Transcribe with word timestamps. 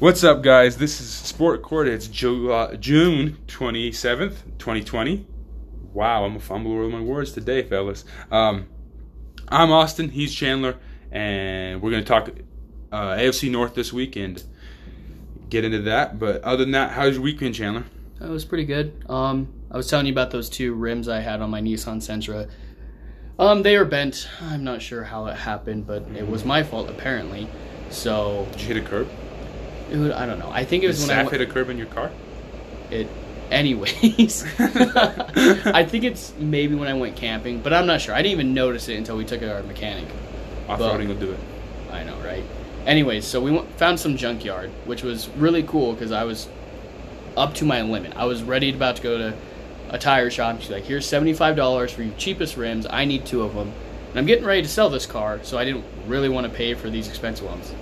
What's 0.00 0.22
up, 0.22 0.44
guys? 0.44 0.76
This 0.76 1.00
is 1.00 1.08
Sport 1.10 1.60
Court. 1.62 1.88
It's 1.88 2.06
uh, 2.06 2.76
June 2.78 3.36
27th, 3.48 4.36
2020. 4.56 5.26
Wow, 5.92 6.24
I'm 6.24 6.36
a 6.36 6.38
fumbler 6.38 6.84
with 6.84 6.92
my 6.92 7.00
words 7.00 7.32
today, 7.32 7.64
fellas. 7.64 8.04
Um, 8.30 8.68
I'm 9.48 9.72
Austin, 9.72 10.10
he's 10.10 10.32
Chandler, 10.32 10.76
and 11.10 11.82
we're 11.82 11.90
going 11.90 12.04
to 12.04 12.08
talk 12.08 12.30
uh, 12.92 13.16
AFC 13.16 13.50
North 13.50 13.74
this 13.74 13.92
weekend. 13.92 14.44
Get 15.50 15.64
into 15.64 15.82
that, 15.82 16.20
but 16.20 16.44
other 16.44 16.58
than 16.58 16.70
that, 16.70 16.92
how's 16.92 17.14
your 17.14 17.22
weekend, 17.22 17.56
Chandler? 17.56 17.84
It 18.20 18.28
was 18.28 18.44
pretty 18.44 18.66
good. 18.66 19.04
Um, 19.08 19.52
I 19.68 19.76
was 19.76 19.88
telling 19.88 20.06
you 20.06 20.12
about 20.12 20.30
those 20.30 20.48
two 20.48 20.74
rims 20.74 21.08
I 21.08 21.18
had 21.18 21.42
on 21.42 21.50
my 21.50 21.60
Nissan 21.60 21.96
Sentra. 21.96 22.48
Um, 23.36 23.64
they 23.64 23.76
were 23.76 23.84
bent. 23.84 24.28
I'm 24.42 24.62
not 24.62 24.80
sure 24.80 25.02
how 25.02 25.26
it 25.26 25.34
happened, 25.34 25.88
but 25.88 26.02
it 26.14 26.28
was 26.28 26.44
my 26.44 26.62
fault 26.62 26.88
apparently. 26.88 27.48
So 27.90 28.46
Did 28.52 28.60
you 28.60 28.66
hit 28.68 28.76
a 28.76 28.88
curb? 28.88 29.08
I 29.90 30.26
don't 30.26 30.38
know. 30.38 30.50
I 30.50 30.64
think 30.64 30.82
it 30.84 30.88
Did 30.88 30.96
was 30.96 31.06
when 31.06 31.18
I 31.18 31.24
Saf 31.24 31.30
hit 31.30 31.40
a 31.40 31.46
curb 31.46 31.70
in 31.70 31.78
your 31.78 31.86
car? 31.86 32.10
It, 32.90 33.08
anyways, 33.50 34.44
I 34.58 35.84
think 35.84 36.04
it's 36.04 36.32
maybe 36.38 36.74
when 36.74 36.88
I 36.88 36.94
went 36.94 37.16
camping, 37.16 37.60
but 37.60 37.72
I'm 37.72 37.86
not 37.86 38.00
sure. 38.00 38.14
I 38.14 38.22
didn't 38.22 38.32
even 38.32 38.54
notice 38.54 38.88
it 38.88 38.96
until 38.96 39.16
we 39.16 39.24
took 39.24 39.42
it 39.42 39.46
to 39.46 39.54
our 39.54 39.62
mechanic. 39.62 40.08
Off-roading 40.68 41.08
will 41.08 41.14
do 41.14 41.32
it. 41.32 41.40
I 41.90 42.04
know, 42.04 42.18
right? 42.20 42.44
Anyways, 42.86 43.26
so 43.26 43.40
we 43.40 43.50
went, 43.50 43.70
found 43.78 43.98
some 43.98 44.16
junkyard, 44.16 44.70
which 44.84 45.02
was 45.02 45.28
really 45.30 45.62
cool 45.62 45.92
because 45.92 46.12
I 46.12 46.24
was 46.24 46.48
up 47.36 47.54
to 47.54 47.64
my 47.64 47.82
limit. 47.82 48.14
I 48.16 48.24
was 48.26 48.42
ready 48.42 48.70
about 48.74 48.96
to 48.96 49.02
go 49.02 49.18
to 49.18 49.34
a 49.90 49.98
tire 49.98 50.30
shop. 50.30 50.60
She's 50.60 50.70
like, 50.70 50.84
"Here's 50.84 51.06
seventy-five 51.06 51.56
dollars 51.56 51.92
for 51.92 52.02
your 52.02 52.14
cheapest 52.16 52.56
rims. 52.56 52.86
I 52.88 53.04
need 53.04 53.24
two 53.24 53.42
of 53.42 53.54
them." 53.54 53.72
And 54.10 54.18
I'm 54.18 54.26
getting 54.26 54.44
ready 54.44 54.62
to 54.62 54.68
sell 54.68 54.88
this 54.88 55.06
car, 55.06 55.40
so 55.42 55.58
I 55.58 55.64
didn't 55.64 55.84
really 56.06 56.28
want 56.28 56.46
to 56.46 56.52
pay 56.52 56.74
for 56.74 56.88
these 56.88 57.08
expensive 57.08 57.46
ones. 57.46 57.72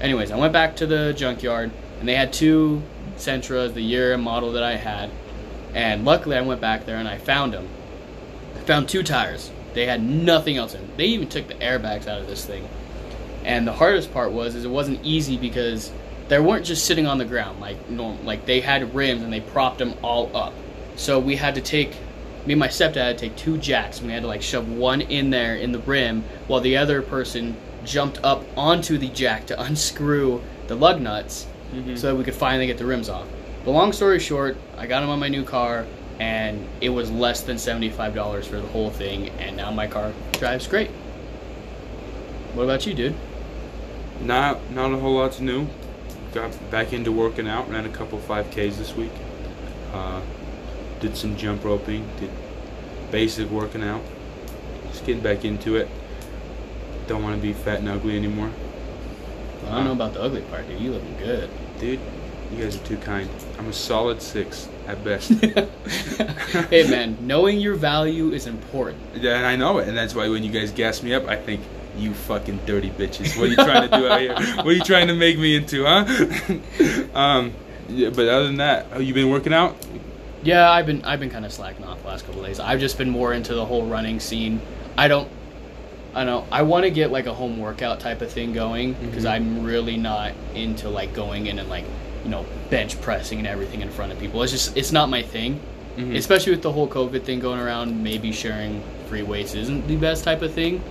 Anyways, 0.00 0.30
I 0.30 0.38
went 0.38 0.52
back 0.52 0.76
to 0.76 0.86
the 0.86 1.12
junkyard, 1.12 1.70
and 1.98 2.08
they 2.08 2.14
had 2.14 2.32
two 2.32 2.82
Sentras, 3.20 3.74
the 3.74 3.82
year 3.82 4.12
and 4.14 4.22
model 4.22 4.52
that 4.52 4.62
I 4.62 4.76
had. 4.76 5.10
And 5.74 6.04
luckily, 6.04 6.36
I 6.36 6.40
went 6.40 6.60
back 6.60 6.86
there 6.86 6.96
and 6.96 7.06
I 7.06 7.18
found 7.18 7.52
them. 7.52 7.68
I 8.56 8.60
found 8.60 8.88
two 8.88 9.02
tires. 9.02 9.50
They 9.74 9.86
had 9.86 10.02
nothing 10.02 10.56
else 10.56 10.74
in. 10.74 10.88
They 10.96 11.06
even 11.06 11.28
took 11.28 11.46
the 11.46 11.54
airbags 11.54 12.08
out 12.08 12.20
of 12.20 12.26
this 12.26 12.44
thing. 12.44 12.68
And 13.44 13.66
the 13.66 13.72
hardest 13.72 14.12
part 14.12 14.32
was 14.32 14.54
is 14.54 14.64
it 14.64 14.70
wasn't 14.70 15.04
easy 15.04 15.36
because 15.36 15.92
they 16.28 16.40
weren't 16.40 16.66
just 16.66 16.84
sitting 16.84 17.06
on 17.06 17.18
the 17.18 17.24
ground 17.24 17.60
like 17.60 17.88
normal. 17.88 18.22
Like 18.24 18.46
they 18.46 18.60
had 18.60 18.94
rims 18.94 19.22
and 19.22 19.32
they 19.32 19.40
propped 19.40 19.78
them 19.78 19.94
all 20.02 20.34
up. 20.36 20.52
So 20.96 21.18
we 21.18 21.36
had 21.36 21.54
to 21.54 21.60
take 21.60 21.92
me 22.46 22.54
and 22.54 22.60
my 22.60 22.68
stepdad 22.68 22.94
had 22.94 23.18
to 23.18 23.28
take 23.28 23.36
two 23.36 23.58
jacks 23.58 23.98
and 23.98 24.06
we 24.06 24.12
had 24.12 24.22
to 24.22 24.28
like 24.28 24.42
shove 24.42 24.68
one 24.68 25.02
in 25.02 25.30
there 25.30 25.56
in 25.56 25.72
the 25.72 25.78
rim 25.78 26.24
while 26.46 26.60
the 26.60 26.76
other 26.76 27.02
person 27.02 27.56
jumped 27.84 28.20
up 28.22 28.44
onto 28.56 28.98
the 28.98 29.08
jack 29.08 29.46
to 29.46 29.60
unscrew 29.62 30.40
the 30.66 30.74
lug 30.74 31.00
nuts 31.00 31.46
so 31.94 32.08
that 32.08 32.16
we 32.16 32.24
could 32.24 32.34
finally 32.34 32.66
get 32.66 32.78
the 32.78 32.86
rims 32.86 33.08
off. 33.08 33.26
But 33.64 33.72
long 33.72 33.92
story 33.92 34.18
short, 34.18 34.56
I 34.76 34.86
got 34.86 35.00
them 35.00 35.10
on 35.10 35.18
my 35.18 35.28
new 35.28 35.44
car 35.44 35.86
and 36.18 36.66
it 36.80 36.90
was 36.90 37.10
less 37.10 37.42
than 37.42 37.56
$75 37.56 38.44
for 38.44 38.60
the 38.60 38.66
whole 38.68 38.90
thing 38.90 39.28
and 39.30 39.56
now 39.56 39.70
my 39.70 39.86
car 39.86 40.12
drives 40.32 40.66
great. 40.66 40.90
What 42.54 42.64
about 42.64 42.86
you, 42.86 42.94
dude? 42.94 43.14
Not 44.20 44.70
not 44.70 44.92
a 44.92 44.98
whole 44.98 45.14
lot's 45.14 45.40
new. 45.40 45.68
Got 46.34 46.70
back 46.70 46.92
into 46.92 47.12
working 47.12 47.48
out. 47.48 47.70
Ran 47.70 47.86
a 47.86 47.88
couple 47.88 48.18
5Ks 48.18 48.76
this 48.76 48.94
week. 48.94 49.12
Uh, 49.92 50.20
did 51.00 51.16
some 51.16 51.36
jump 51.36 51.64
roping. 51.64 52.08
Did 52.18 52.30
basic 53.10 53.48
working 53.50 53.82
out. 53.82 54.02
Just 54.88 55.06
getting 55.06 55.22
back 55.22 55.44
into 55.44 55.76
it. 55.76 55.88
Don't 57.10 57.24
want 57.24 57.34
to 57.34 57.42
be 57.42 57.52
fat 57.52 57.80
and 57.80 57.88
ugly 57.88 58.16
anymore. 58.16 58.52
I 59.66 59.74
don't 59.74 59.84
know 59.84 59.92
about 59.94 60.14
the 60.14 60.22
ugly 60.22 60.42
part, 60.42 60.68
dude. 60.68 60.80
You 60.80 60.92
looking 60.92 61.18
good. 61.18 61.50
Dude, 61.80 61.98
you 62.52 62.62
guys 62.62 62.76
are 62.76 62.86
too 62.86 62.98
kind. 62.98 63.28
I'm 63.58 63.66
a 63.66 63.72
solid 63.72 64.22
six 64.22 64.68
at 64.86 65.02
best. 65.02 65.30
hey, 66.70 66.88
man, 66.88 67.18
knowing 67.20 67.58
your 67.58 67.74
value 67.74 68.30
is 68.30 68.46
important. 68.46 69.00
yeah, 69.16 69.38
and 69.38 69.44
I 69.44 69.56
know 69.56 69.78
it. 69.78 69.88
And 69.88 69.98
that's 69.98 70.14
why 70.14 70.28
when 70.28 70.44
you 70.44 70.52
guys 70.52 70.70
gas 70.70 71.02
me 71.02 71.12
up, 71.12 71.26
I 71.26 71.34
think, 71.34 71.62
you 71.98 72.14
fucking 72.14 72.60
dirty 72.64 72.90
bitches. 72.90 73.36
What 73.36 73.46
are 73.46 73.50
you 73.50 73.56
trying 73.56 73.90
to 73.90 73.96
do 73.98 74.06
out 74.06 74.20
here? 74.20 74.34
What 74.58 74.68
are 74.68 74.72
you 74.72 74.84
trying 74.84 75.08
to 75.08 75.16
make 75.16 75.36
me 75.36 75.56
into, 75.56 75.86
huh? 75.86 76.04
um, 77.18 77.52
yeah, 77.88 78.10
but 78.10 78.28
other 78.28 78.46
than 78.46 78.58
that, 78.58 78.86
oh, 78.92 79.00
you 79.00 79.14
been 79.14 79.30
working 79.30 79.52
out? 79.52 79.74
Yeah, 80.44 80.70
I've 80.70 80.86
been 80.86 81.04
I've 81.04 81.18
been 81.18 81.30
kind 81.30 81.44
of 81.44 81.52
slacking 81.52 81.84
off 81.84 82.02
the 82.02 82.06
last 82.06 82.24
couple 82.24 82.40
days. 82.44 82.60
I've 82.60 82.78
just 82.78 82.98
been 82.98 83.10
more 83.10 83.32
into 83.32 83.52
the 83.52 83.66
whole 83.66 83.84
running 83.86 84.20
scene. 84.20 84.60
I 84.96 85.08
don't. 85.08 85.28
I 86.14 86.24
know. 86.24 86.44
I 86.50 86.62
want 86.62 86.84
to 86.84 86.90
get 86.90 87.10
like 87.12 87.26
a 87.26 87.34
home 87.34 87.58
workout 87.58 88.00
type 88.00 88.20
of 88.20 88.30
thing 88.32 88.52
going 88.52 88.94
because 88.94 89.24
Mhm. 89.24 89.30
I'm 89.30 89.62
really 89.64 89.96
not 89.96 90.32
into 90.54 90.88
like 90.88 91.14
going 91.14 91.46
in 91.46 91.58
and 91.58 91.68
like 91.68 91.84
you 92.24 92.30
know 92.30 92.44
bench 92.68 93.00
pressing 93.00 93.38
and 93.38 93.46
everything 93.46 93.80
in 93.80 93.90
front 93.90 94.12
of 94.12 94.18
people. 94.18 94.42
It's 94.42 94.52
just 94.52 94.76
it's 94.76 94.92
not 94.92 95.08
my 95.08 95.22
thing. 95.22 95.60
Mhm. 95.96 96.16
Especially 96.16 96.52
with 96.52 96.62
the 96.62 96.72
whole 96.72 96.88
COVID 96.88 97.22
thing 97.22 97.40
going 97.40 97.60
around, 97.60 98.02
maybe 98.02 98.32
sharing 98.32 98.82
free 99.08 99.22
weights 99.22 99.54
isn't 99.54 99.86
the 99.88 99.96
best 99.96 100.24
type 100.24 100.42
of 100.42 100.52
thing. 100.52 100.82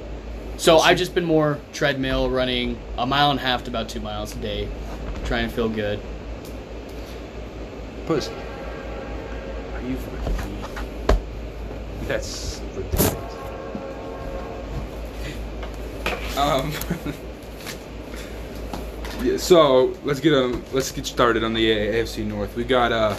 So 0.58 0.80
I've 0.80 0.98
just 0.98 1.16
been 1.16 1.24
more 1.26 1.58
treadmill 1.74 2.30
running 2.30 2.78
a 2.98 3.06
mile 3.06 3.32
and 3.32 3.40
a 3.40 3.44
half 3.44 3.64
to 3.64 3.70
about 3.70 3.88
two 3.90 4.02
miles 4.02 4.34
a 4.36 4.40
day, 4.40 4.68
trying 5.26 5.48
to 5.50 5.56
feel 5.56 5.70
good. 5.70 6.00
Puss. 8.08 8.30
Are 9.76 9.82
you 9.88 9.96
fucking 9.96 10.52
me? 10.52 10.58
That's 12.08 12.60
ridiculous. 12.76 13.09
Um. 16.38 16.72
yeah, 19.24 19.38
so 19.38 19.96
let's 20.04 20.20
get 20.20 20.34
um, 20.34 20.64
let's 20.72 20.92
get 20.92 21.06
started 21.06 21.44
on 21.44 21.54
the 21.54 21.70
AFC 21.70 22.26
North. 22.26 22.56
We 22.56 22.64
got 22.64 22.92
uh 22.92 23.16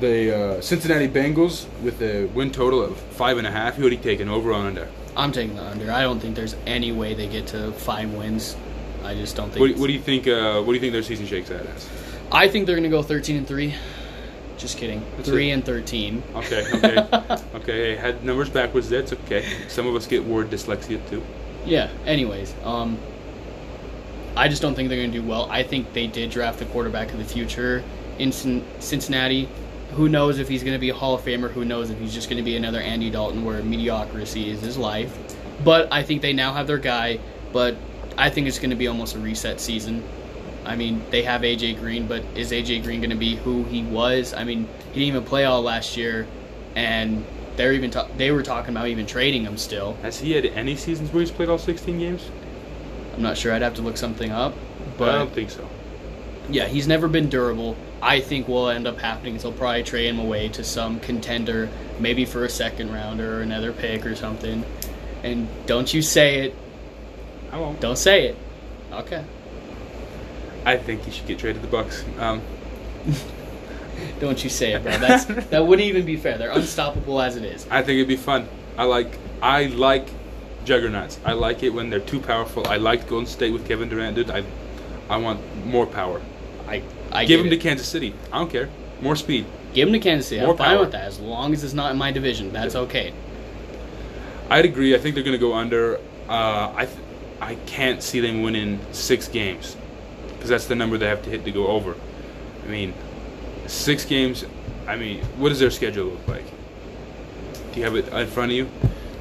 the 0.00 0.36
uh, 0.36 0.60
Cincinnati 0.60 1.08
Bengals 1.08 1.66
with 1.82 2.02
a 2.02 2.26
win 2.26 2.50
total 2.50 2.82
of 2.82 2.96
five 2.96 3.38
and 3.38 3.46
a 3.46 3.50
half. 3.50 3.76
Who 3.76 3.84
would 3.84 3.92
he 3.92 3.98
taken 3.98 4.28
over 4.28 4.50
or 4.50 4.54
under? 4.54 4.88
I'm 5.16 5.32
taking 5.32 5.56
the 5.56 5.64
under. 5.64 5.90
I 5.92 6.02
don't 6.02 6.18
think 6.18 6.34
there's 6.34 6.56
any 6.66 6.92
way 6.92 7.14
they 7.14 7.28
get 7.28 7.46
to 7.48 7.72
five 7.72 8.12
wins. 8.12 8.56
I 9.04 9.14
just 9.14 9.36
don't 9.36 9.50
think. 9.50 9.60
What, 9.60 9.80
what 9.80 9.86
do 9.86 9.92
you 9.92 10.00
think? 10.00 10.26
Uh, 10.26 10.60
what 10.62 10.68
do 10.68 10.74
you 10.74 10.80
think 10.80 10.92
their 10.92 11.02
season 11.02 11.26
shakes 11.26 11.50
out 11.50 11.64
as? 11.66 11.88
I 12.32 12.48
think 12.48 12.66
they're 12.66 12.76
gonna 12.76 12.88
go 12.88 13.02
13 13.02 13.36
and 13.36 13.46
three. 13.46 13.74
Just 14.56 14.78
kidding. 14.78 15.04
That's 15.16 15.28
three 15.28 15.50
it. 15.50 15.54
and 15.54 15.64
13. 15.64 16.22
Okay, 16.36 16.64
okay, 16.74 17.08
okay. 17.54 17.94
Hey, 17.94 17.96
had 17.96 18.24
numbers 18.24 18.48
backwards. 18.48 18.88
That's 18.88 19.12
okay. 19.12 19.44
Some 19.68 19.86
of 19.86 19.94
us 19.94 20.06
get 20.06 20.24
word 20.24 20.50
dyslexia 20.50 21.06
too. 21.08 21.22
Yeah. 21.64 21.90
Anyways, 22.06 22.54
um, 22.64 22.98
I 24.36 24.48
just 24.48 24.62
don't 24.62 24.74
think 24.74 24.88
they're 24.88 25.00
gonna 25.00 25.12
do 25.12 25.22
well. 25.22 25.48
I 25.50 25.62
think 25.62 25.92
they 25.92 26.06
did 26.06 26.30
draft 26.30 26.58
the 26.58 26.66
quarterback 26.66 27.12
of 27.12 27.18
the 27.18 27.24
future 27.24 27.82
in 28.18 28.32
Cincinnati. 28.32 29.48
Who 29.92 30.08
knows 30.08 30.38
if 30.38 30.48
he's 30.48 30.64
gonna 30.64 30.78
be 30.78 30.90
a 30.90 30.94
Hall 30.94 31.14
of 31.14 31.22
Famer? 31.22 31.50
Who 31.50 31.64
knows 31.64 31.90
if 31.90 31.98
he's 31.98 32.12
just 32.12 32.28
gonna 32.28 32.42
be 32.42 32.56
another 32.56 32.80
Andy 32.80 33.10
Dalton, 33.10 33.44
where 33.44 33.62
mediocrity 33.62 34.50
is 34.50 34.60
his 34.60 34.76
life? 34.76 35.16
But 35.62 35.88
I 35.92 36.02
think 36.02 36.20
they 36.20 36.32
now 36.32 36.52
have 36.52 36.66
their 36.66 36.78
guy. 36.78 37.18
But 37.52 37.76
I 38.18 38.30
think 38.30 38.48
it's 38.48 38.58
gonna 38.58 38.76
be 38.76 38.88
almost 38.88 39.14
a 39.14 39.18
reset 39.18 39.60
season. 39.60 40.02
I 40.66 40.76
mean, 40.76 41.02
they 41.10 41.22
have 41.22 41.42
AJ 41.42 41.78
Green, 41.78 42.06
but 42.06 42.22
is 42.34 42.50
AJ 42.50 42.82
Green 42.84 43.00
going 43.00 43.10
to 43.10 43.16
be 43.16 43.36
who 43.36 43.64
he 43.64 43.82
was? 43.82 44.32
I 44.32 44.44
mean, 44.44 44.66
he 44.92 45.00
didn't 45.00 45.08
even 45.08 45.24
play 45.24 45.44
all 45.44 45.62
last 45.62 45.96
year, 45.96 46.26
and 46.74 47.24
they're 47.56 47.72
even 47.72 47.90
ta- 47.90 48.08
they 48.16 48.30
were 48.30 48.42
talking 48.42 48.70
about 48.74 48.88
even 48.88 49.06
trading 49.06 49.44
him 49.44 49.56
still. 49.56 49.94
Has 50.02 50.18
he 50.20 50.32
had 50.32 50.44
any 50.46 50.76
seasons 50.76 51.12
where 51.12 51.20
he's 51.20 51.30
played 51.30 51.48
all 51.48 51.58
16 51.58 51.98
games? 51.98 52.28
I'm 53.14 53.22
not 53.22 53.36
sure. 53.36 53.52
I'd 53.52 53.62
have 53.62 53.74
to 53.74 53.82
look 53.82 53.96
something 53.96 54.32
up, 54.32 54.54
But 54.98 55.10
I 55.10 55.18
don't 55.18 55.32
think 55.32 55.50
so. 55.50 55.68
yeah, 56.50 56.66
he's 56.66 56.88
never 56.88 57.06
been 57.08 57.28
durable. 57.28 57.76
I 58.02 58.20
think 58.20 58.48
what 58.48 58.54
will 58.54 58.68
end 58.70 58.86
up 58.86 58.98
happening 58.98 59.36
is 59.36 59.42
they'll 59.44 59.52
probably 59.52 59.82
trade 59.84 60.08
him 60.08 60.18
away 60.18 60.48
to 60.50 60.64
some 60.64 61.00
contender, 61.00 61.68
maybe 62.00 62.24
for 62.24 62.44
a 62.44 62.48
second 62.50 62.92
rounder 62.92 63.38
or 63.38 63.42
another 63.42 63.72
pick 63.72 64.04
or 64.04 64.14
something. 64.16 64.64
And 65.22 65.48
don't 65.66 65.92
you 65.94 66.02
say 66.02 66.40
it. 66.46 66.54
I 67.52 67.58
won't. 67.58 67.80
Don't 67.80 67.96
say 67.96 68.26
it. 68.26 68.36
Okay. 68.92 69.24
I 70.66 70.76
think 70.76 71.02
he 71.04 71.10
should 71.12 71.26
get 71.26 71.38
traded 71.38 71.62
to 71.62 71.68
the 71.68 71.70
Bucks. 71.72 72.04
Um, 72.18 72.42
Don't 74.20 74.42
you 74.42 74.50
say 74.50 74.72
it, 74.72 74.82
bro. 74.82 74.96
That's 74.98 75.24
that 75.26 75.66
wouldn't 75.66 75.86
even 75.88 76.04
be 76.04 76.16
fair. 76.16 76.38
They're 76.38 76.50
unstoppable 76.50 77.20
as 77.20 77.36
it 77.36 77.44
is. 77.44 77.66
I 77.70 77.82
think 77.82 77.96
it'd 77.96 78.08
be 78.08 78.16
fun. 78.16 78.48
I 78.76 78.84
like 78.84 79.18
I 79.42 79.66
like 79.66 80.06
juggernauts. 80.64 81.18
I 81.24 81.32
like 81.32 81.62
it 81.62 81.70
when 81.70 81.90
they're 81.90 82.00
too 82.00 82.20
powerful. 82.20 82.66
I 82.66 82.76
liked 82.76 83.08
Golden 83.08 83.26
State 83.26 83.52
with 83.52 83.66
Kevin 83.66 83.88
Durant, 83.88 84.16
dude. 84.16 84.30
I 84.30 84.44
I 85.08 85.16
want 85.18 85.40
more 85.66 85.86
power. 85.86 86.20
I 86.68 86.82
I 87.12 87.24
Give 87.24 87.40
him 87.40 87.50
to. 87.50 87.56
Kansas 87.56 87.86
City. 87.86 88.14
I 88.32 88.38
don't 88.38 88.50
care. 88.50 88.68
More 89.00 89.16
speed. 89.16 89.44
Give 89.74 89.88
him 89.88 89.92
to 89.92 90.00
Kansas 90.00 90.28
City. 90.28 90.40
More 90.40 90.52
I'm 90.52 90.56
fine 90.58 90.68
power. 90.68 90.80
with 90.80 90.92
that. 90.92 91.04
As 91.04 91.20
long 91.20 91.52
as 91.52 91.62
it's 91.64 91.74
not 91.74 91.90
in 91.92 91.98
my 91.98 92.10
division, 92.12 92.52
that's 92.52 92.74
okay. 92.74 93.12
I'd 94.50 94.64
agree. 94.64 94.94
I 94.94 94.98
think 94.98 95.14
they're 95.14 95.24
gonna 95.24 95.38
go 95.38 95.54
under. 95.54 95.96
Uh, 96.28 96.72
I 96.74 96.86
th- 96.86 96.98
I 97.40 97.54
can't 97.66 98.02
see 98.02 98.20
them 98.20 98.42
winning 98.42 98.78
six 98.92 99.28
games 99.28 99.76
because 100.32 100.48
that's 100.48 100.66
the 100.66 100.74
number 100.74 100.96
they 100.96 101.08
have 101.08 101.22
to 101.24 101.30
hit 101.30 101.44
to 101.44 101.50
go 101.50 101.66
over. 101.68 101.94
I 102.64 102.68
mean, 102.70 102.94
six 103.66 104.04
games. 104.04 104.44
I 104.86 104.96
mean, 104.96 105.22
what 105.38 105.48
does 105.50 105.58
their 105.60 105.70
schedule 105.70 106.06
look 106.06 106.28
like? 106.28 106.44
Do 107.72 107.80
you 107.80 107.84
have 107.84 107.96
it 107.96 108.08
in 108.08 108.26
front 108.28 108.52
of 108.52 108.56
you? 108.56 108.68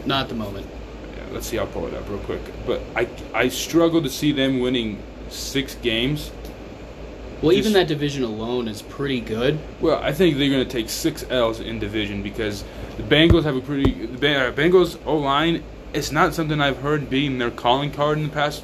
Not 0.05 0.23
at 0.23 0.29
the 0.29 0.35
moment. 0.35 0.67
Yeah, 1.15 1.23
let's 1.31 1.47
see. 1.47 1.57
I'll 1.57 1.67
pull 1.67 1.87
it 1.87 1.93
up 1.93 2.07
real 2.09 2.19
quick. 2.19 2.41
But 2.65 2.81
I 2.95 3.07
I 3.33 3.47
struggle 3.49 4.01
to 4.03 4.09
see 4.09 4.31
them 4.31 4.59
winning 4.59 5.01
six 5.29 5.75
games 5.75 6.31
Well, 7.41 7.53
even 7.53 7.73
that 7.73 7.87
division 7.87 8.23
alone 8.23 8.67
is 8.67 8.81
pretty 8.81 9.19
good. 9.19 9.59
Well, 9.81 10.01
I 10.01 10.13
think 10.13 10.37
they're 10.37 10.49
going 10.49 10.65
to 10.65 10.69
take 10.69 10.89
six 10.89 11.25
L's 11.29 11.59
in 11.59 11.79
division 11.79 12.21
because 12.23 12.63
the 12.97 13.03
Bengals 13.03 13.43
have 13.43 13.55
a 13.55 13.61
pretty. 13.61 14.05
The 14.05 14.47
uh, 14.47 14.51
Bengals 14.51 14.97
O 15.05 15.17
line. 15.17 15.63
It's 15.93 16.11
not 16.11 16.33
something 16.33 16.61
I've 16.61 16.77
heard 16.77 17.09
being 17.09 17.37
their 17.39 17.51
calling 17.51 17.91
card 17.91 18.17
in 18.17 18.23
the 18.23 18.29
past 18.29 18.63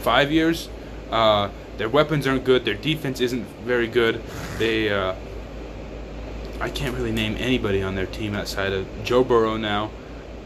five 0.00 0.30
years. 0.32 0.68
Uh, 1.10 1.50
their 1.78 1.88
weapons 1.88 2.26
aren't 2.26 2.44
good. 2.44 2.64
Their 2.64 2.74
defense 2.74 3.20
isn't 3.20 3.44
very 3.64 3.86
good. 3.88 4.22
They. 4.58 4.90
Uh, 4.90 5.14
I 6.60 6.68
can't 6.70 6.94
really 6.96 7.12
name 7.12 7.34
anybody 7.38 7.82
on 7.82 7.94
their 7.96 8.06
team 8.06 8.34
outside 8.34 8.72
of 8.72 8.86
Joe 9.02 9.24
Burrow 9.24 9.56
now. 9.56 9.90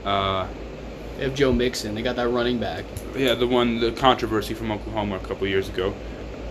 Uh, 0.04 0.46
They 1.18 1.24
have 1.24 1.34
Joe 1.34 1.52
Mixon. 1.52 1.94
They 1.94 2.00
got 2.02 2.16
that 2.16 2.28
running 2.30 2.58
back. 2.58 2.84
yeah, 3.14 3.34
the 3.34 3.46
one, 3.46 3.80
the 3.80 3.92
controversy 3.92 4.54
from 4.54 4.70
Oklahoma 4.72 5.16
a 5.16 5.20
couple 5.20 5.46
years 5.46 5.68
ago. 5.68 5.88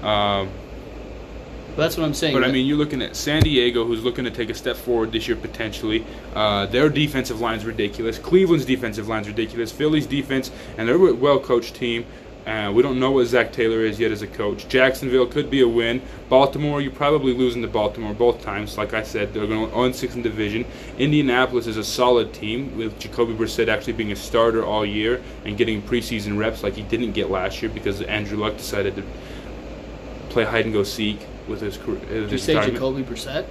Um, 0.04 0.50
But 1.70 1.78
that's 1.78 1.98
what 1.98 2.06
I'm 2.06 2.14
saying. 2.14 2.34
But 2.36 2.44
I 2.44 2.52
mean, 2.52 2.68
you're 2.68 2.78
looking 2.78 3.02
at 3.02 3.16
San 3.16 3.42
Diego, 3.42 3.86
who's 3.86 4.04
looking 4.04 4.24
to 4.26 4.32
take 4.32 4.50
a 4.52 4.54
step 4.54 4.76
forward 4.76 5.12
this 5.12 5.28
year 5.28 5.36
potentially. 5.38 6.06
Uh, 6.36 6.68
their 6.68 6.90
defensive 6.90 7.42
line's 7.42 7.66
ridiculous. 7.66 8.20
Cleveland's 8.20 8.66
defensive 8.66 9.08
line's 9.08 9.28
ridiculous. 9.28 9.72
Philly's 9.72 10.06
defense, 10.06 10.52
and 10.78 10.88
they're 10.88 10.96
a 10.96 11.14
well-coached 11.14 11.74
team. 11.76 12.06
Uh, 12.46 12.72
we 12.72 12.84
don't 12.84 13.00
know 13.00 13.10
what 13.12 13.26
Zac 13.26 13.52
Taylor 13.52 13.80
is 13.82 14.00
yet 14.00 14.12
as 14.12 14.22
a 14.22 14.28
coach. 14.28 14.68
Jacksonville 14.68 15.26
could 15.26 15.50
be 15.50 15.62
a 15.62 15.68
win. 15.68 16.00
Baltimore, 16.30 16.80
you're 16.80 16.92
probably 16.92 17.34
losing 17.34 17.64
to 17.64 17.68
Baltimore 17.68 18.14
both 18.14 18.44
times. 18.44 18.78
Like 18.78 18.94
I 18.94 19.02
said, 19.02 19.34
they're 19.34 19.48
going 19.48 19.68
to 19.68 19.74
own 19.76 19.94
six 19.94 20.14
in 20.14 20.22
division. 20.22 20.64
Indianapolis 21.00 21.66
is 21.66 21.78
a 21.78 21.84
solid 21.84 22.34
team 22.34 22.78
with 22.78 23.00
Jacoby 23.00 23.34
Brissett 23.34 23.68
actually 23.68 23.94
being 23.94 24.12
a 24.12 24.16
starter 24.16 24.64
all 24.64 24.86
year 24.86 25.24
and 25.44 25.58
getting 25.58 25.82
preseason 25.82 26.38
reps 26.38 26.62
like 26.62 26.76
he 26.76 26.84
didn't 26.84 27.14
get 27.14 27.32
last 27.32 27.64
year 27.64 27.72
because 27.72 28.02
Andrew 28.04 28.38
Luck 28.38 28.58
decided 28.58 28.96
to 28.98 29.04
play 30.30 30.44
hide 30.44 30.66
and 30.66 30.74
go 30.74 30.84
seek 30.84 31.26
with 31.48 31.62
his 31.62 31.78
career. 31.78 32.00
Did 32.10 32.32
you 32.32 32.38
say 32.38 32.54
Jacoby 32.54 33.02
Brissett? 33.04 33.46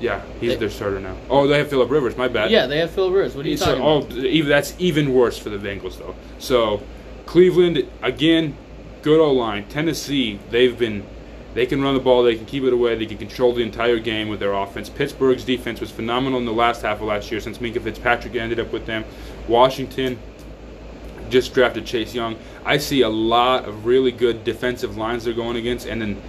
Yeah, 0.00 0.22
he's 0.40 0.52
They- 0.52 0.56
their 0.56 0.70
starter 0.70 1.00
now. 1.00 1.16
Oh, 1.28 1.46
they 1.48 1.58
have 1.58 1.68
Philip 1.68 1.90
Rivers. 1.90 2.16
My 2.16 2.28
bad. 2.28 2.50
Yeah, 2.50 2.66
they 2.66 2.78
have 2.78 2.90
Philip 2.92 3.12
Rivers. 3.12 3.34
What 3.34 3.44
are 3.44 3.48
you 3.48 3.56
So, 3.56 3.66
talking 3.66 3.82
oh, 3.82 3.98
about? 3.98 4.12
even 4.12 4.48
that's 4.48 4.74
even 4.78 5.12
worse 5.12 5.36
for 5.36 5.50
the 5.50 5.58
Bengals 5.58 5.98
though. 5.98 6.14
So, 6.38 6.80
Cleveland 7.28 7.86
again, 8.00 8.56
good 9.02 9.20
O 9.20 9.30
line. 9.30 9.68
Tennessee, 9.68 10.40
they've 10.48 10.78
been, 10.78 11.06
they 11.52 11.66
can 11.66 11.82
run 11.82 11.92
the 11.92 12.00
ball, 12.00 12.22
they 12.22 12.36
can 12.36 12.46
keep 12.46 12.64
it 12.64 12.72
away, 12.72 12.96
they 12.96 13.04
can 13.04 13.18
control 13.18 13.52
the 13.52 13.62
entire 13.62 13.98
game 13.98 14.28
with 14.30 14.40
their 14.40 14.54
offense. 14.54 14.88
Pittsburgh's 14.88 15.44
defense 15.44 15.78
was 15.78 15.90
phenomenal 15.90 16.38
in 16.38 16.46
the 16.46 16.54
last 16.54 16.80
half 16.80 17.02
of 17.02 17.06
last 17.06 17.30
year 17.30 17.38
since 17.38 17.58
Minkah 17.58 17.82
Fitzpatrick 17.82 18.34
ended 18.34 18.58
up 18.58 18.72
with 18.72 18.86
them. 18.86 19.04
Washington 19.46 20.18
just 21.28 21.52
drafted 21.52 21.84
Chase 21.84 22.14
Young. 22.14 22.34
I 22.64 22.78
see 22.78 23.02
a 23.02 23.10
lot 23.10 23.66
of 23.66 23.84
really 23.84 24.10
good 24.10 24.42
defensive 24.42 24.96
lines 24.96 25.24
they're 25.24 25.34
going 25.34 25.58
against, 25.58 25.86
and 25.86 26.00
then 26.00 26.22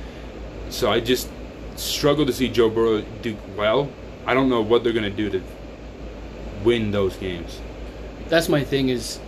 so 0.69 0.91
I 0.91 0.99
just 0.99 1.29
struggle 1.77 2.25
to 2.25 2.33
see 2.33 2.49
Joe 2.49 2.69
Burrow 2.69 3.03
do 3.21 3.37
well. 3.55 3.89
I 4.25 4.33
don't 4.33 4.49
know 4.49 4.59
what 4.59 4.83
they're 4.83 4.91
going 4.91 5.09
to 5.09 5.09
do 5.09 5.29
to 5.29 5.41
win 6.65 6.91
those 6.91 7.15
games. 7.15 7.61
That's 8.27 8.49
my 8.49 8.65
thing. 8.65 8.89
Is 8.89 9.21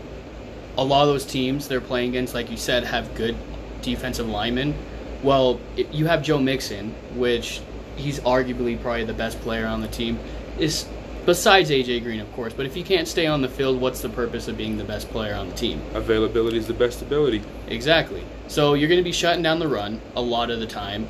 a 0.78 0.84
lot 0.84 1.04
of 1.04 1.10
those 1.10 1.26
teams 1.26 1.68
they're 1.68 1.82
playing 1.82 2.10
against, 2.10 2.34
like 2.34 2.50
you 2.50 2.58
said, 2.58 2.84
have 2.84 3.14
good 3.16 3.36
defensive 3.82 4.28
linemen. 4.28 4.76
Well, 5.24 5.60
you 5.76 6.08
have 6.08 6.24
Joe 6.24 6.40
Mixon, 6.40 6.94
which 7.16 7.62
he's 7.96 8.20
arguably 8.22 8.82
probably 8.82 9.04
the 9.04 9.14
best 9.14 9.40
player 9.42 9.68
on 9.68 9.82
the 9.82 9.88
team. 9.88 10.20
Is 10.58 10.88
besides 11.26 11.70
AJ 11.70 12.04
Green, 12.04 12.20
of 12.20 12.32
course. 12.34 12.54
But 12.54 12.66
if 12.66 12.76
you 12.76 12.84
can't 12.84 13.08
stay 13.08 13.28
on 13.28 13.42
the 13.42 13.50
field, 13.50 13.80
what's 13.80 14.02
the 14.02 14.10
purpose 14.10 14.48
of 14.48 14.58
being 14.58 14.78
the 14.78 14.84
best 14.84 15.10
player 15.10 15.36
on 15.36 15.50
the 15.50 15.56
team? 15.56 15.82
Availability 15.94 16.58
is 16.58 16.68
the 16.68 16.74
best 16.74 17.02
ability. 17.02 17.42
Exactly. 17.68 18.24
So 18.48 18.74
you're 18.74 18.90
going 18.90 19.00
to 19.00 19.04
be 19.04 19.12
shutting 19.12 19.44
down 19.44 19.60
the 19.60 19.68
run 19.68 20.02
a 20.16 20.22
lot 20.22 20.50
of 20.50 20.60
the 20.60 20.68
time. 20.68 21.08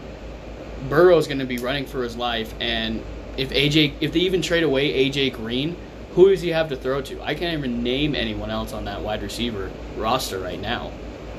Burrow's 0.90 1.28
going 1.28 1.40
to 1.40 1.46
be 1.46 1.58
running 1.58 1.86
for 1.86 2.04
his 2.04 2.18
life, 2.18 2.54
and 2.60 3.04
if 3.38 3.50
AJ, 3.52 3.94
if 4.02 4.14
they 4.14 4.20
even 4.20 4.42
trade 4.42 4.64
away 4.64 5.10
AJ 5.10 5.34
Green, 5.34 5.76
who 6.14 6.30
does 6.30 6.42
he 6.42 6.50
have 6.50 6.70
to 6.70 6.76
throw 6.76 7.02
to? 7.02 7.22
I 7.22 7.36
can't 7.36 7.58
even 7.58 7.84
name 7.84 8.16
anyone 8.16 8.52
else 8.52 8.74
on 8.74 8.86
that 8.86 9.02
wide 9.02 9.22
receiver 9.22 9.72
roster 9.98 10.40
right 10.40 10.60
now. 10.60 10.92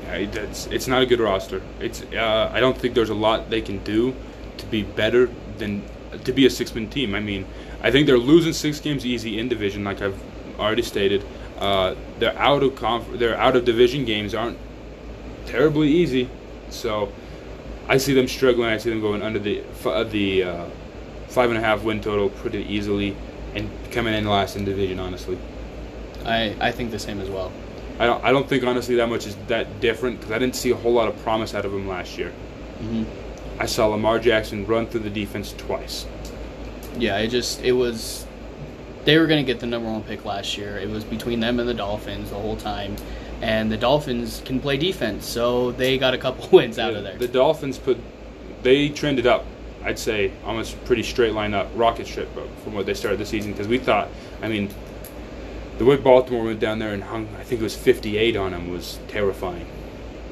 Yeah, 0.03 0.15
it's, 0.15 0.67
it's 0.67 0.87
not 0.87 1.01
a 1.01 1.05
good 1.05 1.19
roster. 1.19 1.61
It's 1.79 2.01
uh, 2.01 2.49
I 2.51 2.59
don't 2.59 2.77
think 2.77 2.93
there's 2.93 3.09
a 3.09 3.15
lot 3.15 3.49
they 3.49 3.61
can 3.61 3.83
do 3.83 4.15
to 4.57 4.65
be 4.65 4.83
better 4.83 5.29
than 5.57 5.83
to 6.23 6.31
be 6.31 6.45
a 6.45 6.49
six-man 6.49 6.89
team. 6.89 7.15
I 7.15 7.19
mean, 7.19 7.45
I 7.81 7.91
think 7.91 8.07
they're 8.07 8.17
losing 8.17 8.53
six 8.53 8.79
games 8.79 9.05
easy 9.05 9.39
in 9.39 9.47
division, 9.47 9.83
like 9.83 10.01
I've 10.01 10.19
already 10.59 10.81
stated. 10.81 11.23
Uh, 11.59 11.95
they're 12.19 12.37
out 12.37 12.63
of 12.63 12.75
conf- 12.75 13.19
they're 13.19 13.37
out 13.37 13.55
of 13.55 13.65
division 13.65 14.05
games 14.05 14.33
aren't 14.33 14.57
terribly 15.45 15.89
easy, 15.89 16.29
so 16.69 17.11
I 17.87 17.97
see 17.97 18.13
them 18.13 18.27
struggling. 18.27 18.69
I 18.69 18.77
see 18.77 18.89
them 18.89 19.01
going 19.01 19.21
under 19.21 19.39
the 19.39 19.63
uh, 19.85 20.03
the 20.03 20.43
uh, 20.43 20.65
five 21.27 21.49
and 21.49 21.57
a 21.57 21.61
half 21.61 21.83
win 21.83 22.01
total 22.01 22.29
pretty 22.29 22.63
easily 22.63 23.15
and 23.55 23.69
coming 23.91 24.13
in 24.13 24.25
last 24.25 24.55
in 24.55 24.65
division. 24.65 24.99
Honestly. 24.99 25.37
I, 26.25 26.55
I 26.59 26.71
think 26.71 26.91
the 26.91 26.99
same 26.99 27.19
as 27.19 27.29
well. 27.29 27.51
I 27.99 28.05
don't, 28.05 28.23
I 28.23 28.31
don't 28.31 28.47
think 28.47 28.63
honestly 28.63 28.95
that 28.95 29.09
much 29.09 29.27
is 29.27 29.35
that 29.47 29.79
different 29.79 30.19
because 30.19 30.31
I 30.31 30.39
didn't 30.39 30.55
see 30.55 30.71
a 30.71 30.75
whole 30.75 30.93
lot 30.93 31.07
of 31.07 31.17
promise 31.23 31.53
out 31.53 31.65
of 31.65 31.73
him 31.73 31.87
last 31.87 32.17
year. 32.17 32.31
hmm 32.79 33.03
I 33.59 33.67
saw 33.67 33.85
Lamar 33.85 34.17
Jackson 34.17 34.65
run 34.65 34.87
through 34.87 35.01
the 35.01 35.11
defense 35.11 35.53
twice. 35.57 36.07
Yeah, 36.97 37.19
it 37.19 37.27
just 37.27 37.61
it 37.61 37.73
was. 37.73 38.25
They 39.05 39.17
were 39.17 39.27
going 39.27 39.45
to 39.45 39.51
get 39.51 39.59
the 39.59 39.67
number 39.67 39.89
one 39.91 40.01
pick 40.03 40.25
last 40.25 40.57
year. 40.57 40.77
It 40.77 40.89
was 40.89 41.03
between 41.03 41.39
them 41.39 41.59
and 41.59 41.69
the 41.69 41.73
Dolphins 41.73 42.29
the 42.31 42.35
whole 42.37 42.55
time, 42.55 42.95
and 43.41 43.71
the 43.71 43.77
Dolphins 43.77 44.41
can 44.43 44.59
play 44.59 44.77
defense, 44.77 45.25
so 45.27 45.71
they 45.71 45.97
got 45.97 46.13
a 46.13 46.17
couple 46.17 46.49
wins 46.57 46.79
out 46.79 46.95
of 46.95 47.03
there. 47.03 47.17
The 47.17 47.27
Dolphins 47.27 47.77
put 47.77 47.97
they 48.63 48.89
trended 48.89 49.27
up. 49.27 49.45
I'd 49.83 49.99
say 49.99 50.31
almost 50.45 50.83
pretty 50.85 51.03
straight 51.03 51.33
line 51.33 51.53
up, 51.53 51.69
rocket 51.75 52.07
ship 52.07 52.29
from 52.63 52.73
what 52.73 52.85
they 52.85 52.93
started 52.93 53.19
the 53.19 53.25
season 53.25 53.51
because 53.51 53.67
we 53.67 53.77
thought. 53.77 54.09
I 54.41 54.47
mean, 54.47 54.69
the 55.77 55.85
way 55.85 55.97
Baltimore 55.97 56.43
went 56.45 56.59
down 56.59 56.79
there 56.79 56.93
and 56.93 57.03
hung, 57.03 57.27
I 57.39 57.43
think 57.43 57.61
it 57.61 57.63
was 57.63 57.75
58 57.75 58.35
on 58.37 58.51
them, 58.51 58.69
was 58.71 58.99
terrifying. 59.07 59.65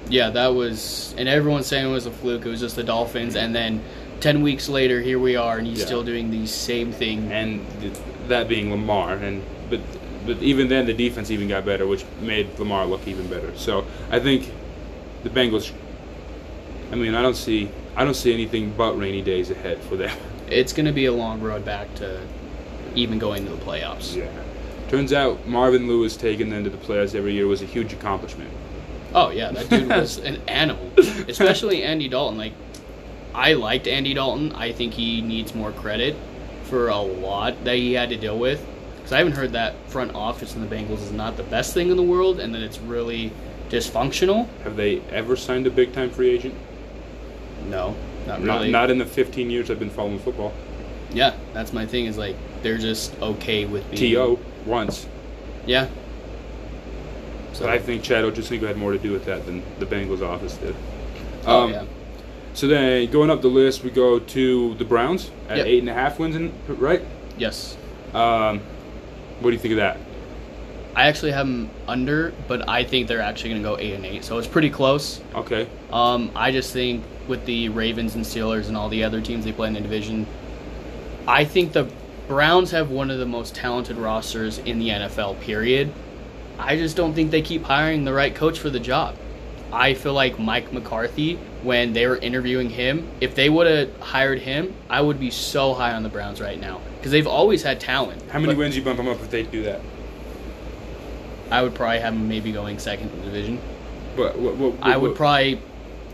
Yeah, 0.09 0.29
that 0.31 0.47
was, 0.47 1.13
and 1.17 1.27
everyone's 1.29 1.67
saying 1.67 1.85
it 1.85 1.91
was 1.91 2.05
a 2.05 2.11
fluke. 2.11 2.45
It 2.45 2.49
was 2.49 2.59
just 2.59 2.75
the 2.75 2.83
Dolphins, 2.83 3.35
and 3.35 3.53
then 3.55 3.81
ten 4.19 4.41
weeks 4.41 4.67
later, 4.69 4.99
here 5.01 5.19
we 5.19 5.35
are, 5.35 5.57
and 5.57 5.65
he's 5.67 5.79
Yeah. 5.79 5.85
still 5.85 6.03
doing 6.03 6.31
the 6.31 6.45
same 6.47 6.91
thing. 6.91 7.31
and 7.31 7.65
th- 7.81 7.93
that 8.27 8.47
being 8.47 8.69
Lamar. 8.71 9.13
And 9.13 9.41
but 9.69 9.79
but 10.25 10.37
even 10.41 10.67
then, 10.67 10.85
the 10.85 10.93
defense 10.93 11.31
even 11.31 11.47
got 11.47 11.65
better, 11.65 11.87
which 11.87 12.03
made 12.21 12.47
Lamar 12.59 12.85
look 12.85 13.07
even 13.07 13.27
better. 13.27 13.51
So 13.55 13.85
I 14.11 14.19
think 14.19 14.51
the 15.23 15.29
Bengals. 15.29 15.71
I 16.91 16.95
mean, 16.95 17.15
I 17.15 17.21
don't 17.21 17.35
see 17.37 17.69
I 17.95 18.05
don't 18.05 18.13
see 18.13 18.33
anything 18.33 18.73
but 18.77 18.97
rainy 18.97 19.21
days 19.21 19.49
ahead 19.49 19.79
for 19.79 19.95
them. 19.95 20.17
It's 20.49 20.73
going 20.73 20.85
to 20.85 20.91
be 20.91 21.05
a 21.05 21.13
long 21.13 21.41
road 21.41 21.63
back 21.63 21.93
to 21.95 22.21
even 22.95 23.19
going 23.19 23.45
to 23.45 23.51
the 23.51 23.63
playoffs. 23.63 24.15
Yeah. 24.15 24.29
Turns 24.89 25.13
out 25.13 25.47
Marvin 25.47 25.87
Lewis 25.87 26.17
taking 26.17 26.49
them 26.49 26.65
to 26.65 26.69
the 26.69 26.77
playoffs 26.77 27.15
every 27.15 27.33
year 27.33 27.47
was 27.47 27.61
a 27.61 27.65
huge 27.65 27.93
accomplishment. 27.93 28.51
Oh 29.13 29.29
yeah, 29.29 29.51
that 29.51 29.69
dude 29.69 29.87
was 29.89 30.17
an 30.17 30.41
animal, 30.47 30.91
especially 30.97 31.83
Andy 31.83 32.09
Dalton. 32.09 32.37
Like, 32.37 32.53
I 33.33 33.53
liked 33.53 33.87
Andy 33.87 34.13
Dalton. 34.13 34.51
I 34.53 34.73
think 34.73 34.93
he 34.93 35.21
needs 35.21 35.55
more 35.55 35.71
credit 35.71 36.15
for 36.63 36.89
a 36.89 36.97
lot 36.99 37.63
that 37.63 37.75
he 37.75 37.93
had 37.93 38.09
to 38.09 38.17
deal 38.17 38.37
with. 38.37 38.65
Because 38.95 39.13
I 39.13 39.17
haven't 39.19 39.33
heard 39.33 39.53
that 39.53 39.75
front 39.89 40.13
office 40.13 40.55
in 40.55 40.61
the 40.61 40.67
Bengals 40.73 41.01
is 41.01 41.11
not 41.11 41.37
the 41.37 41.43
best 41.43 41.73
thing 41.73 41.89
in 41.89 41.97
the 41.97 42.03
world, 42.03 42.39
and 42.39 42.53
that 42.53 42.61
it's 42.61 42.79
really 42.79 43.31
dysfunctional. 43.69 44.47
Have 44.63 44.75
they 44.75 44.99
ever 45.09 45.35
signed 45.35 45.67
a 45.67 45.71
big 45.71 45.93
time 45.93 46.09
free 46.09 46.29
agent? 46.31 46.55
No, 47.69 47.95
not 48.27 48.41
Not, 48.41 48.55
really. 48.59 48.71
not 48.71 48.89
in 48.91 48.97
the 48.97 49.05
15 49.05 49.49
years 49.49 49.69
I've 49.71 49.79
been 49.79 49.89
following 49.89 50.19
football. 50.19 50.53
yeah, 51.13 51.33
that's 51.53 51.73
my 51.73 51.85
thing. 51.85 52.05
Is 52.05 52.17
like 52.17 52.35
they're 52.63 52.77
just 52.77 53.19
okay 53.21 53.65
with 53.65 53.89
being 53.91 54.13
To 54.15 54.39
once. 54.65 55.07
Yeah. 55.65 55.87
So 57.53 57.67
I 57.67 57.79
think 57.79 58.03
Chad 58.03 58.23
Ochocinco 58.23 58.61
had 58.67 58.77
more 58.77 58.91
to 58.93 58.97
do 58.97 59.11
with 59.11 59.25
that 59.25 59.45
than 59.45 59.61
the 59.79 59.85
Bengals 59.85 60.21
office 60.21 60.55
did. 60.57 60.75
Oh 61.45 61.63
Um, 61.65 61.71
yeah. 61.73 61.83
So 62.53 62.67
then 62.67 63.09
going 63.11 63.29
up 63.29 63.41
the 63.41 63.47
list, 63.49 63.83
we 63.83 63.91
go 63.91 64.19
to 64.19 64.73
the 64.75 64.85
Browns 64.85 65.31
at 65.49 65.57
Yep. 65.57 65.65
eight 65.67 65.79
and 65.79 65.89
a 65.89 65.93
half 65.93 66.19
wins, 66.19 66.35
in, 66.35 66.53
right? 66.67 67.01
Yes. 67.37 67.77
Um, 68.13 68.59
what 69.39 69.49
do 69.49 69.51
you 69.51 69.57
think 69.59 69.73
of 69.73 69.77
that? 69.77 69.97
I 70.95 71.07
actually 71.07 71.31
have 71.31 71.47
them 71.47 71.69
under, 71.87 72.33
but 72.47 72.67
I 72.67 72.83
think 72.83 73.07
they're 73.07 73.21
actually 73.21 73.51
going 73.51 73.63
to 73.63 73.69
go 73.69 73.77
eight 73.77 73.93
and 73.93 74.05
eight. 74.05 74.25
So 74.25 74.37
it's 74.37 74.47
pretty 74.47 74.69
close. 74.69 75.21
Okay. 75.33 75.67
Um, 75.91 76.31
I 76.35 76.51
just 76.51 76.73
think 76.73 77.03
with 77.27 77.45
the 77.45 77.69
Ravens 77.69 78.15
and 78.15 78.25
Steelers 78.25 78.67
and 78.67 78.75
all 78.75 78.89
the 78.89 79.03
other 79.03 79.21
teams 79.21 79.45
they 79.45 79.53
play 79.53 79.67
in 79.67 79.73
the 79.73 79.81
division, 79.81 80.27
I 81.27 81.45
think 81.45 81.71
the 81.71 81.89
Browns 82.27 82.71
have 82.71 82.89
one 82.89 83.09
of 83.09 83.19
the 83.19 83.25
most 83.25 83.55
talented 83.55 83.97
rosters 83.97 84.57
in 84.59 84.79
the 84.79 84.89
NFL. 84.89 85.39
Period. 85.41 85.91
I 86.59 86.75
just 86.75 86.95
don't 86.95 87.13
think 87.13 87.31
they 87.31 87.41
keep 87.41 87.63
hiring 87.63 88.03
the 88.03 88.13
right 88.13 88.33
coach 88.33 88.59
for 88.59 88.69
the 88.69 88.79
job. 88.79 89.15
I 89.73 89.93
feel 89.93 90.13
like 90.13 90.37
Mike 90.37 90.73
McCarthy, 90.73 91.35
when 91.63 91.93
they 91.93 92.05
were 92.05 92.17
interviewing 92.17 92.69
him, 92.69 93.07
if 93.21 93.35
they 93.35 93.49
would 93.49 93.67
have 93.67 93.99
hired 94.01 94.39
him, 94.39 94.73
I 94.89 94.99
would 94.99 95.19
be 95.19 95.31
so 95.31 95.73
high 95.73 95.93
on 95.93 96.03
the 96.03 96.09
Browns 96.09 96.41
right 96.41 96.59
now 96.59 96.81
because 96.97 97.11
they've 97.11 97.27
always 97.27 97.63
had 97.63 97.79
talent. 97.79 98.21
How 98.29 98.39
many 98.39 98.53
But 98.53 98.59
wins 98.59 98.75
you 98.75 98.83
bump 98.83 98.97
them 98.97 99.07
up 99.07 99.21
if 99.21 99.31
they 99.31 99.43
do 99.43 99.63
that? 99.63 99.79
I 101.51 101.61
would 101.61 101.75
probably 101.75 101.99
have 101.99 102.13
them 102.13 102.27
maybe 102.27 102.51
going 102.51 102.79
second 102.79 103.09
in 103.11 103.19
the 103.19 103.25
division. 103.25 103.59
But 104.15 104.37
what, 104.39 104.55
what, 104.55 104.73
I 104.81 104.97
would 104.97 105.09
what- 105.11 105.17
probably 105.17 105.61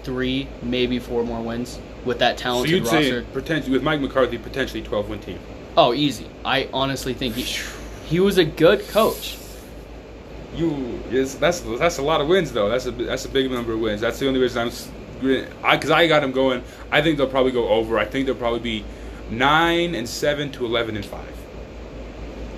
three, 0.03 0.48
maybe 0.62 1.00
four 1.00 1.24
more 1.24 1.41
wins 1.41 1.79
with 2.06 2.20
that 2.20 2.38
So 2.39 2.44
talented 2.44 2.72
you'd 2.72 2.84
roster. 2.86 3.22
say 3.22 3.27
potentially 3.34 3.74
with 3.74 3.84
Mike 3.84 4.00
McCarthy 4.01 4.38
potentially 4.38 4.82
12 4.82 5.10
win 5.10 5.20
team. 5.20 5.39
Oh, 5.75 5.94
easy. 5.94 6.27
I 6.46 6.70
honestly 6.74 7.13
think 7.13 7.36
he, 7.36 7.44
he 8.08 8.20
was 8.20 8.38
a 8.38 8.46
good 8.46 8.88
coach. 8.88 9.38
You 10.56 11.01
yes, 11.12 11.36
that's 11.36 11.60
that's 11.60 11.98
a 11.98 12.01
lot 12.01 12.22
of 12.22 12.27
wins 12.27 12.51
though. 12.53 12.70
That's 12.70 12.86
a 12.86 12.91
that's 12.91 13.25
a 13.25 13.29
big 13.29 13.51
number 13.51 13.74
of 13.74 13.79
wins. 13.79 14.01
That's 14.01 14.17
the 14.17 14.27
only 14.27 14.39
reason 14.39 14.62
I'm 14.62 14.67
s- 14.70 14.89
I 15.63 15.75
because 15.75 15.91
I 15.91 16.08
got 16.08 16.22
them 16.22 16.32
going. 16.32 16.63
I 16.89 17.01
think 17.01 17.17
they'll 17.17 17.27
probably 17.27 17.51
go 17.51 17.67
over. 17.67 18.00
I 18.00 18.06
think 18.06 18.25
they'll 18.25 18.34
probably 18.36 18.62
be 18.62 18.86
nine 19.29 19.94
and 19.94 20.08
seven 20.08 20.51
to 20.53 20.65
11 20.65 20.96
and 20.96 21.06
five. 21.06 21.37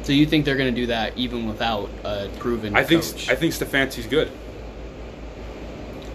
So 0.03 0.13
you 0.13 0.25
think 0.25 0.45
they're 0.45 0.57
going 0.57 0.73
to 0.73 0.81
do 0.81 0.87
that 0.87 1.17
even 1.17 1.47
without 1.47 1.89
a 2.03 2.29
proven 2.39 2.75
I 2.75 2.83
think 2.83 3.03
coach? 3.03 3.29
I 3.29 3.35
think 3.35 3.53
Stefanski's 3.53 4.07
good. 4.07 4.31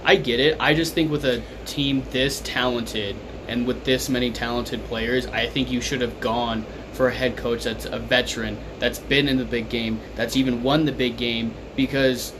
I 0.04 0.16
get 0.16 0.40
it. 0.40 0.56
I 0.60 0.74
just 0.74 0.94
think 0.94 1.10
with 1.10 1.24
a 1.24 1.42
team 1.64 2.02
this 2.10 2.40
talented 2.44 3.16
and 3.48 3.66
with 3.66 3.84
this 3.84 4.08
many 4.08 4.30
talented 4.30 4.84
players, 4.84 5.26
I 5.26 5.46
think 5.46 5.70
you 5.70 5.80
should 5.80 6.00
have 6.00 6.20
gone 6.20 6.64
for 6.92 7.08
a 7.08 7.14
head 7.14 7.36
coach 7.36 7.64
that's 7.64 7.86
a 7.86 7.98
veteran, 7.98 8.58
that's 8.78 8.98
been 8.98 9.28
in 9.28 9.36
the 9.36 9.44
big 9.44 9.68
game, 9.68 10.00
that's 10.14 10.36
even 10.36 10.62
won 10.62 10.84
the 10.84 10.92
big 10.92 11.16
game 11.16 11.52
because 11.76 12.32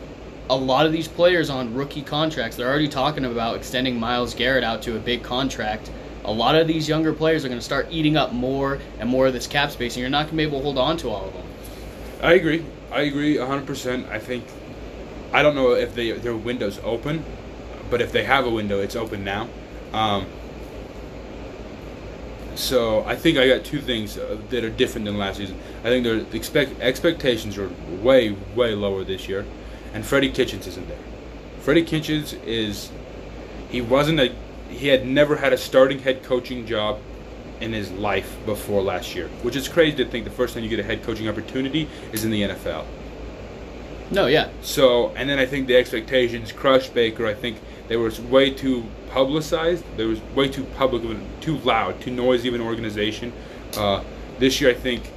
a 0.50 0.56
lot 0.56 0.86
of 0.86 0.92
these 0.92 1.08
players 1.08 1.50
on 1.50 1.74
rookie 1.74 2.02
contracts, 2.02 2.56
they're 2.56 2.68
already 2.68 2.88
talking 2.88 3.24
about 3.24 3.56
extending 3.56 3.98
Myles 3.98 4.34
Garrett 4.34 4.64
out 4.64 4.82
to 4.82 4.96
a 4.96 5.00
big 5.00 5.22
contract. 5.22 5.90
A 6.24 6.32
lot 6.32 6.54
of 6.54 6.66
these 6.66 6.88
younger 6.88 7.12
players 7.12 7.44
are 7.44 7.48
going 7.48 7.60
to 7.60 7.64
start 7.64 7.88
eating 7.90 8.16
up 8.16 8.32
more 8.32 8.78
and 8.98 9.08
more 9.08 9.26
of 9.26 9.32
this 9.32 9.46
cap 9.46 9.70
space, 9.70 9.94
and 9.94 10.00
you're 10.00 10.10
not 10.10 10.26
going 10.26 10.32
to 10.32 10.36
be 10.36 10.42
able 10.42 10.58
to 10.58 10.62
hold 10.64 10.78
on 10.78 10.96
to 10.98 11.10
all 11.10 11.26
of 11.26 11.32
them. 11.32 11.46
I 12.22 12.34
agree. 12.34 12.64
I 12.90 13.02
agree 13.02 13.36
100%. 13.36 14.08
I 14.08 14.18
think 14.18 14.44
I 15.32 15.42
don't 15.42 15.56
know 15.56 15.72
if 15.72 15.94
they 15.94 16.12
their 16.12 16.36
window's 16.36 16.78
open, 16.84 17.24
but 17.90 18.00
if 18.00 18.12
they 18.12 18.24
have 18.24 18.46
a 18.46 18.50
window, 18.50 18.80
it's 18.80 18.94
open 18.94 19.24
now. 19.24 19.48
Um, 19.92 20.26
so 22.54 23.04
I 23.04 23.16
think 23.16 23.36
I 23.36 23.48
got 23.48 23.64
two 23.64 23.80
things 23.80 24.16
uh, 24.16 24.38
that 24.50 24.64
are 24.64 24.70
different 24.70 25.06
than 25.06 25.18
last 25.18 25.38
season. 25.38 25.58
I 25.80 25.88
think 25.88 26.04
their 26.04 26.24
expect 26.32 26.80
expectations 26.80 27.58
are 27.58 27.68
way 28.00 28.36
way 28.54 28.74
lower 28.74 29.02
this 29.02 29.28
year, 29.28 29.44
and 29.92 30.06
Freddie 30.06 30.30
Kitchens 30.30 30.66
isn't 30.68 30.88
there. 30.88 30.98
Freddie 31.60 31.84
Kitchens 31.84 32.34
is 32.44 32.90
he 33.70 33.80
wasn't 33.80 34.20
a 34.20 34.32
he 34.74 34.88
had 34.88 35.06
never 35.06 35.36
had 35.36 35.52
a 35.52 35.58
starting 35.58 35.98
head 35.98 36.22
coaching 36.22 36.66
job 36.66 37.00
in 37.60 37.72
his 37.72 37.90
life 37.92 38.36
before 38.44 38.82
last 38.82 39.14
year, 39.14 39.28
which 39.42 39.56
is 39.56 39.68
crazy 39.68 39.96
to 39.96 40.04
think 40.04 40.24
the 40.24 40.30
first 40.30 40.54
time 40.54 40.62
you 40.62 40.68
get 40.68 40.80
a 40.80 40.84
head 40.84 41.02
coaching 41.02 41.28
opportunity 41.28 41.88
is 42.12 42.24
in 42.24 42.30
the 42.30 42.42
NFL. 42.42 42.84
No, 44.10 44.26
yeah. 44.26 44.50
So, 44.60 45.10
and 45.10 45.28
then 45.28 45.38
I 45.38 45.46
think 45.46 45.66
the 45.66 45.76
expectations 45.76 46.52
crushed 46.52 46.92
Baker. 46.92 47.26
I 47.26 47.34
think 47.34 47.58
they 47.88 47.96
were 47.96 48.12
way 48.28 48.50
too 48.50 48.84
publicized. 49.10 49.84
There 49.96 50.08
was 50.08 50.20
way 50.34 50.48
too 50.48 50.64
public, 50.76 51.02
too 51.40 51.58
loud, 51.58 52.00
too 52.00 52.10
noisy 52.10 52.48
of 52.48 52.54
an 52.54 52.60
organization. 52.60 53.32
Uh, 53.76 54.02
this 54.38 54.60
year, 54.60 54.70
I 54.70 54.74
think 54.74 55.10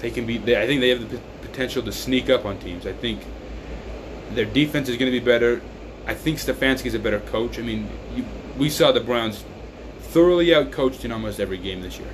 they 0.00 0.10
can 0.10 0.26
be. 0.26 0.38
They, 0.38 0.60
I 0.60 0.66
think 0.66 0.80
they 0.80 0.90
have 0.90 1.08
the 1.08 1.16
p- 1.16 1.22
potential 1.42 1.82
to 1.82 1.92
sneak 1.92 2.28
up 2.28 2.44
on 2.44 2.58
teams. 2.58 2.86
I 2.86 2.92
think 2.92 3.20
their 4.32 4.44
defense 4.44 4.88
is 4.88 4.96
going 4.96 5.10
to 5.10 5.18
be 5.18 5.24
better. 5.24 5.62
I 6.06 6.14
think 6.14 6.38
Stefanski's 6.38 6.94
a 6.94 6.98
better 6.98 7.20
coach. 7.20 7.58
I 7.58 7.62
mean, 7.62 7.88
we 8.58 8.70
saw 8.70 8.92
the 8.92 9.00
Browns 9.00 9.44
thoroughly 10.00 10.46
outcoached 10.46 11.04
in 11.04 11.12
almost 11.12 11.40
every 11.40 11.58
game 11.58 11.82
this 11.82 11.98
year. 11.98 12.08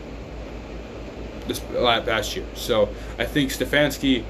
This 1.47 1.61
la- 1.73 2.01
past 2.01 2.37
year. 2.37 2.47
So 2.55 2.89
I 3.19 3.25
think 3.25 3.51
Stefanski. 3.51 4.25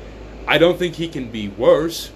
I 0.46 0.58
don't 0.58 0.78
think 0.78 0.96
he 0.96 1.06
can 1.08 1.30
be 1.30 1.48
worse, 1.48 2.10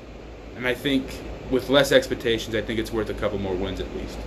and 0.56 0.66
I 0.66 0.74
think 0.74 1.06
with 1.50 1.68
less 1.68 1.92
expectations, 1.92 2.56
I 2.56 2.60
think 2.60 2.80
it's 2.80 2.92
worth 2.92 3.08
a 3.08 3.14
couple 3.14 3.38
more 3.38 3.54
wins 3.54 3.78
at 3.78 3.94
least. 3.96 4.18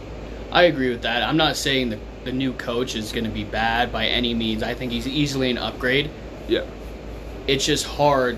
I 0.51 0.63
agree 0.63 0.89
with 0.89 1.01
that. 1.01 1.21
I'm 1.21 1.38
not 1.38 1.57
saying 1.57 1.89
the, 1.89 1.99
the 2.23 2.31
new 2.31 2.53
coach 2.53 2.95
is 2.95 3.11
going 3.11 3.25
to 3.25 3.29
be 3.29 3.43
bad 3.43 3.91
by 3.91 4.07
any 4.07 4.33
means. 4.33 4.63
I 4.63 4.73
think 4.73 4.91
he's 4.91 5.07
easily 5.07 5.51
an 5.51 5.57
upgrade. 5.57 6.09
Yeah. 6.47 6.65
It's 7.45 7.65
just 7.65 7.85
hard. 7.85 8.38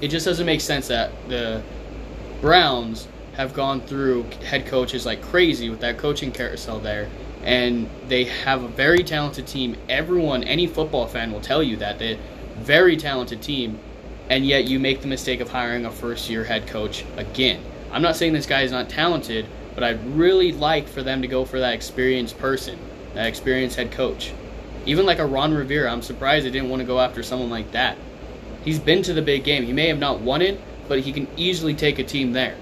It 0.00 0.08
just 0.08 0.24
doesn't 0.24 0.46
make 0.46 0.60
sense 0.60 0.88
that 0.88 1.10
the 1.28 1.62
Browns 2.40 3.08
have 3.36 3.52
gone 3.54 3.80
through 3.80 4.24
head 4.44 4.66
coaches 4.66 5.04
like 5.04 5.22
crazy 5.22 5.68
with 5.68 5.80
that 5.80 5.98
coaching 5.98 6.32
carousel 6.32 6.78
there. 6.78 7.08
And 7.42 7.88
they 8.08 8.24
have 8.24 8.62
a 8.62 8.68
very 8.68 9.04
talented 9.04 9.46
team. 9.46 9.76
Everyone, 9.88 10.44
any 10.44 10.66
football 10.66 11.06
fan 11.06 11.32
will 11.32 11.40
tell 11.40 11.62
you 11.62 11.76
that. 11.76 11.98
They're 11.98 12.18
very 12.56 12.96
talented 12.96 13.42
team. 13.42 13.78
And 14.30 14.46
yet 14.46 14.64
you 14.64 14.78
make 14.78 15.02
the 15.02 15.08
mistake 15.08 15.40
of 15.40 15.50
hiring 15.50 15.84
a 15.84 15.90
first 15.90 16.30
year 16.30 16.44
head 16.44 16.66
coach 16.66 17.04
again. 17.16 17.60
I'm 17.92 18.02
not 18.02 18.16
saying 18.16 18.32
this 18.32 18.46
guy 18.46 18.62
is 18.62 18.72
not 18.72 18.88
talented, 18.88 19.46
but 19.74 19.84
I'd 19.84 20.04
really 20.06 20.52
like 20.52 20.88
for 20.88 21.02
them 21.02 21.22
to 21.22 21.28
go 21.28 21.44
for 21.44 21.60
that 21.60 21.74
experienced 21.74 22.38
person, 22.38 22.78
that 23.14 23.26
experienced 23.26 23.76
head 23.76 23.92
coach. 23.92 24.32
Even 24.86 25.04
like 25.06 25.18
a 25.18 25.26
Ron 25.26 25.52
Rivera, 25.52 25.90
I'm 25.90 26.02
surprised 26.02 26.46
they 26.46 26.50
didn't 26.50 26.70
want 26.70 26.80
to 26.80 26.86
go 26.86 27.00
after 27.00 27.22
someone 27.22 27.50
like 27.50 27.72
that. 27.72 27.98
He's 28.64 28.78
been 28.78 29.02
to 29.02 29.12
the 29.12 29.22
big 29.22 29.44
game. 29.44 29.64
He 29.64 29.72
may 29.72 29.88
have 29.88 29.98
not 29.98 30.20
won 30.20 30.40
it, 30.40 30.60
but 30.88 31.00
he 31.00 31.12
can 31.12 31.28
easily 31.36 31.74
take 31.74 31.98
a 31.98 32.04
team 32.04 32.32
there. 32.32 32.56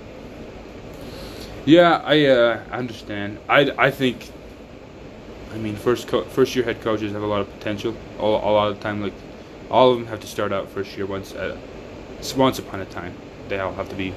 Yeah, 1.64 2.02
I 2.04 2.26
uh, 2.26 2.62
understand. 2.71 3.38
I, 3.49 3.71
I 3.78 3.90
think. 3.90 4.31
I 5.52 5.59
mean, 5.59 5.76
first 5.76 6.09
co- 6.09 6.25
first 6.25 6.57
year 6.57 6.64
head 6.64 6.81
coaches 6.81 7.12
have 7.12 7.23
a 7.23 7.26
lot 7.26 7.40
of 7.42 7.52
potential. 7.59 7.95
All, 8.19 8.37
a 8.37 8.50
lot 8.52 8.69
of 8.71 8.78
the 8.78 8.83
time, 8.83 9.02
like 9.02 9.12
all 9.71 9.92
of 9.92 9.99
them 9.99 10.07
have 10.07 10.21
to 10.21 10.26
start 10.26 10.52
out 10.52 10.69
first 10.71 10.97
year 10.97 11.07
once. 11.07 11.35
Uh, 11.35 11.57
s- 12.19 12.35
once 12.35 12.59
upon 12.59 12.81
a 12.81 12.85
time, 12.87 13.14
they 13.49 13.61
all 13.61 13.73
have 13.75 13.88
to 13.90 13.95
be 13.95 14.14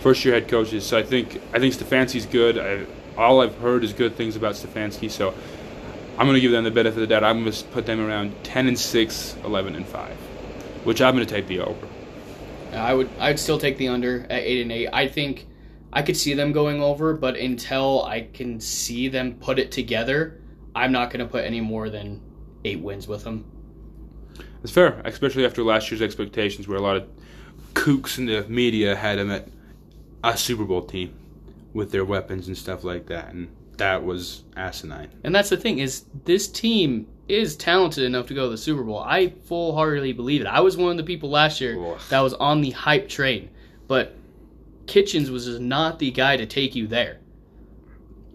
first 0.00 0.24
year 0.24 0.34
head 0.34 0.48
coaches. 0.48 0.86
So 0.86 0.98
I 0.98 1.02
think 1.02 1.40
I 1.52 1.58
think 1.58 1.74
Stefanski's 1.74 2.26
good. 2.26 2.58
I, 2.58 2.86
all 3.20 3.40
I've 3.40 3.56
heard 3.58 3.84
is 3.84 3.92
good 3.92 4.16
things 4.16 4.36
about 4.36 4.54
Stefanski. 4.54 5.10
So 5.10 5.34
I'm 6.18 6.26
going 6.26 6.34
to 6.34 6.40
give 6.40 6.52
them 6.52 6.64
the 6.64 6.70
benefit 6.70 6.96
of 6.96 7.00
the 7.00 7.06
doubt. 7.06 7.24
I'm 7.24 7.40
going 7.42 7.52
to 7.52 7.64
put 7.66 7.86
them 7.86 8.00
around 8.00 8.32
10 8.42 8.66
and 8.68 8.78
6, 8.78 9.36
11 9.44 9.76
and 9.76 9.86
5, 9.86 10.10
which 10.84 11.00
I'm 11.00 11.14
going 11.14 11.26
to 11.26 11.32
take 11.32 11.46
the 11.46 11.60
over. 11.60 11.86
I 12.72 12.94
would 12.94 13.08
I'd 13.18 13.38
still 13.38 13.58
take 13.58 13.78
the 13.78 13.88
under 13.88 14.24
at 14.24 14.42
eight 14.42 14.62
and 14.62 14.72
eight. 14.72 14.88
I 14.92 15.08
think 15.08 15.46
I 15.92 16.02
could 16.02 16.16
see 16.16 16.34
them 16.34 16.52
going 16.52 16.82
over, 16.82 17.14
but 17.14 17.36
until 17.36 18.04
I 18.04 18.22
can 18.32 18.60
see 18.60 19.08
them 19.08 19.34
put 19.34 19.58
it 19.58 19.72
together, 19.72 20.40
I'm 20.74 20.92
not 20.92 21.10
going 21.10 21.24
to 21.24 21.30
put 21.30 21.44
any 21.44 21.60
more 21.60 21.88
than 21.88 22.20
eight 22.64 22.80
wins 22.80 23.08
with 23.08 23.24
them. 23.24 23.44
It's 24.62 24.72
fair, 24.72 25.00
especially 25.04 25.46
after 25.46 25.62
last 25.62 25.90
year's 25.90 26.02
expectations, 26.02 26.68
where 26.68 26.78
a 26.78 26.82
lot 26.82 26.96
of 26.96 27.08
kooks 27.74 28.18
in 28.18 28.26
the 28.26 28.44
media 28.48 28.94
had 28.94 29.18
them 29.18 29.30
at 29.30 29.48
a 30.24 30.36
Super 30.36 30.64
Bowl 30.64 30.82
team 30.82 31.14
with 31.72 31.90
their 31.90 32.04
weapons 32.04 32.48
and 32.48 32.56
stuff 32.56 32.84
like 32.84 33.06
that, 33.06 33.32
and 33.32 33.48
that 33.78 34.04
was 34.04 34.44
asinine. 34.56 35.08
And 35.24 35.34
that's 35.34 35.48
the 35.48 35.56
thing 35.56 35.78
is 35.78 36.04
this 36.24 36.48
team 36.48 37.06
is 37.28 37.56
talented 37.56 38.04
enough 38.04 38.26
to 38.26 38.34
go 38.34 38.44
to 38.44 38.50
the 38.50 38.58
Super 38.58 38.82
Bowl. 38.82 38.98
I 38.98 39.30
full 39.44 39.74
heartedly 39.74 40.12
believe 40.12 40.40
it. 40.40 40.46
I 40.46 40.60
was 40.60 40.76
one 40.76 40.90
of 40.90 40.96
the 40.96 41.04
people 41.04 41.30
last 41.30 41.60
year 41.60 41.80
Ugh. 41.80 42.00
that 42.10 42.20
was 42.20 42.34
on 42.34 42.60
the 42.60 42.70
hype 42.70 43.08
train, 43.08 43.50
but 43.86 44.14
Kitchens 44.88 45.30
was 45.30 45.44
just 45.44 45.60
not 45.60 45.98
the 45.98 46.10
guy 46.10 46.36
to 46.36 46.46
take 46.46 46.74
you 46.74 46.86
there. 46.86 47.18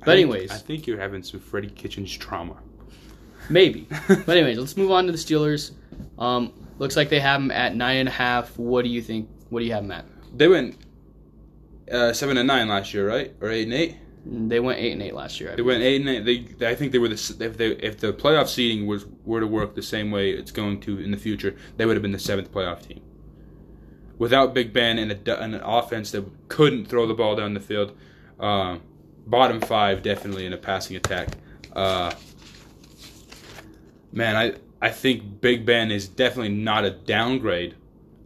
I 0.01 0.05
But 0.05 0.15
think- 0.15 0.29
anyways, 0.31 0.51
I 0.51 0.55
think 0.57 0.87
you're 0.87 0.99
having 0.99 1.23
some 1.23 1.39
Freddie 1.39 1.69
Kitchens 1.69 2.15
trauma. 2.15 2.57
maybe. 3.49 3.87
but 4.07 4.29
anyways, 4.29 4.57
let's 4.57 4.77
move 4.77 4.91
on 4.91 5.05
to 5.07 5.11
the 5.11 5.17
Steelers. 5.17 5.71
Um, 6.17 6.53
looks 6.79 6.95
like 6.95 7.09
they 7.09 7.19
have 7.19 7.41
them 7.41 7.51
at 7.51 7.75
nine 7.75 7.97
and 7.97 8.09
a 8.09 8.11
half. 8.11 8.57
What 8.57 8.83
do 8.83 8.89
you 8.89 9.01
think? 9.01 9.29
What 9.49 9.59
do 9.59 9.65
you 9.65 9.73
have 9.73 9.83
them 9.83 9.91
at? 9.91 10.05
They 10.35 10.47
went 10.47 10.77
uh, 11.91 12.13
seven 12.13 12.37
and 12.37 12.47
nine 12.47 12.67
last 12.67 12.93
year, 12.93 13.07
right, 13.07 13.33
or 13.41 13.49
eight 13.49 13.63
and 13.63 13.73
eight? 13.73 13.97
They 14.25 14.59
went 14.61 14.79
eight 14.79 14.93
and 14.93 15.01
eight 15.01 15.13
last 15.13 15.39
year. 15.41 15.51
I 15.51 15.55
They 15.55 15.61
went 15.61 15.83
eight 15.83 15.99
and 15.99 16.09
eight. 16.09 16.57
They, 16.59 16.67
I 16.67 16.75
think 16.75 16.91
they 16.93 16.97
were 16.99 17.09
the 17.09 17.35
if 17.41 17.57
they 17.57 17.71
if 17.71 17.99
the 17.99 18.13
playoff 18.13 18.47
seeding 18.47 18.87
was 18.87 19.05
were 19.25 19.39
to 19.41 19.47
work 19.47 19.75
the 19.75 19.83
same 19.83 20.11
way 20.11 20.31
it's 20.31 20.51
going 20.51 20.79
to 20.81 20.97
in 20.99 21.11
the 21.11 21.17
future, 21.17 21.55
they 21.77 21.85
would 21.85 21.95
have 21.95 22.01
been 22.01 22.13
the 22.13 22.19
seventh 22.19 22.51
playoff 22.51 22.87
team. 22.87 23.01
Without 24.23 24.53
Big 24.53 24.71
Ben 24.71 24.99
and, 24.99 25.11
a, 25.11 25.43
and 25.43 25.53
an 25.53 25.61
offense 25.65 26.11
that 26.11 26.25
couldn't 26.47 26.85
throw 26.85 27.05
the 27.05 27.13
ball 27.13 27.35
down 27.35 27.53
the 27.53 27.59
field, 27.59 27.93
uh, 28.39 28.77
bottom 29.27 29.59
five 29.59 30.01
definitely 30.01 30.45
in 30.45 30.53
a 30.53 30.57
passing 30.57 30.95
attack. 30.95 31.27
Uh, 31.75 32.13
man, 34.13 34.37
I 34.37 34.53
I 34.81 34.91
think 34.91 35.41
Big 35.41 35.65
Ben 35.65 35.91
is 35.91 36.07
definitely 36.07 36.55
not 36.55 36.85
a 36.85 36.91
downgrade. 36.91 37.75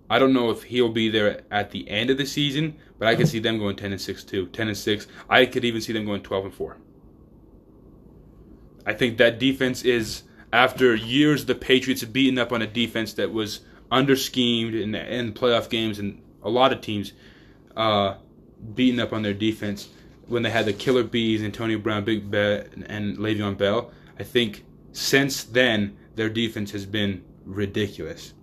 I 0.07 0.19
don't 0.19 0.33
know 0.33 0.51
if 0.51 0.61
he'll 0.61 0.91
be 0.91 1.09
there 1.09 1.41
at 1.49 1.71
the 1.71 1.89
end 1.89 2.11
of 2.11 2.19
the 2.19 2.27
season, 2.27 2.75
but 2.99 3.07
I 3.07 3.15
could 3.15 3.27
see 3.27 3.39
them 3.39 3.57
going 3.57 3.75
ten 3.75 3.91
and 3.91 3.99
six 3.99 4.23
too. 4.23 4.45
Ten 4.49 4.67
and 4.67 4.77
six. 4.77 5.07
I 5.27 5.47
could 5.47 5.65
even 5.65 5.81
see 5.81 5.93
them 5.93 6.05
going 6.05 6.21
twelve 6.21 6.45
and 6.45 6.53
four. 6.53 6.77
I 8.85 8.93
think 8.93 9.17
that 9.17 9.39
defense 9.39 9.81
is 9.83 10.21
after 10.53 10.93
years 10.93 11.45
the 11.45 11.55
Patriots 11.55 12.01
have 12.01 12.13
beaten 12.13 12.37
up 12.37 12.51
on 12.51 12.61
a 12.61 12.67
defense 12.67 13.13
that 13.13 13.31
was 13.33 13.61
under 13.91 14.15
schemed 14.15 14.75
in 14.75 14.95
in 14.95 15.33
playoff 15.33 15.69
games 15.69 15.99
and 15.99 16.21
a 16.43 16.49
lot 16.49 16.71
of 16.73 16.81
teams 16.81 17.13
uh, 17.75 18.15
beating 18.75 18.99
up 18.99 19.13
on 19.13 19.21
their 19.21 19.33
defense 19.33 19.89
when 20.27 20.43
they 20.43 20.49
had 20.49 20.65
the 20.65 20.73
killer 20.73 21.03
bees 21.03 21.41
Antonio 21.43 21.77
Brown, 21.77 22.03
Big 22.03 22.29
Ben, 22.29 22.85
and 22.89 23.17
Le'Veon 23.17 23.57
Bell. 23.57 23.91
I 24.19 24.23
think 24.23 24.65
since 24.91 25.43
then 25.43 25.95
their 26.15 26.29
defense 26.29 26.71
has 26.71 26.85
been 26.85 27.23
ridiculous, 27.45 28.33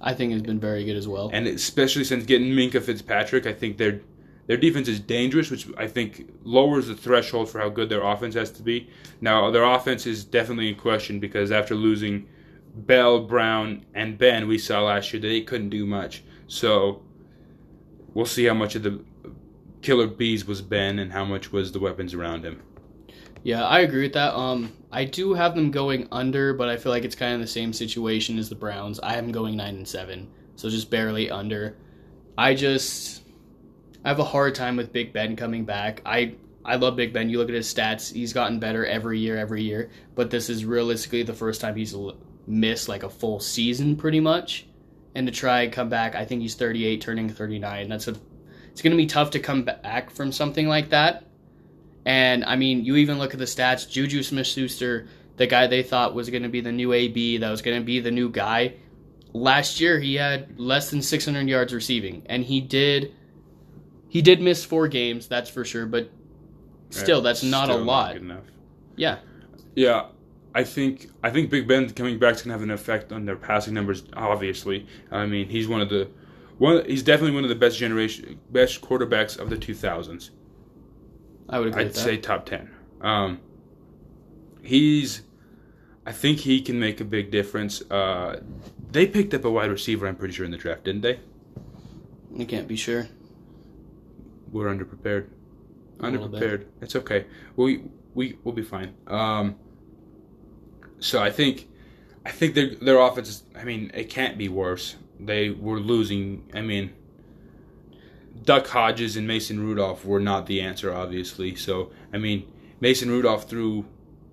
I 0.00 0.14
think 0.14 0.32
it's 0.32 0.42
been 0.42 0.60
very 0.60 0.84
good 0.84 0.96
as 0.96 1.06
well. 1.06 1.30
and 1.32 1.46
especially 1.46 2.04
since 2.04 2.24
getting 2.24 2.48
Minkah 2.48 2.82
Fitzpatrick, 2.82 3.46
I 3.46 3.52
think 3.52 3.78
they're 3.78 4.00
Their 4.48 4.56
defense 4.56 4.88
is 4.88 4.98
dangerous, 4.98 5.50
which 5.50 5.66
I 5.78 5.86
think 5.86 6.28
lowers 6.42 6.88
the 6.88 6.96
threshold 6.96 7.48
for 7.48 7.60
how 7.60 7.68
good 7.68 7.88
their 7.88 8.02
offense 8.02 8.34
has 8.34 8.50
to 8.52 8.62
be. 8.62 8.88
Now, 9.20 9.50
their 9.52 9.64
offense 9.64 10.06
is 10.06 10.24
definitely 10.24 10.68
in 10.70 10.74
question 10.74 11.20
because 11.20 11.52
after 11.52 11.76
losing 11.76 12.26
Bell, 12.74 13.20
Brown, 13.20 13.84
and 13.94 14.16
Ben, 14.16 14.48
we 14.48 14.58
saw 14.58 14.82
last 14.82 15.12
year 15.12 15.20
that 15.20 15.28
they 15.28 15.42
couldn't 15.42 15.70
do 15.70 15.84
much. 15.86 16.22
So 16.46 17.02
we'll 18.14 18.26
see 18.26 18.44
how 18.44 18.54
much 18.54 18.74
of 18.74 18.82
the 18.82 19.00
killer 19.82 20.06
bees 20.06 20.46
was 20.46 20.62
Ben 20.62 20.98
and 20.98 21.12
how 21.12 21.24
much 21.24 21.52
was 21.52 21.72
the 21.72 21.80
weapons 21.80 22.14
around 22.14 22.44
him. 22.44 22.62
Yeah, 23.42 23.66
I 23.66 23.80
agree 23.80 24.02
with 24.02 24.12
that. 24.12 24.34
Um, 24.34 24.72
I 24.92 25.04
do 25.04 25.34
have 25.34 25.54
them 25.56 25.70
going 25.70 26.06
under, 26.12 26.54
but 26.54 26.68
I 26.68 26.76
feel 26.76 26.92
like 26.92 27.04
it's 27.04 27.16
kind 27.16 27.34
of 27.34 27.40
the 27.40 27.46
same 27.46 27.72
situation 27.72 28.38
as 28.38 28.48
the 28.48 28.54
Browns. 28.54 29.00
I 29.00 29.16
am 29.16 29.32
going 29.32 29.56
nine 29.56 29.74
and 29.74 29.88
seven, 29.88 30.28
so 30.54 30.70
just 30.70 30.90
barely 30.90 31.30
under. 31.30 31.76
I 32.38 32.54
just 32.54 33.22
I 34.04 34.08
have 34.08 34.20
a 34.20 34.24
hard 34.24 34.54
time 34.54 34.76
with 34.76 34.92
Big 34.92 35.12
Ben 35.12 35.34
coming 35.34 35.64
back. 35.64 36.02
I 36.06 36.36
I 36.64 36.76
love 36.76 36.94
Big 36.94 37.12
Ben. 37.12 37.28
You 37.28 37.38
look 37.38 37.48
at 37.48 37.54
his 37.54 37.72
stats; 37.72 38.12
he's 38.12 38.32
gotten 38.32 38.60
better 38.60 38.86
every 38.86 39.18
year, 39.18 39.36
every 39.36 39.62
year. 39.62 39.90
But 40.14 40.30
this 40.30 40.48
is 40.48 40.64
realistically 40.64 41.24
the 41.24 41.34
first 41.34 41.60
time 41.60 41.74
he's 41.74 41.94
missed 42.46 42.88
like 42.88 43.02
a 43.02 43.10
full 43.10 43.40
season, 43.40 43.96
pretty 43.96 44.20
much. 44.20 44.66
And 45.14 45.26
to 45.26 45.32
try 45.32 45.62
and 45.62 45.72
come 45.72 45.88
back, 45.88 46.14
I 46.14 46.24
think 46.24 46.42
he's 46.42 46.54
38, 46.54 47.00
turning 47.00 47.28
39. 47.28 47.88
That's 47.88 48.08
a 48.08 48.16
it's 48.72 48.80
going 48.80 48.92
to 48.92 48.96
be 48.96 49.06
tough 49.06 49.30
to 49.32 49.38
come 49.38 49.64
back 49.64 50.10
from 50.10 50.32
something 50.32 50.66
like 50.66 50.88
that. 50.90 51.24
And 52.06 52.44
I 52.44 52.56
mean, 52.56 52.84
you 52.84 52.96
even 52.96 53.18
look 53.18 53.34
at 53.34 53.38
the 53.38 53.44
stats. 53.44 53.88
Juju 53.88 54.22
Smith-Schuster, 54.22 55.08
the 55.36 55.46
guy 55.46 55.66
they 55.66 55.82
thought 55.82 56.14
was 56.14 56.30
going 56.30 56.42
to 56.42 56.48
be 56.48 56.62
the 56.62 56.72
new 56.72 56.92
AB, 56.92 57.36
that 57.38 57.50
was 57.50 57.60
going 57.62 57.78
to 57.78 57.84
be 57.84 58.00
the 58.00 58.10
new 58.10 58.30
guy. 58.30 58.74
Last 59.34 59.80
year, 59.80 60.00
he 60.00 60.14
had 60.14 60.58
less 60.58 60.90
than 60.90 61.02
600 61.02 61.46
yards 61.48 61.72
receiving, 61.72 62.22
and 62.26 62.44
he 62.44 62.60
did. 62.60 63.14
He 64.08 64.20
did 64.20 64.40
miss 64.40 64.64
four 64.64 64.88
games, 64.88 65.28
that's 65.28 65.48
for 65.48 65.64
sure. 65.64 65.86
But 65.86 66.10
still, 66.90 67.20
that's 67.22 67.42
not 67.42 67.66
Still 67.66 67.82
a 67.82 67.84
lot. 67.84 68.14
good 68.14 68.22
enough. 68.22 68.44
Yeah, 68.96 69.18
Yeah, 69.74 70.06
I 70.54 70.64
think 70.64 71.08
I 71.22 71.30
think 71.30 71.50
Big 71.50 71.66
Ben 71.66 71.88
coming 71.90 72.18
back 72.18 72.34
is 72.34 72.42
gonna 72.42 72.54
have 72.54 72.62
an 72.62 72.70
effect 72.70 73.12
on 73.12 73.24
their 73.24 73.36
passing 73.36 73.74
numbers. 73.74 74.04
Obviously, 74.14 74.86
I 75.10 75.26
mean 75.26 75.48
he's 75.48 75.68
one 75.68 75.80
of 75.80 75.88
the 75.88 76.08
one. 76.58 76.84
He's 76.84 77.02
definitely 77.02 77.34
one 77.34 77.44
of 77.44 77.48
the 77.48 77.56
best 77.56 77.78
generation 77.78 78.38
best 78.50 78.80
quarterbacks 78.80 79.38
of 79.38 79.50
the 79.50 79.56
2000s. 79.56 80.30
I 81.48 81.58
would 81.58 81.68
agree 81.68 81.82
I'd 81.82 81.86
with 81.88 81.96
that. 81.96 82.00
say 82.00 82.16
top 82.16 82.46
10. 82.46 82.70
Um, 83.02 83.40
he's, 84.62 85.22
I 86.06 86.12
think 86.12 86.38
he 86.38 86.62
can 86.62 86.78
make 86.78 87.00
a 87.00 87.04
big 87.04 87.30
difference. 87.30 87.82
Uh, 87.90 88.40
they 88.90 89.06
picked 89.06 89.34
up 89.34 89.44
a 89.44 89.50
wide 89.50 89.70
receiver, 89.70 90.06
I'm 90.06 90.16
pretty 90.16 90.34
sure, 90.34 90.44
in 90.44 90.50
the 90.50 90.56
draft, 90.56 90.84
didn't 90.84 91.02
they? 91.02 91.20
You 92.34 92.46
can't 92.46 92.66
be 92.66 92.76
sure. 92.76 93.08
We're 94.50 94.74
underprepared. 94.74 95.28
A 96.00 96.10
little 96.10 96.28
bit. 96.28 96.40
Underprepared. 96.40 96.64
It's 96.80 96.96
okay. 96.96 97.26
We 97.56 97.84
we 98.14 98.38
we'll 98.44 98.54
be 98.54 98.62
fine. 98.62 98.94
Um, 99.06 99.56
so 101.02 101.22
I 101.22 101.30
think, 101.30 101.68
I 102.24 102.30
think 102.30 102.54
their 102.54 102.74
their 102.76 102.98
offense. 102.98 103.42
I 103.56 103.64
mean, 103.64 103.90
it 103.94 104.08
can't 104.08 104.38
be 104.38 104.48
worse. 104.48 104.96
They 105.20 105.50
were 105.50 105.78
losing. 105.78 106.48
I 106.54 106.62
mean, 106.62 106.92
Duck 108.44 108.66
Hodges 108.66 109.16
and 109.16 109.26
Mason 109.26 109.60
Rudolph 109.60 110.04
were 110.04 110.20
not 110.20 110.46
the 110.46 110.60
answer, 110.60 110.92
obviously. 110.92 111.54
So 111.54 111.90
I 112.12 112.18
mean, 112.18 112.50
Mason 112.80 113.10
Rudolph 113.10 113.48
threw 113.48 113.84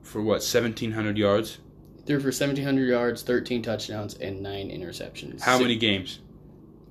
for 0.01 0.21
what 0.21 0.35
1,700 0.41 1.17
yards. 1.17 1.59
Threw 2.05 2.19
for 2.19 2.27
1,700 2.27 2.87
yards, 2.87 3.21
13 3.21 3.61
touchdowns, 3.61 4.15
and 4.15 4.41
nine 4.41 4.69
interceptions. 4.69 5.41
How 5.41 5.59
many 5.59 5.75
games? 5.75 6.19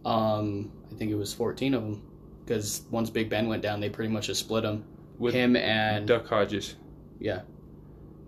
Um, 0.04 0.70
I 0.92 0.94
think 0.94 1.10
it 1.10 1.16
was 1.16 1.34
14 1.34 1.74
of 1.74 1.82
them. 1.82 2.02
Because 2.44 2.82
once 2.90 3.10
Big 3.10 3.28
Ben 3.28 3.48
went 3.48 3.62
down, 3.62 3.80
they 3.80 3.90
pretty 3.90 4.12
much 4.12 4.28
just 4.28 4.40
split 4.40 4.64
him. 4.64 4.84
With 5.18 5.34
Him 5.34 5.56
and 5.56 6.06
Duck 6.06 6.28
Hodges. 6.28 6.76
yeah, 7.18 7.40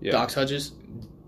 Yeah. 0.00 0.10
Doc 0.12 0.32
Hudges. 0.32 0.72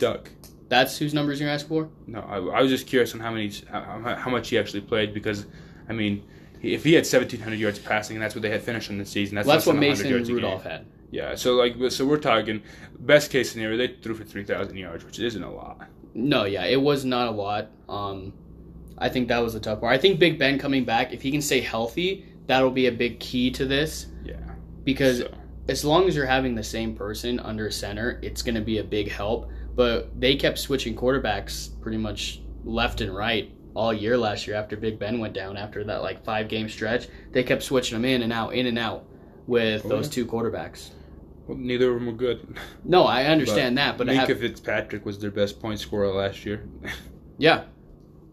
Duck. 0.02 0.30
That's 0.68 0.98
whose 0.98 1.14
numbers 1.14 1.40
you're 1.40 1.50
asking 1.50 1.68
for. 1.68 1.88
No, 2.06 2.20
I, 2.20 2.36
I 2.36 2.62
was 2.62 2.70
just 2.70 2.86
curious 2.86 3.14
on 3.14 3.20
how 3.20 3.30
many, 3.30 3.52
how, 3.70 4.16
how 4.18 4.30
much 4.30 4.48
he 4.48 4.58
actually 4.58 4.80
played 4.80 5.12
because, 5.14 5.46
I 5.88 5.92
mean, 5.92 6.24
if 6.62 6.82
he 6.82 6.94
had 6.94 7.04
1,700 7.04 7.58
yards 7.58 7.78
passing 7.78 8.16
and 8.16 8.22
that's 8.22 8.34
what 8.34 8.42
they 8.42 8.50
had 8.50 8.62
finished 8.62 8.90
in 8.90 8.98
the 8.98 9.04
season, 9.04 9.36
that's, 9.36 9.46
Well, 9.46 9.56
that's 9.56 9.66
what 9.66 9.74
than 9.74 9.82
100 9.82 9.90
Mason 9.98 10.10
yards 10.10 10.28
a 10.28 10.32
game. 10.32 10.36
Rudolph 10.36 10.64
had. 10.64 10.86
Yeah, 11.10 11.34
so 11.34 11.54
like, 11.56 11.74
so 11.90 12.06
we're 12.06 12.16
talking 12.18 12.62
best 13.00 13.30
case 13.30 13.52
scenario, 13.52 13.76
they 13.76 13.88
threw 14.02 14.14
for 14.14 14.24
3,000 14.24 14.76
yards, 14.76 15.04
which 15.04 15.18
isn't 15.18 15.42
a 15.42 15.50
lot. 15.52 15.88
No, 16.14 16.44
yeah, 16.44 16.64
it 16.64 16.80
was 16.80 17.04
not 17.04 17.28
a 17.28 17.30
lot. 17.30 17.70
Um, 17.88 18.32
I 18.98 19.08
think 19.08 19.28
that 19.28 19.38
was 19.38 19.54
a 19.54 19.60
tough 19.60 19.80
part. 19.80 19.92
I 19.92 19.98
think 19.98 20.18
Big 20.18 20.38
Ben 20.38 20.58
coming 20.58 20.84
back, 20.84 21.12
if 21.12 21.20
he 21.22 21.30
can 21.30 21.42
stay 21.42 21.60
healthy, 21.60 22.26
that'll 22.46 22.70
be 22.70 22.86
a 22.86 22.92
big 22.92 23.20
key 23.20 23.50
to 23.52 23.66
this 23.66 24.06
Yeah. 24.24 24.36
because 24.84 25.18
So, 25.18 25.30
as 25.68 25.84
long 25.84 26.08
as 26.08 26.16
you're 26.16 26.26
having 26.26 26.54
the 26.54 26.64
same 26.64 26.94
person 26.94 27.38
under 27.40 27.70
center, 27.70 28.18
it's 28.22 28.42
going 28.42 28.54
to 28.54 28.60
be 28.60 28.78
a 28.78 28.84
big 28.84 29.10
help. 29.10 29.50
But 29.74 30.18
they 30.20 30.36
kept 30.36 30.58
switching 30.58 30.94
quarterbacks 30.96 31.80
pretty 31.80 31.98
much 31.98 32.42
left 32.64 33.00
and 33.00 33.14
right 33.14 33.50
all 33.74 33.92
year 33.92 34.18
last 34.18 34.46
year 34.46 34.54
after 34.56 34.76
Big 34.76 34.98
Ben 34.98 35.18
went 35.18 35.32
down 35.32 35.56
after 35.56 35.82
that 35.84 36.02
like 36.02 36.24
five 36.24 36.48
game 36.48 36.68
stretch. 36.68 37.08
They 37.32 37.42
kept 37.42 37.62
switching 37.62 37.96
them 37.96 38.04
in 38.04 38.22
and 38.22 38.32
out, 38.32 38.54
in 38.54 38.66
and 38.66 38.78
out 38.78 39.06
with 39.46 39.84
Oh, 39.86 39.88
those 39.88 40.06
yeah. 40.08 40.12
two 40.12 40.26
quarterbacks. 40.26 40.90
well, 41.46 41.56
neither 41.56 41.88
of 41.88 41.94
them 41.94 42.06
were 42.06 42.12
good. 42.12 42.58
No, 42.84 43.04
I 43.04 43.24
understand 43.24 43.78
that, 43.78 43.96
but 43.98 44.08
I 44.10 44.14
Minkah 44.14 44.28
have, 44.28 44.40
Fitzpatrick 44.40 45.04
was 45.06 45.18
their 45.18 45.30
best 45.30 45.58
point 45.60 45.80
scorer 45.80 46.08
last 46.12 46.44
year. 46.44 46.68
yeah. 47.38 47.64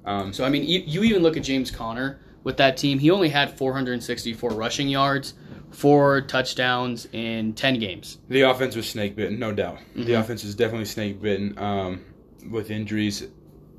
um, 0.05 0.33
So 0.33 0.43
I 0.43 0.49
mean, 0.49 0.65
you, 0.65 0.83
you 0.85 1.03
even 1.03 1.23
look 1.23 1.37
at 1.37 1.43
James 1.43 1.71
Conner 1.71 2.19
with 2.43 2.57
that 2.57 2.75
team. 2.77 2.99
He 2.99 3.09
only 3.09 3.29
had 3.29 3.57
464 3.57 4.51
rushing 4.51 4.89
yards, 4.89 5.33
four 5.71 6.21
touchdowns 6.21 7.07
in 7.11 7.53
10 7.53 7.79
games. 7.79 8.17
The 8.27 8.41
offense 8.41 8.75
was 8.75 8.89
snake 8.89 9.15
bitten, 9.15 9.39
no 9.39 9.51
doubt. 9.51 9.79
The 9.95 10.03
Mhm. 10.13 10.19
offense 10.19 10.43
is 10.43 10.55
definitely 10.55 10.85
snake 10.85 11.21
bitten. 11.21 11.57
Um, 11.57 12.01
with 12.49 12.71
injuries, 12.71 13.27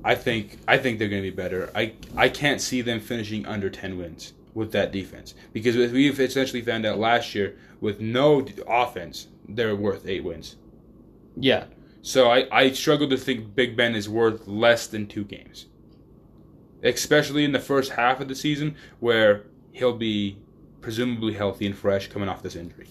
I 0.04 0.14
think 0.14 0.58
I 0.68 0.76
think 0.78 0.98
they're 0.98 1.08
going 1.08 1.22
to 1.22 1.30
be 1.30 1.34
better. 1.34 1.70
I 1.74 1.92
I 2.16 2.28
can't 2.28 2.60
see 2.60 2.80
them 2.82 3.00
finishing 3.00 3.44
under 3.46 3.68
ten 3.70 3.98
wins 3.98 4.32
with 4.54 4.72
that 4.72 4.92
defense 4.92 5.34
because 5.52 5.76
we've 5.76 6.18
essentially 6.20 6.60
found 6.62 6.84
out 6.86 6.98
last 6.98 7.34
year 7.34 7.56
with 7.80 8.00
no 8.00 8.44
offense, 8.66 9.28
they're 9.48 9.76
worth 9.76 10.06
eight 10.06 10.24
wins. 10.24 10.56
Yeah, 11.36 11.64
So 12.02 12.30
I, 12.30 12.46
I 12.50 12.70
struggle 12.72 13.08
to 13.10 13.16
think 13.16 13.54
Big 13.54 13.76
Ben 13.76 13.94
is 13.94 14.08
worth 14.08 14.46
less 14.48 14.86
than 14.86 15.06
two 15.06 15.24
games, 15.24 15.66
especially 16.82 17.44
in 17.44 17.52
the 17.52 17.58
first 17.60 17.92
half 17.92 18.20
of 18.20 18.28
the 18.28 18.34
season 18.34 18.74
where 19.00 19.44
he'll 19.72 19.96
be 19.96 20.38
presumably 20.80 21.34
healthy 21.34 21.66
and 21.66 21.76
fresh 21.76 22.08
coming 22.08 22.28
off 22.28 22.42
this 22.42 22.56
injury. 22.56 22.88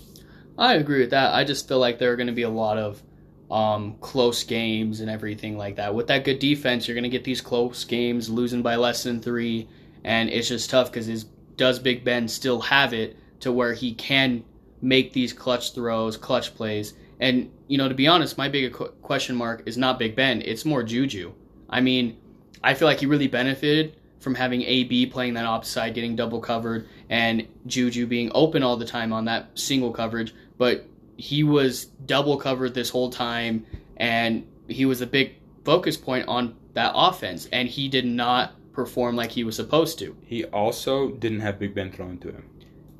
I 0.58 0.76
agree 0.76 1.00
with 1.00 1.12
that. 1.12 1.34
I 1.34 1.44
just 1.44 1.68
feel 1.68 1.80
like 1.80 2.00
there 2.00 2.12
are 2.12 2.16
going 2.16 2.28
to 2.28 2.34
be 2.34 2.44
a 2.44 2.50
lot 2.50 2.78
of 2.78 3.02
um, 3.50 3.96
close 4.02 4.44
games 4.44 5.00
and 5.00 5.10
everything 5.10 5.58
like 5.58 5.78
that. 5.78 5.94
With 5.94 6.08
that 6.08 6.24
good 6.24 6.40
defense, 6.40 6.88
you're 6.88 6.96
going 6.96 7.04
to 7.04 7.10
get 7.10 7.24
these 7.24 7.42
close 7.42 7.84
games, 7.84 8.30
losing 8.30 8.62
by 8.62 8.76
less 8.76 9.04
than 9.04 9.22
three, 9.22 9.68
and 10.04 10.30
it's 10.30 10.48
just 10.48 10.70
tough 10.70 10.92
because 10.92 11.26
does 11.56 11.80
Big 11.80 12.04
Ben 12.04 12.28
still 12.28 12.62
have 12.62 12.94
it 12.94 13.18
to 13.42 13.52
where 13.52 13.74
he 13.74 13.94
can 13.94 14.44
make 14.82 15.14
these 15.14 15.34
clutch 15.34 15.74
throws, 15.74 16.18
clutch 16.18 16.54
plays? 16.56 16.94
And 17.20 17.52
you 17.68 17.78
know, 17.78 17.90
to 17.90 17.96
be 17.96 18.08
honest, 18.08 18.38
my 18.38 18.50
big 18.50 18.74
question 19.02 19.36
mark 19.36 19.64
is 19.66 19.78
not 19.78 20.00
Big 20.00 20.16
Ben; 20.16 20.42
it's 20.44 20.64
more 20.64 20.84
Juju. 20.84 21.34
I 21.70 21.82
mean, 21.82 22.18
I 22.64 22.74
feel 22.74 22.88
like 22.88 23.00
he 23.00 23.06
really 23.06 23.28
benefited 23.28 23.96
from 24.20 24.36
having 24.36 24.62
AB 24.64 25.08
playing 25.08 25.34
that 25.36 25.46
opposite 25.46 25.72
side, 25.72 25.94
getting 25.94 26.16
double 26.16 26.40
covered, 26.40 26.88
and 27.10 27.48
Juju 27.66 28.06
being 28.06 28.32
open 28.36 28.64
all 28.64 28.78
the 28.78 28.86
time 28.86 29.14
on 29.14 29.26
that 29.26 29.58
single 29.58 29.92
coverage. 29.92 30.34
But 30.58 30.86
he 31.18 31.44
was 31.44 31.86
double 32.06 32.38
covered 32.38 32.74
this 32.74 32.90
whole 32.90 33.10
time, 33.10 33.66
and 33.98 34.46
he 34.68 34.86
was 34.86 35.02
a 35.02 35.08
big 35.08 35.36
focus 35.64 35.98
point 35.98 36.28
on 36.28 36.56
that 36.74 36.92
offense, 36.96 37.48
and 37.52 37.68
he 37.68 37.88
did 37.88 38.06
not 38.06 38.54
perform 38.74 39.16
like 39.16 39.32
he 39.32 39.44
was 39.44 39.56
supposed 39.56 40.00
to. 40.00 40.16
He 40.26 40.46
also 40.46 41.12
didn't 41.12 41.42
have 41.42 41.60
Big 41.60 41.76
Ben 41.76 41.92
thrown 41.92 42.18
to 42.20 42.32
him. 42.32 42.50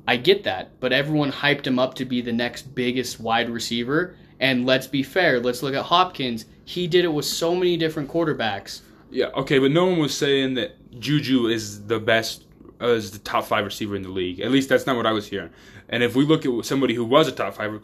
I 0.06 0.16
get 0.16 0.44
that, 0.44 0.80
but 0.80 0.92
everyone 0.92 1.30
hyped 1.30 1.66
him 1.66 1.78
up 1.78 1.94
to 1.94 2.04
be 2.04 2.20
the 2.20 2.32
next 2.32 2.74
biggest 2.74 3.20
wide 3.20 3.48
receiver. 3.48 4.16
And 4.40 4.66
let's 4.66 4.86
be 4.86 5.02
fair, 5.02 5.38
let's 5.38 5.62
look 5.62 5.74
at 5.74 5.84
Hopkins. 5.84 6.46
He 6.64 6.86
did 6.86 7.04
it 7.04 7.12
with 7.12 7.24
so 7.24 7.54
many 7.54 7.76
different 7.76 8.10
quarterbacks. 8.10 8.80
Yeah, 9.10 9.26
okay, 9.34 9.58
but 9.58 9.70
no 9.70 9.86
one 9.86 9.98
was 9.98 10.16
saying 10.16 10.54
that 10.54 10.98
Juju 11.00 11.46
is 11.48 11.86
the 11.86 11.98
best, 11.98 12.44
uh, 12.80 12.88
is 12.88 13.10
the 13.10 13.18
top 13.18 13.44
five 13.44 13.64
receiver 13.64 13.96
in 13.96 14.02
the 14.02 14.08
league. 14.08 14.40
At 14.40 14.50
least 14.50 14.68
that's 14.68 14.86
not 14.86 14.96
what 14.96 15.06
I 15.06 15.12
was 15.12 15.26
hearing. 15.26 15.50
And 15.88 16.02
if 16.04 16.14
we 16.14 16.24
look 16.24 16.46
at 16.46 16.64
somebody 16.64 16.94
who 16.94 17.04
was 17.04 17.26
a 17.26 17.32
top 17.32 17.54
five 17.54 17.74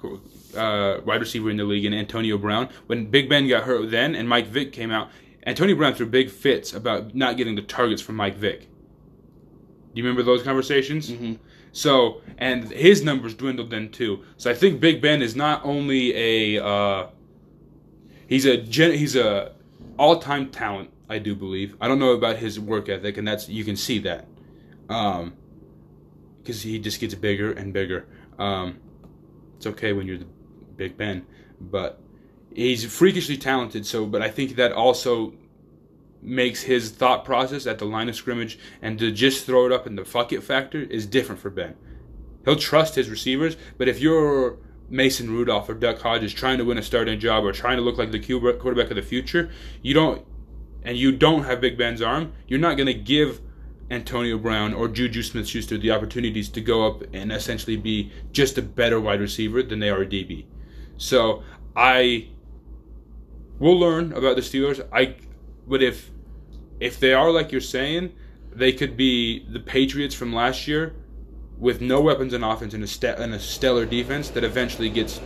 uh, 0.56 1.00
wide 1.04 1.20
receiver 1.20 1.50
in 1.50 1.56
the 1.56 1.64
league, 1.64 1.84
in 1.84 1.92
Antonio 1.92 2.38
Brown, 2.38 2.68
when 2.86 3.06
Big 3.06 3.28
Ben 3.28 3.48
got 3.48 3.64
hurt 3.64 3.90
then 3.90 4.14
and 4.14 4.28
Mike 4.28 4.46
Vick 4.46 4.72
came 4.72 4.92
out, 4.92 5.10
Antonio 5.44 5.74
Brown 5.76 5.94
threw 5.94 6.06
big 6.06 6.30
fits 6.30 6.72
about 6.72 7.14
not 7.14 7.36
getting 7.36 7.56
the 7.56 7.62
targets 7.62 8.00
from 8.02 8.16
Mike 8.16 8.36
Vick. 8.36 8.60
Do 8.60 8.66
you 9.94 10.04
remember 10.04 10.22
those 10.22 10.42
conversations? 10.42 11.08
hmm 11.10 11.34
So, 11.72 12.20
and 12.38 12.70
his 12.70 13.02
numbers 13.02 13.34
dwindled 13.34 13.70
then 13.70 13.90
too. 13.90 14.22
So 14.36 14.50
I 14.50 14.54
think 14.54 14.80
Big 14.80 15.00
Ben 15.00 15.22
is 15.22 15.34
not 15.34 15.64
only 15.64 16.14
a 16.14 16.64
uh, 16.64 17.08
he's 18.28 18.44
a 18.44 18.56
gen, 18.56 18.92
he's 18.92 19.16
a 19.16 19.52
all 19.98 20.18
time 20.20 20.50
talent. 20.50 20.90
I 21.08 21.18
do 21.18 21.34
believe. 21.34 21.76
I 21.80 21.88
don't 21.88 21.98
know 21.98 22.12
about 22.12 22.36
his 22.36 22.58
work 22.58 22.88
ethic, 22.88 23.16
and 23.16 23.26
that's 23.26 23.48
you 23.48 23.64
can 23.64 23.76
see 23.76 23.98
that. 24.00 24.26
Um, 24.88 25.34
because 26.42 26.62
he 26.62 26.78
just 26.78 27.00
gets 27.00 27.14
bigger 27.14 27.50
and 27.50 27.72
bigger. 27.72 28.06
Um, 28.38 28.78
it's 29.56 29.66
okay 29.66 29.92
when 29.92 30.06
you're 30.06 30.18
the 30.18 30.28
Big 30.76 30.96
Ben, 30.96 31.26
but 31.60 32.00
he's 32.54 32.84
freakishly 32.84 33.36
talented. 33.36 33.84
So, 33.84 34.06
but 34.06 34.22
I 34.22 34.30
think 34.30 34.56
that 34.56 34.72
also 34.72 35.34
makes 36.22 36.62
his 36.62 36.90
thought 36.90 37.24
process 37.24 37.66
at 37.66 37.78
the 37.78 37.84
line 37.84 38.08
of 38.08 38.16
scrimmage 38.16 38.58
and 38.80 38.98
to 38.98 39.10
just 39.10 39.44
throw 39.44 39.66
it 39.66 39.72
up 39.72 39.86
in 39.86 39.96
the 39.96 40.04
fuck 40.04 40.32
it 40.32 40.42
factor 40.42 40.82
is 40.82 41.06
different 41.06 41.40
for 41.40 41.50
Ben. 41.50 41.74
He'll 42.44 42.56
trust 42.56 42.94
his 42.94 43.10
receivers, 43.10 43.56
but 43.76 43.88
if 43.88 44.00
you're 44.00 44.58
Mason 44.88 45.30
Rudolph 45.30 45.68
or 45.68 45.74
Duck 45.74 46.00
Hodges 46.00 46.32
trying 46.32 46.58
to 46.58 46.64
win 46.64 46.78
a 46.78 46.82
starting 46.82 47.18
job 47.18 47.44
or 47.44 47.52
trying 47.52 47.76
to 47.76 47.82
look 47.82 47.98
like 47.98 48.12
the 48.12 48.20
quarterback 48.20 48.90
of 48.90 48.96
the 48.96 49.02
future, 49.02 49.50
you 49.82 49.94
don't, 49.94 50.24
and 50.86 50.96
you 50.96 51.10
don't 51.10 51.44
have 51.44 51.60
Big 51.60 51.76
Ben's 51.76 52.00
arm, 52.00 52.32
you're 52.46 52.60
not 52.60 52.76
going 52.76 52.86
to 52.86 52.94
give 52.94 53.40
Antonio 53.90 54.38
Brown 54.38 54.72
or 54.72 54.86
Juju 54.88 55.22
Smith 55.22 55.48
Schuster 55.48 55.76
the 55.76 55.90
opportunities 55.90 56.48
to 56.50 56.60
go 56.60 56.86
up 56.86 57.02
and 57.12 57.32
essentially 57.32 57.76
be 57.76 58.12
just 58.32 58.56
a 58.56 58.62
better 58.62 59.00
wide 59.00 59.20
receiver 59.20 59.62
than 59.62 59.80
they 59.80 59.90
are 59.90 60.02
a 60.02 60.06
DB. 60.06 60.46
So 60.96 61.42
I 61.74 62.28
will 63.58 63.78
learn 63.78 64.12
about 64.12 64.36
the 64.36 64.42
Steelers. 64.42 64.86
I 64.92 65.16
but 65.66 65.82
if 65.82 66.10
if 66.78 67.00
they 67.00 67.12
are 67.12 67.30
like 67.30 67.50
you're 67.50 67.60
saying, 67.60 68.12
they 68.54 68.72
could 68.72 68.96
be 68.96 69.44
the 69.50 69.60
Patriots 69.60 70.14
from 70.14 70.32
last 70.32 70.68
year 70.68 70.94
with 71.58 71.80
no 71.80 72.00
weapons 72.00 72.32
on 72.32 72.44
offense 72.44 72.74
and 72.74 72.84
a, 72.84 72.86
st- 72.86 73.18
and 73.18 73.34
a 73.34 73.40
stellar 73.40 73.86
defense 73.86 74.28
that 74.30 74.44
eventually 74.44 74.90
gets 74.90 75.20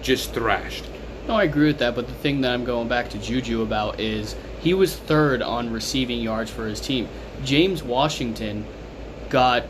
just 0.00 0.32
thrashed. 0.32 0.84
No, 1.26 1.34
I 1.34 1.44
agree 1.44 1.66
with 1.66 1.78
that, 1.78 1.94
but 1.94 2.06
the 2.06 2.14
thing 2.14 2.40
that 2.42 2.52
I'm 2.52 2.64
going 2.64 2.86
back 2.86 3.10
to 3.10 3.18
Juju 3.18 3.62
about 3.62 3.98
is 3.98 4.36
he 4.64 4.74
was 4.74 4.96
third 4.96 5.42
on 5.42 5.72
receiving 5.72 6.20
yards 6.20 6.50
for 6.50 6.66
his 6.66 6.80
team. 6.80 7.08
James 7.44 7.82
Washington 7.82 8.66
got 9.28 9.66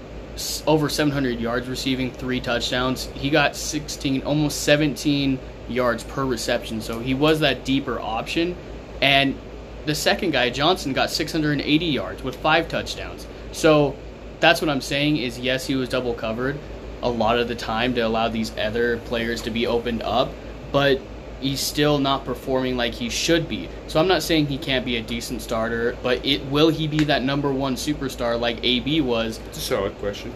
over 0.67 0.89
700 0.89 1.41
yards 1.41 1.69
receiving, 1.69 2.11
three 2.11 2.41
touchdowns. 2.41 3.07
He 3.15 3.29
got 3.29 3.57
16, 3.57 4.23
almost 4.23 4.63
17 4.63 5.39
yards 5.69 6.05
per 6.05 6.25
reception, 6.25 6.81
so 6.81 7.01
he 7.01 7.13
was 7.13 7.41
that 7.41 7.65
deeper 7.65 8.01
option. 8.01 8.57
And 9.03 9.37
the 9.85 9.95
second 9.95 10.31
guy, 10.31 10.49
Johnson, 10.51 10.93
got 10.93 11.11
680 11.11 11.85
yards 11.85 12.23
with 12.23 12.37
five 12.37 12.69
touchdowns. 12.69 13.27
So 13.53 13.97
that's 14.41 14.61
what 14.61 14.71
I'm 14.71 14.81
saying 14.81 15.17
is 15.17 15.39
yes, 15.39 15.67
he 15.67 15.75
was 15.75 15.89
double 15.89 16.15
covered 16.15 16.59
a 17.03 17.09
lot 17.11 17.39
of 17.39 17.49
the 17.49 17.55
time 17.55 17.95
to 17.95 18.01
allow 18.01 18.29
these 18.29 18.57
other 18.57 18.97
players 18.99 19.43
to 19.43 19.51
be 19.51 19.67
opened 19.67 20.03
up, 20.03 20.31
but 20.73 21.01
he's 21.45 21.61
still 21.61 21.99
not 21.99 22.25
performing 22.25 22.75
like 22.75 22.95
he 22.95 23.11
should 23.11 23.47
be. 23.49 23.69
So 23.87 24.01
I'm 24.01 24.09
not 24.09 24.23
saying 24.23 24.47
he 24.47 24.57
can't 24.57 24.85
be 24.85 24.97
a 24.97 25.03
decent 25.03 25.43
starter, 25.43 25.95
but 26.03 26.25
it 26.25 26.43
will 26.47 26.71
he 26.71 26.89
be 26.89 27.05
that 27.05 27.23
number 27.23 27.53
one 27.53 27.77
superstar 27.77 28.41
like 28.41 28.65
AB 28.65 29.03
was? 29.03 29.39
It's 29.49 29.59
a 29.59 29.61
solid 29.61 29.97
question. 29.99 30.33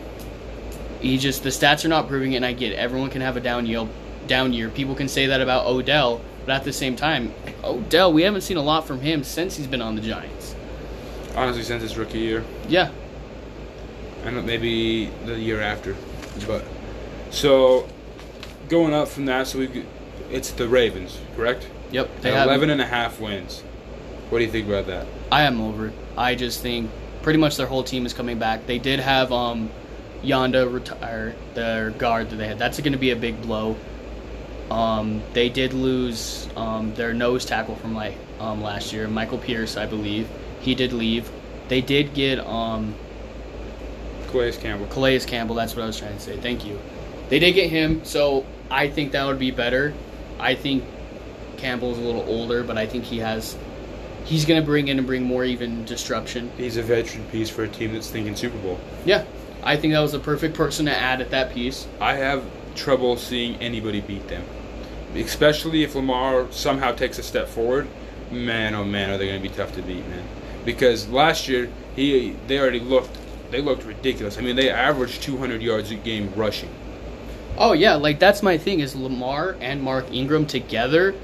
He 1.01 1.17
just 1.17 1.43
the 1.43 1.49
stats 1.49 1.85
are 1.85 1.89
not 1.89 2.09
proving 2.09 2.35
it, 2.35 2.37
and 2.37 2.45
I 2.45 2.53
get 2.53 2.73
it. 2.73 2.77
everyone 2.77 3.09
can 3.09 3.23
have 3.23 3.39
a 3.39 3.41
down 3.41 3.65
year. 3.65 3.89
Down 4.27 4.53
year. 4.53 4.69
People 4.69 4.95
can 4.95 5.09
say 5.09 5.27
that 5.27 5.41
about 5.41 5.67
Odell, 5.67 6.21
but 6.45 6.53
at 6.53 6.65
the 6.65 6.73
same 6.75 6.95
time, 6.95 7.33
Odell, 7.65 8.13
we 8.13 8.23
haven't 8.23 8.43
seen 8.43 8.59
a 8.59 8.63
lot 8.63 8.87
from 8.87 9.01
him 9.01 9.25
since 9.25 9.57
he's 9.57 9.67
been 9.67 9.81
on 9.81 9.95
the 9.95 10.03
Giants. 10.03 10.55
Honestly, 11.35 11.63
since 11.63 11.83
his 11.83 11.97
rookie 11.97 12.19
year. 12.19 12.45
Yeah. 12.69 12.91
And 14.25 14.45
maybe 14.45 15.07
the 15.25 15.39
year 15.39 15.63
after, 15.63 15.97
but 16.47 16.65
so 17.31 17.89
going 18.69 18.93
up 18.93 19.09
from 19.09 19.25
that, 19.27 19.47
so 19.47 19.59
we 19.61 19.85
it's 20.31 20.51
the 20.53 20.69
Ravens, 20.69 21.19
correct? 21.37 21.69
Yep. 21.91 22.21
They 22.21 22.33
have 22.33 22.47
11 22.47 22.71
and 22.71 22.81
a 22.81 22.87
half 22.87 23.21
wins. 23.21 23.63
What 24.31 24.39
do 24.39 24.45
you 24.45 24.51
think 24.51 24.67
about 24.67 24.87
that? 24.87 25.07
I 25.33 25.43
am 25.43 25.61
over 25.61 25.89
it. 25.89 25.95
I 26.17 26.35
just 26.35 26.61
think 26.61 26.91
pretty 27.23 27.39
much 27.39 27.57
their 27.57 27.67
whole 27.67 27.83
team 27.83 28.05
is 28.05 28.13
coming 28.13 28.39
back. 28.39 28.67
They 28.67 28.79
did 28.79 29.01
have 29.01 29.33
um, 29.33 29.71
Yanda 30.23 30.71
retire, 30.73 31.35
their 31.55 31.91
guard 31.91 32.31
that 32.31 32.37
they 32.37 32.47
had. 32.47 32.59
That's 32.59 32.79
going 32.81 32.93
to 32.93 32.99
be 32.99 33.11
a 33.11 33.17
big 33.17 33.41
blow. 33.43 33.77
Um, 34.71 35.23
they 35.33 35.49
did 35.49 35.73
lose 35.73 36.47
um, 36.57 36.95
their 36.95 37.15
nose 37.15 37.47
tackle 37.47 37.77
from 37.77 37.95
like 37.95 38.15
um, 38.39 38.63
last 38.63 38.93
year, 38.93 39.09
Michael 39.09 39.39
Pierce, 39.39 39.77
I 39.77 39.87
believe. 39.87 40.29
He 40.61 40.75
did 40.75 40.93
leave. 40.93 41.31
They 41.69 41.81
did 41.81 42.13
get 42.13 42.39
um, 42.41 42.95
Calais 44.31 44.53
Campbell. 44.53 44.87
Calais 44.87 45.21
Campbell. 45.21 45.55
That's 45.55 45.75
what 45.75 45.85
I 45.85 45.87
was 45.87 45.99
trying 45.99 46.15
to 46.15 46.21
say. 46.21 46.37
Thank 46.37 46.67
you. 46.67 46.79
They 47.31 47.39
did 47.39 47.53
get 47.53 47.71
him, 47.71 48.05
so 48.05 48.45
I 48.71 48.89
think 48.89 49.13
that 49.13 49.27
would 49.27 49.39
be 49.39 49.51
better. 49.51 49.95
I 50.39 50.55
think 50.55 50.85
Campbell's 51.57 51.99
a 51.99 52.01
little 52.01 52.23
older, 52.23 52.63
but 52.63 52.79
I 52.79 52.87
think 52.87 53.05
he 53.05 53.19
has. 53.19 53.57
He's 54.25 54.45
going 54.45 54.61
to 54.61 54.67
bring 54.67 54.89
in 54.89 54.99
and 54.99 55.07
bring 55.07 55.23
more 55.23 55.45
even 55.45 55.85
disruption. 55.85 56.51
He's 56.57 56.77
a 56.77 56.83
veteran 56.83 57.25
piece 57.27 57.49
for 57.49 57.65
a 57.65 57.69
team 57.69 57.95
that's 57.95 58.11
thinking 58.11 58.37
Super 58.37 58.59
Bowl. 58.59 58.79
Yeah, 59.05 59.25
I 59.63 59.77
think 59.77 59.95
that 59.95 60.01
was 60.01 60.13
the 60.13 60.19
perfect 60.19 60.55
person 60.55 60.87
to 60.87 60.97
add 60.97 61.21
at 61.21 61.31
that 61.31 61.53
piece. 61.53 61.87
I 62.01 62.15
have 62.15 62.45
trouble 62.75 63.17
seeing 63.17 63.57
anybody 63.57 64.01
beat 64.01 64.29
them, 64.29 64.45
especially 65.15 65.83
if 65.83 65.95
Lamar 65.95 66.47
somehow 66.53 66.93
takes 66.93 67.19
a 67.19 67.23
step 67.23 67.49
forward. 67.49 67.89
Man, 68.31 68.75
oh 68.75 68.85
man, 68.85 69.11
are 69.11 69.19
they 69.19 69.27
going 69.27 69.43
to 69.43 69.49
be 69.49 69.55
tough 69.55 69.75
to 69.75 69.83
beat, 69.83 70.07
man? 70.09 70.27
Because 70.65 71.09
last 71.09 71.49
year 71.49 71.71
he 71.97 72.37
they 72.47 72.61
already 72.61 72.81
looked 72.81 73.17
they 73.51 73.63
looked 73.63 73.85
ridiculous. 73.85 74.39
I 74.39 74.43
mean, 74.43 74.57
they 74.57 74.71
averaged 74.71 75.23
200 75.23 75.63
yards 75.63 75.91
a 75.91 75.95
game 75.95 76.33
rushing. 76.37 76.69
Oh 77.59 77.73
yeah, 77.73 77.95
like 77.97 78.19
that's 78.19 78.43
my 78.43 78.57
thing 78.57 78.81
is 78.81 78.95
Lamar 78.95 79.57
and 79.61 79.83
Mark 79.83 80.11
Ingram 80.13 80.47
together, 80.47 81.15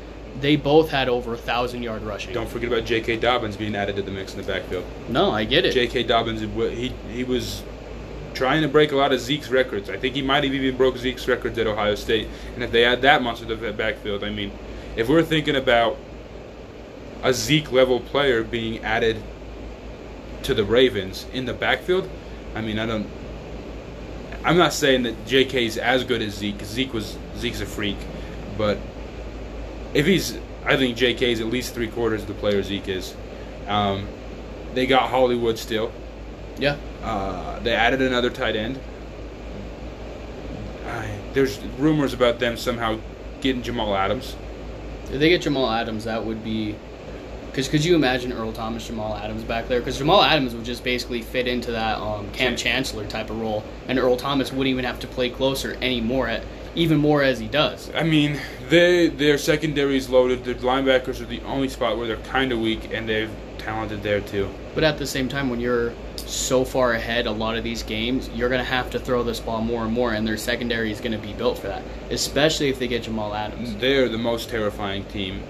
they 0.40 0.56
both 0.56 0.90
had 0.90 1.08
over 1.08 1.34
a 1.34 1.38
thousand 1.38 1.82
yard 1.82 2.02
rushing. 2.02 2.34
Don't 2.34 2.48
forget 2.48 2.70
about 2.72 2.84
J.K. 2.84 3.18
Dobbins 3.18 3.56
being 3.56 3.76
added 3.76 3.96
to 3.96 4.02
the 4.02 4.10
mix 4.10 4.34
in 4.34 4.40
the 4.40 4.46
backfield. 4.46 4.84
No, 5.08 5.30
I 5.30 5.44
get 5.44 5.64
it. 5.64 5.72
J.K. 5.72 6.02
Dobbins, 6.02 6.40
he 6.40 6.88
he 7.10 7.24
was 7.24 7.62
trying 8.34 8.62
to 8.62 8.68
break 8.68 8.90
a 8.90 8.96
lot 8.96 9.12
of 9.12 9.20
Zeke's 9.20 9.48
records. 9.48 9.88
I 9.88 9.96
think 9.96 10.14
he 10.14 10.22
might 10.22 10.42
have 10.42 10.52
even 10.52 10.76
broke 10.76 10.96
Zeke's 10.96 11.28
records 11.28 11.56
at 11.58 11.68
Ohio 11.68 11.94
State. 11.94 12.28
And 12.54 12.64
if 12.64 12.72
they 12.72 12.84
add 12.84 13.02
that 13.02 13.22
much 13.22 13.38
to 13.40 13.44
the 13.44 13.72
backfield, 13.72 14.24
I 14.24 14.30
mean, 14.30 14.50
if 14.96 15.08
we're 15.08 15.22
thinking 15.22 15.54
about 15.54 15.96
a 17.22 17.32
Zeke 17.32 17.70
level 17.70 18.00
player 18.00 18.42
being 18.42 18.84
added 18.84 19.22
to 20.42 20.52
the 20.52 20.64
Ravens 20.64 21.26
in 21.32 21.44
the 21.44 21.54
backfield, 21.54 22.10
I 22.54 22.60
mean, 22.60 22.78
I 22.78 22.86
don't. 22.86 23.06
I'm 24.44 24.58
not 24.58 24.72
saying 24.74 25.04
that 25.04 25.26
J.K. 25.26 25.66
is 25.66 25.78
as 25.78 26.04
good 26.04 26.20
as 26.20 26.34
Zeke. 26.34 26.62
Zeke 26.62 26.92
was 26.92 27.16
Zeke's 27.36 27.60
a 27.60 27.66
freak, 27.66 27.96
but 28.58 28.78
if 29.94 30.04
he's, 30.04 30.38
I 30.64 30.76
think 30.76 30.96
J.K. 30.96 31.32
is 31.32 31.40
at 31.40 31.46
least 31.46 31.74
three 31.74 31.88
quarters 31.88 32.22
of 32.22 32.28
the 32.28 32.34
player 32.34 32.62
Zeke 32.62 32.88
is. 32.88 33.14
Um, 33.66 34.06
they 34.74 34.86
got 34.86 35.08
Hollywood 35.08 35.58
still. 35.58 35.92
Yeah. 36.58 36.76
Uh, 37.02 37.58
they 37.60 37.72
added 37.72 38.02
another 38.02 38.28
tight 38.28 38.54
end. 38.54 38.78
Uh, 40.84 41.06
there's 41.32 41.58
rumors 41.78 42.12
about 42.12 42.38
them 42.38 42.56
somehow 42.56 42.98
getting 43.40 43.62
Jamal 43.62 43.94
Adams. 43.94 44.36
If 45.04 45.20
they 45.20 45.30
get 45.30 45.42
Jamal 45.42 45.70
Adams, 45.70 46.04
that 46.04 46.24
would 46.24 46.44
be 46.44 46.76
because 47.54 47.68
could 47.68 47.84
you 47.84 47.94
imagine 47.94 48.32
Earl 48.32 48.52
Thomas, 48.52 48.84
Jamal 48.84 49.14
Adams 49.14 49.44
back 49.44 49.68
there? 49.68 49.78
Because 49.78 49.98
Jamal 49.98 50.24
Adams 50.24 50.56
would 50.56 50.64
just 50.64 50.82
basically 50.82 51.22
fit 51.22 51.46
into 51.46 51.70
that 51.70 51.98
um, 51.98 52.28
Kam 52.32 52.56
Chancellor 52.56 53.06
type 53.06 53.30
of 53.30 53.40
role, 53.40 53.62
and 53.86 53.96
Earl 53.96 54.16
Thomas 54.16 54.50
wouldn't 54.50 54.66
even 54.66 54.84
have 54.84 54.98
to 54.98 55.06
play 55.06 55.30
closer 55.30 55.74
anymore, 55.80 56.26
at, 56.26 56.42
even 56.74 56.98
more 56.98 57.22
as 57.22 57.38
he 57.38 57.46
does. 57.46 57.92
I 57.94 58.02
mean, 58.02 58.40
they 58.70 59.06
their 59.06 59.38
secondary 59.38 59.96
is 59.96 60.10
loaded. 60.10 60.42
Their 60.42 60.56
linebackers 60.56 61.20
are 61.20 61.26
the 61.26 61.42
only 61.42 61.68
spot 61.68 61.96
where 61.96 62.08
they're 62.08 62.16
kind 62.16 62.50
of 62.50 62.58
weak, 62.58 62.92
and 62.92 63.08
they're 63.08 63.30
talented 63.58 64.02
there 64.02 64.20
too. 64.20 64.52
But 64.74 64.82
at 64.82 64.98
the 64.98 65.06
same 65.06 65.28
time, 65.28 65.48
when 65.48 65.60
you're 65.60 65.92
so 66.16 66.64
far 66.64 66.94
ahead, 66.94 67.26
a 67.26 67.30
lot 67.30 67.56
of 67.56 67.62
these 67.62 67.84
games, 67.84 68.28
you're 68.30 68.48
going 68.48 68.64
to 68.64 68.68
have 68.68 68.90
to 68.90 68.98
throw 68.98 69.22
this 69.22 69.38
ball 69.38 69.60
more 69.60 69.84
and 69.84 69.92
more, 69.92 70.12
and 70.12 70.26
their 70.26 70.36
secondary 70.36 70.90
is 70.90 71.00
going 71.00 71.12
to 71.12 71.18
be 71.18 71.34
built 71.34 71.58
for 71.58 71.68
that, 71.68 71.84
especially 72.10 72.68
if 72.68 72.80
they 72.80 72.88
get 72.88 73.04
Jamal 73.04 73.32
Adams. 73.32 73.76
They're 73.76 74.08
the 74.08 74.18
most 74.18 74.48
terrifying 74.48 75.04
team 75.04 75.44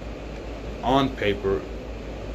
on 0.83 1.09
paper 1.09 1.61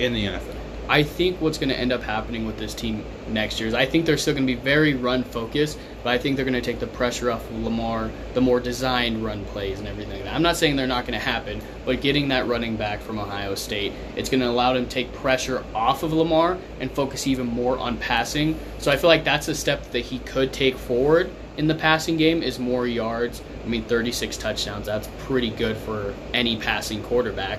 in 0.00 0.12
the 0.12 0.26
NFL. 0.26 0.56
I 0.88 1.04
think 1.04 1.40
what's 1.40 1.56
going 1.56 1.68
to 1.68 1.78
end 1.78 1.92
up 1.92 2.02
happening 2.02 2.46
with 2.46 2.58
this 2.58 2.74
team 2.74 3.04
next 3.28 3.60
year 3.60 3.68
is 3.68 3.74
I 3.74 3.86
think 3.86 4.06
they're 4.06 4.18
still 4.18 4.34
going 4.34 4.44
to 4.44 4.52
be 4.52 4.60
very 4.60 4.94
run 4.94 5.22
focused, 5.22 5.78
but 6.02 6.10
I 6.10 6.18
think 6.18 6.34
they're 6.34 6.44
going 6.44 6.60
to 6.60 6.60
take 6.60 6.80
the 6.80 6.88
pressure 6.88 7.30
off 7.30 7.48
of 7.48 7.62
Lamar, 7.62 8.10
the 8.34 8.40
more 8.40 8.58
designed 8.58 9.24
run 9.24 9.44
plays 9.44 9.78
and 9.78 9.86
everything. 9.86 10.26
I'm 10.26 10.42
not 10.42 10.56
saying 10.56 10.74
they're 10.74 10.88
not 10.88 11.06
going 11.06 11.16
to 11.16 11.24
happen, 11.24 11.62
but 11.84 12.00
getting 12.00 12.26
that 12.28 12.48
running 12.48 12.76
back 12.76 13.02
from 13.02 13.20
Ohio 13.20 13.54
State, 13.54 13.92
it's 14.16 14.28
going 14.28 14.40
to 14.40 14.48
allow 14.48 14.72
them 14.72 14.84
to 14.84 14.90
take 14.90 15.12
pressure 15.12 15.64
off 15.76 16.02
of 16.02 16.12
Lamar 16.12 16.58
and 16.80 16.90
focus 16.90 17.28
even 17.28 17.46
more 17.46 17.78
on 17.78 17.96
passing. 17.98 18.58
So 18.78 18.90
I 18.90 18.96
feel 18.96 19.08
like 19.08 19.22
that's 19.22 19.46
a 19.46 19.54
step 19.54 19.92
that 19.92 20.00
he 20.00 20.18
could 20.18 20.52
take 20.52 20.76
forward 20.76 21.30
in 21.56 21.66
the 21.66 21.74
passing 21.74 22.16
game 22.16 22.42
is 22.42 22.58
more 22.58 22.86
yards. 22.86 23.42
I 23.62 23.68
mean, 23.68 23.84
36 23.84 24.36
touchdowns, 24.38 24.86
that's 24.86 25.08
pretty 25.18 25.50
good 25.50 25.76
for 25.76 26.14
any 26.32 26.56
passing 26.56 27.02
quarterback. 27.02 27.58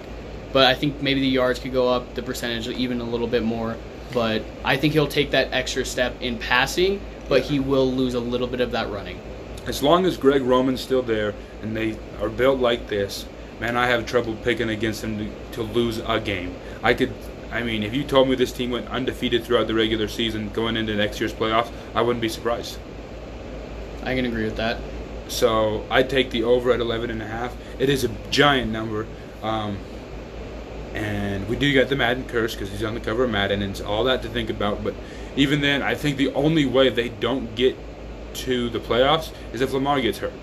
But 0.54 0.68
I 0.68 0.76
think 0.76 1.02
maybe 1.02 1.22
the 1.22 1.28
yards 1.28 1.60
could 1.60 1.74
go 1.74 1.88
up, 1.88 2.14
the 2.16 2.24
percentage 2.24 2.68
even 2.68 3.00
a 3.02 3.04
little 3.04 3.28
bit 3.28 3.44
more. 3.44 3.78
But 4.14 4.44
I 4.64 4.78
think 4.78 4.94
he'll 4.94 5.08
take 5.08 5.32
that 5.32 5.54
extra 5.54 5.86
step 5.86 6.22
in 6.22 6.38
passing, 6.38 7.02
but 7.30 7.44
he 7.44 7.60
will 7.60 7.92
lose 7.92 8.14
a 8.14 8.20
little 8.20 8.48
bit 8.48 8.60
of 8.60 8.72
that 8.72 8.90
running. 8.90 9.20
As 9.68 9.82
long 9.82 10.06
as 10.06 10.18
Greg 10.18 10.42
Roman's 10.42 10.82
still 10.82 11.02
there 11.02 11.34
and 11.62 11.76
they 11.76 11.98
are 12.20 12.30
built 12.30 12.60
like 12.60 12.88
this, 12.88 13.26
man, 13.60 13.78
I 13.78 13.88
have 13.88 14.06
trouble 14.06 14.36
picking 14.44 14.70
against 14.70 15.02
them 15.02 15.18
to, 15.18 15.32
to 15.54 15.62
lose 15.62 16.00
a 16.00 16.20
game. 16.20 16.56
I 16.84 16.94
could, 16.94 17.14
I 17.52 17.64
mean, 17.64 17.84
if 17.84 17.94
you 17.94 18.04
told 18.04 18.28
me 18.28 18.36
this 18.36 18.52
team 18.52 18.72
went 18.72 18.88
undefeated 18.88 19.46
throughout 19.46 19.68
the 19.68 19.76
regular 19.76 20.08
season 20.08 20.50
going 20.50 20.76
into 20.76 20.96
next 20.96 21.20
year's 21.20 21.34
playoffs, 21.34 21.72
I 21.94 22.02
wouldn't 22.02 22.22
be 22.22 22.30
surprised. 22.30 22.80
I 24.04 24.16
can 24.16 24.26
agree 24.26 24.46
with 24.46 24.58
that. 24.58 24.80
So 25.28 25.86
I 25.90 26.04
take 26.04 26.32
the 26.32 26.44
over 26.44 26.72
at 26.72 26.80
11 26.80 27.12
and 27.12 27.22
a 27.22 27.28
half. 27.28 27.56
It 27.80 27.88
is 27.88 28.04
a 28.04 28.10
giant 28.32 28.72
number. 28.72 29.08
Um, 29.44 29.78
and 30.94 31.48
we 31.48 31.56
do 31.56 31.72
get 31.72 31.90
the 31.90 31.96
Madden 31.96 32.26
curse 32.26 32.54
because 32.54 32.70
he's 32.72 32.84
on 32.84 32.94
the 32.94 33.00
cover 33.00 33.24
of 33.24 33.30
Madden, 33.30 33.62
and 33.62 33.72
it's 33.72 33.82
all 33.82 34.04
that 34.06 34.22
to 34.24 34.30
think 34.30 34.50
about. 34.50 34.84
But 34.84 34.94
even 35.36 35.62
then, 35.62 35.82
I 35.82 35.96
think 35.96 36.18
the 36.18 36.34
only 36.34 36.66
way 36.66 36.90
they 36.90 37.10
don't 37.10 37.54
get 37.56 37.78
to 38.36 38.70
the 38.70 38.80
playoffs 38.80 39.32
is 39.54 39.62
if 39.62 39.74
Lamar 39.74 40.02
gets 40.02 40.20
hurt. 40.20 40.34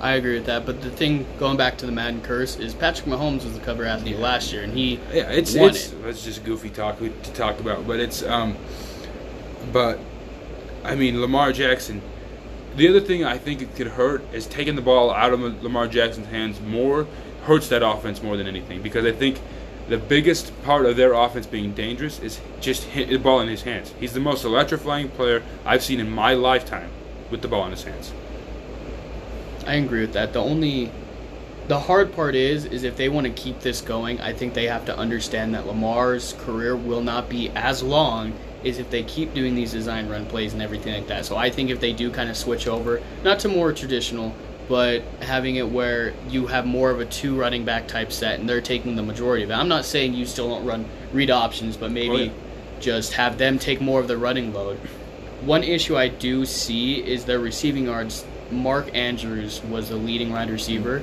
I 0.00 0.12
agree 0.12 0.34
with 0.34 0.46
that. 0.46 0.64
But 0.64 0.80
the 0.80 0.90
thing, 0.90 1.26
going 1.38 1.56
back 1.56 1.76
to 1.78 1.86
the 1.86 1.92
Madden 1.92 2.20
curse, 2.22 2.56
is 2.56 2.72
Patrick 2.72 3.06
Mahomes 3.06 3.44
was 3.44 3.54
the 3.54 3.64
cover 3.64 3.84
athlete 3.84 4.16
Yeah. 4.16 4.22
last 4.22 4.52
year, 4.52 4.62
and 4.62 4.72
he 4.72 5.00
Yeah, 5.12 5.30
it's 5.30 5.54
won 5.54 5.70
it's 5.70 5.92
it. 5.92 6.04
that's 6.04 6.24
just 6.24 6.44
goofy 6.44 6.70
talk 6.70 6.98
to 7.00 7.10
talk 7.32 7.58
about, 7.60 7.86
but 7.86 7.98
it's 7.98 8.22
um, 8.22 8.56
but 9.72 9.98
I 10.84 10.94
mean 10.94 11.20
Lamar 11.20 11.52
Jackson. 11.52 12.00
The 12.76 12.88
other 12.88 13.00
thing 13.00 13.24
I 13.24 13.38
think 13.38 13.60
it 13.60 13.74
could 13.74 13.88
hurt 13.88 14.22
is 14.32 14.46
taking 14.46 14.76
the 14.76 14.82
ball 14.82 15.10
out 15.10 15.32
of 15.32 15.40
Lamar 15.64 15.88
Jackson's 15.88 16.28
hands 16.28 16.60
more 16.60 17.06
hurts 17.42 17.68
that 17.68 17.82
offense 17.82 18.22
more 18.22 18.36
than 18.36 18.46
anything 18.46 18.82
because 18.82 19.04
I 19.04 19.10
think 19.10 19.40
the 19.88 19.98
biggest 19.98 20.52
part 20.64 20.84
of 20.86 20.96
their 20.96 21.14
offense 21.14 21.46
being 21.46 21.72
dangerous 21.72 22.18
is 22.20 22.40
just 22.60 22.84
hit 22.84 23.08
the 23.08 23.16
ball 23.16 23.40
in 23.40 23.48
his 23.48 23.62
hands. 23.62 23.94
He's 23.98 24.12
the 24.12 24.20
most 24.20 24.44
electrifying 24.44 25.08
player 25.08 25.42
I've 25.64 25.82
seen 25.82 25.98
in 25.98 26.10
my 26.10 26.34
lifetime 26.34 26.90
with 27.30 27.42
the 27.42 27.48
ball 27.48 27.64
in 27.64 27.70
his 27.70 27.84
hands. 27.84 28.12
I 29.66 29.74
agree 29.74 30.00
with 30.00 30.12
that. 30.12 30.32
The 30.32 30.42
only 30.42 30.90
the 31.68 31.78
hard 31.78 32.14
part 32.14 32.34
is 32.34 32.64
is 32.64 32.82
if 32.82 32.96
they 32.96 33.08
want 33.08 33.26
to 33.26 33.32
keep 33.32 33.60
this 33.60 33.80
going, 33.80 34.20
I 34.20 34.32
think 34.32 34.54
they 34.54 34.66
have 34.66 34.86
to 34.86 34.96
understand 34.96 35.54
that 35.54 35.66
Lamar's 35.66 36.34
career 36.38 36.76
will 36.76 37.02
not 37.02 37.28
be 37.28 37.50
as 37.50 37.82
long 37.82 38.32
as 38.64 38.78
if 38.78 38.90
they 38.90 39.02
keep 39.04 39.34
doing 39.34 39.54
these 39.54 39.72
design 39.72 40.08
run 40.08 40.26
plays 40.26 40.52
and 40.52 40.62
everything 40.62 40.94
like 40.94 41.06
that. 41.08 41.24
So 41.24 41.36
I 41.36 41.50
think 41.50 41.70
if 41.70 41.80
they 41.80 41.92
do 41.92 42.10
kind 42.10 42.28
of 42.28 42.36
switch 42.36 42.66
over, 42.66 43.00
not 43.22 43.38
to 43.40 43.48
more 43.48 43.72
traditional, 43.72 44.34
but 44.68 45.02
having 45.20 45.56
it 45.56 45.68
where 45.70 46.12
you 46.28 46.46
have 46.46 46.66
more 46.66 46.90
of 46.90 47.00
a 47.00 47.04
two 47.06 47.34
running 47.38 47.64
back 47.64 47.88
type 47.88 48.12
set 48.12 48.38
and 48.38 48.48
they're 48.48 48.60
taking 48.60 48.96
the 48.96 49.02
majority 49.02 49.42
of 49.44 49.50
it. 49.50 49.54
I'm 49.54 49.68
not 49.68 49.84
saying 49.84 50.14
you 50.14 50.26
still 50.26 50.48
don't 50.50 50.64
run 50.66 50.84
read 51.12 51.30
options, 51.30 51.76
but 51.76 51.90
maybe 51.90 52.10
Oh, 52.10 52.16
yeah. 52.16 52.30
just 52.80 53.14
have 53.14 53.38
them 53.38 53.58
take 53.58 53.80
more 53.80 53.98
of 54.00 54.08
the 54.08 54.18
running 54.18 54.52
load. 54.52 54.76
One 55.42 55.62
issue 55.64 55.96
I 55.96 56.08
do 56.08 56.44
see 56.44 56.96
is 56.96 57.24
their 57.24 57.38
receiving 57.38 57.84
yards. 57.86 58.24
Mark 58.50 58.90
Andrews 58.94 59.62
was 59.64 59.88
the 59.88 59.96
leading 59.96 60.32
wide 60.32 60.50
receiver, 60.50 61.00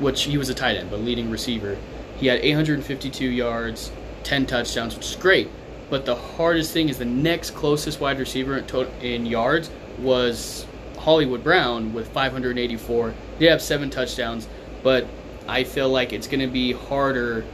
which 0.00 0.22
he 0.24 0.36
was 0.36 0.48
a 0.48 0.54
tight 0.54 0.76
end, 0.76 0.90
but 0.90 1.00
leading 1.00 1.30
receiver. 1.30 1.76
He 2.18 2.26
had 2.26 2.40
852 2.40 3.24
yards, 3.26 3.90
10 4.24 4.46
touchdowns, 4.46 4.96
which 4.96 5.06
is 5.10 5.16
great. 5.16 5.48
But 5.90 6.04
the 6.04 6.16
hardest 6.16 6.72
thing 6.72 6.88
is 6.90 6.98
the 6.98 7.04
next 7.06 7.52
closest 7.52 8.00
wide 8.00 8.18
receiver 8.18 8.58
in, 8.58 8.66
to- 8.66 8.90
in 9.00 9.24
yards 9.24 9.70
was 9.98 10.66
Hollywood 11.08 11.42
Brown 11.42 11.94
with 11.94 12.06
584. 12.08 13.14
They 13.38 13.46
have 13.46 13.62
seven 13.62 13.88
touchdowns, 13.88 14.46
but 14.82 15.06
I 15.48 15.64
feel 15.64 15.88
like 15.88 16.12
it's 16.12 16.26
going 16.26 16.40
to 16.40 16.46
be 16.46 16.72
harder. 16.72 17.46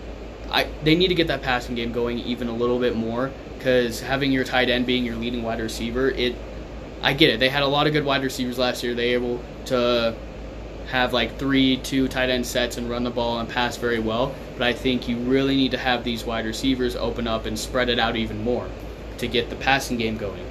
I 0.51 0.67
they 0.83 0.97
need 0.97 1.07
to 1.07 1.15
get 1.15 1.29
that 1.29 1.41
passing 1.41 1.77
game 1.77 1.93
going 1.93 2.19
even 2.19 2.49
a 2.49 2.53
little 2.53 2.81
bit 2.81 2.97
more 2.97 3.31
because 3.57 4.01
having 4.01 4.33
your 4.33 4.43
tight 4.43 4.71
end 4.71 4.87
being 4.87 5.05
your 5.05 5.15
leading 5.15 5.45
wide 5.45 5.61
receiver, 5.61 6.11
it 6.11 6.35
I 7.01 7.13
get 7.13 7.31
it. 7.31 7.39
They 7.39 7.49
had 7.49 7.63
a 7.63 7.69
lot 7.69 7.87
of 7.87 7.93
good 7.93 8.05
wide 8.05 8.25
receivers 8.25 8.59
last 8.59 8.83
year. 8.83 8.93
They 8.93 9.17
were 9.17 9.25
able 9.25 9.45
to 9.67 10.17
have 10.89 11.13
like 11.13 11.39
three, 11.39 11.77
two 11.77 12.09
tight 12.09 12.31
end 12.31 12.45
sets 12.45 12.77
and 12.77 12.91
run 12.91 13.05
the 13.05 13.11
ball 13.11 13.39
and 13.39 13.49
pass 13.49 13.77
very 13.77 14.01
well. 14.01 14.35
But 14.59 14.67
I 14.67 14.73
think 14.73 15.09
you 15.09 15.17
really 15.19 15.55
need 15.55 15.71
to 15.71 15.79
have 15.79 16.03
these 16.03 16.25
wide 16.25 16.45
receivers 16.45 16.97
open 16.97 17.29
up 17.29 17.47
and 17.47 17.57
spread 17.57 17.89
it 17.89 18.01
out 18.01 18.17
even 18.17 18.43
more 18.43 18.69
to 19.19 19.29
get 19.29 19.49
the 19.49 19.55
passing 19.55 19.97
game 19.97 20.17
going. 20.17 20.45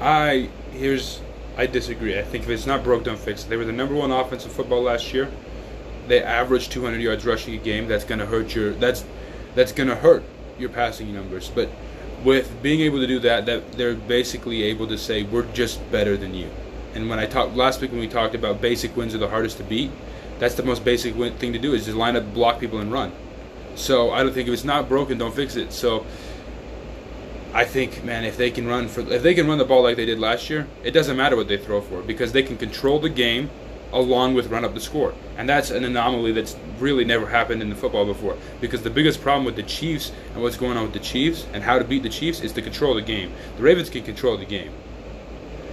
I 0.00 0.48
here's 0.70 1.20
I 1.56 1.66
disagree. 1.66 2.18
I 2.18 2.22
think 2.22 2.44
if 2.44 2.50
it's 2.50 2.66
not 2.66 2.84
broke, 2.84 3.04
don't 3.04 3.18
fix 3.18 3.44
it. 3.44 3.48
They 3.48 3.56
were 3.56 3.64
the 3.64 3.72
number 3.72 3.94
one 3.94 4.10
offense 4.10 4.44
in 4.44 4.50
football 4.50 4.82
last 4.82 5.14
year. 5.14 5.30
They 6.06 6.22
averaged 6.22 6.70
200 6.72 7.00
yards 7.00 7.24
rushing 7.24 7.54
a 7.54 7.58
game. 7.58 7.88
That's 7.88 8.04
going 8.04 8.18
to 8.18 8.26
hurt 8.26 8.54
your 8.54 8.72
that's 8.72 9.04
that's 9.54 9.72
going 9.72 9.88
to 9.88 9.96
hurt 9.96 10.22
your 10.58 10.68
passing 10.68 11.12
numbers. 11.14 11.50
But 11.52 11.70
with 12.24 12.62
being 12.62 12.80
able 12.80 12.98
to 12.98 13.06
do 13.06 13.18
that, 13.20 13.46
that 13.46 13.72
they're 13.72 13.94
basically 13.94 14.62
able 14.64 14.86
to 14.88 14.98
say 14.98 15.22
we're 15.22 15.50
just 15.52 15.90
better 15.90 16.16
than 16.16 16.34
you. 16.34 16.50
And 16.94 17.08
when 17.08 17.18
I 17.18 17.26
talked 17.26 17.54
last 17.54 17.80
week 17.80 17.90
when 17.90 18.00
we 18.00 18.08
talked 18.08 18.34
about 18.34 18.60
basic 18.60 18.96
wins 18.96 19.14
are 19.14 19.18
the 19.18 19.28
hardest 19.28 19.58
to 19.58 19.64
beat, 19.64 19.90
that's 20.38 20.54
the 20.54 20.62
most 20.62 20.84
basic 20.84 21.16
win, 21.16 21.36
thing 21.38 21.52
to 21.52 21.58
do 21.58 21.74
is 21.74 21.86
just 21.86 21.96
line 21.96 22.16
up, 22.16 22.32
block 22.34 22.60
people, 22.60 22.78
and 22.78 22.92
run. 22.92 23.12
So 23.74 24.10
I 24.10 24.22
don't 24.22 24.32
think 24.32 24.48
if 24.48 24.54
it's 24.54 24.64
not 24.64 24.88
broken, 24.88 25.18
don't 25.18 25.34
fix 25.34 25.56
it. 25.56 25.72
So 25.72 26.06
I 27.56 27.64
think, 27.64 28.04
man, 28.04 28.24
if 28.24 28.36
they 28.36 28.50
can 28.50 28.66
run 28.66 28.86
for 28.86 29.00
if 29.00 29.22
they 29.22 29.32
can 29.32 29.48
run 29.48 29.56
the 29.56 29.64
ball 29.64 29.82
like 29.82 29.96
they 29.96 30.04
did 30.04 30.18
last 30.18 30.50
year, 30.50 30.66
it 30.84 30.90
doesn't 30.90 31.16
matter 31.16 31.36
what 31.36 31.48
they 31.48 31.56
throw 31.56 31.80
for 31.80 32.02
because 32.02 32.32
they 32.32 32.42
can 32.42 32.58
control 32.58 32.98
the 33.00 33.08
game 33.08 33.48
along 33.94 34.34
with 34.34 34.48
run 34.48 34.62
up 34.62 34.74
the 34.74 34.80
score. 34.80 35.14
And 35.38 35.48
that's 35.48 35.70
an 35.70 35.82
anomaly 35.82 36.32
that's 36.32 36.54
really 36.78 37.06
never 37.06 37.26
happened 37.26 37.62
in 37.62 37.70
the 37.70 37.74
football 37.74 38.04
before. 38.04 38.36
Because 38.60 38.82
the 38.82 38.90
biggest 38.90 39.22
problem 39.22 39.46
with 39.46 39.56
the 39.56 39.62
Chiefs 39.62 40.12
and 40.34 40.42
what's 40.42 40.58
going 40.58 40.76
on 40.76 40.82
with 40.82 40.92
the 40.92 40.98
Chiefs 40.98 41.46
and 41.54 41.62
how 41.62 41.78
to 41.78 41.84
beat 41.84 42.02
the 42.02 42.10
Chiefs 42.10 42.42
is 42.42 42.52
to 42.52 42.60
control 42.60 42.94
the 42.94 43.00
game. 43.00 43.32
The 43.56 43.62
Ravens 43.62 43.88
can 43.88 44.02
control 44.02 44.36
the 44.36 44.44
game. 44.44 44.72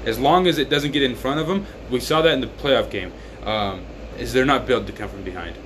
As 0.05 0.17
long 0.17 0.47
as 0.47 0.59
it 0.59 0.69
doesn't 0.69 0.91
get 0.91 1.03
in 1.03 1.17
front 1.17 1.41
of 1.41 1.47
them, 1.47 1.65
we 1.91 1.99
saw 1.99 2.21
that 2.21 2.33
in 2.33 2.39
the 2.39 2.47
playoff 2.47 2.89
game. 2.89 3.11
Um, 3.43 3.81
is 4.17 4.31
they're 4.31 4.45
not 4.45 4.65
built 4.65 4.87
to 4.87 4.93
come 4.93 5.09
from 5.09 5.23
behind. 5.23 5.57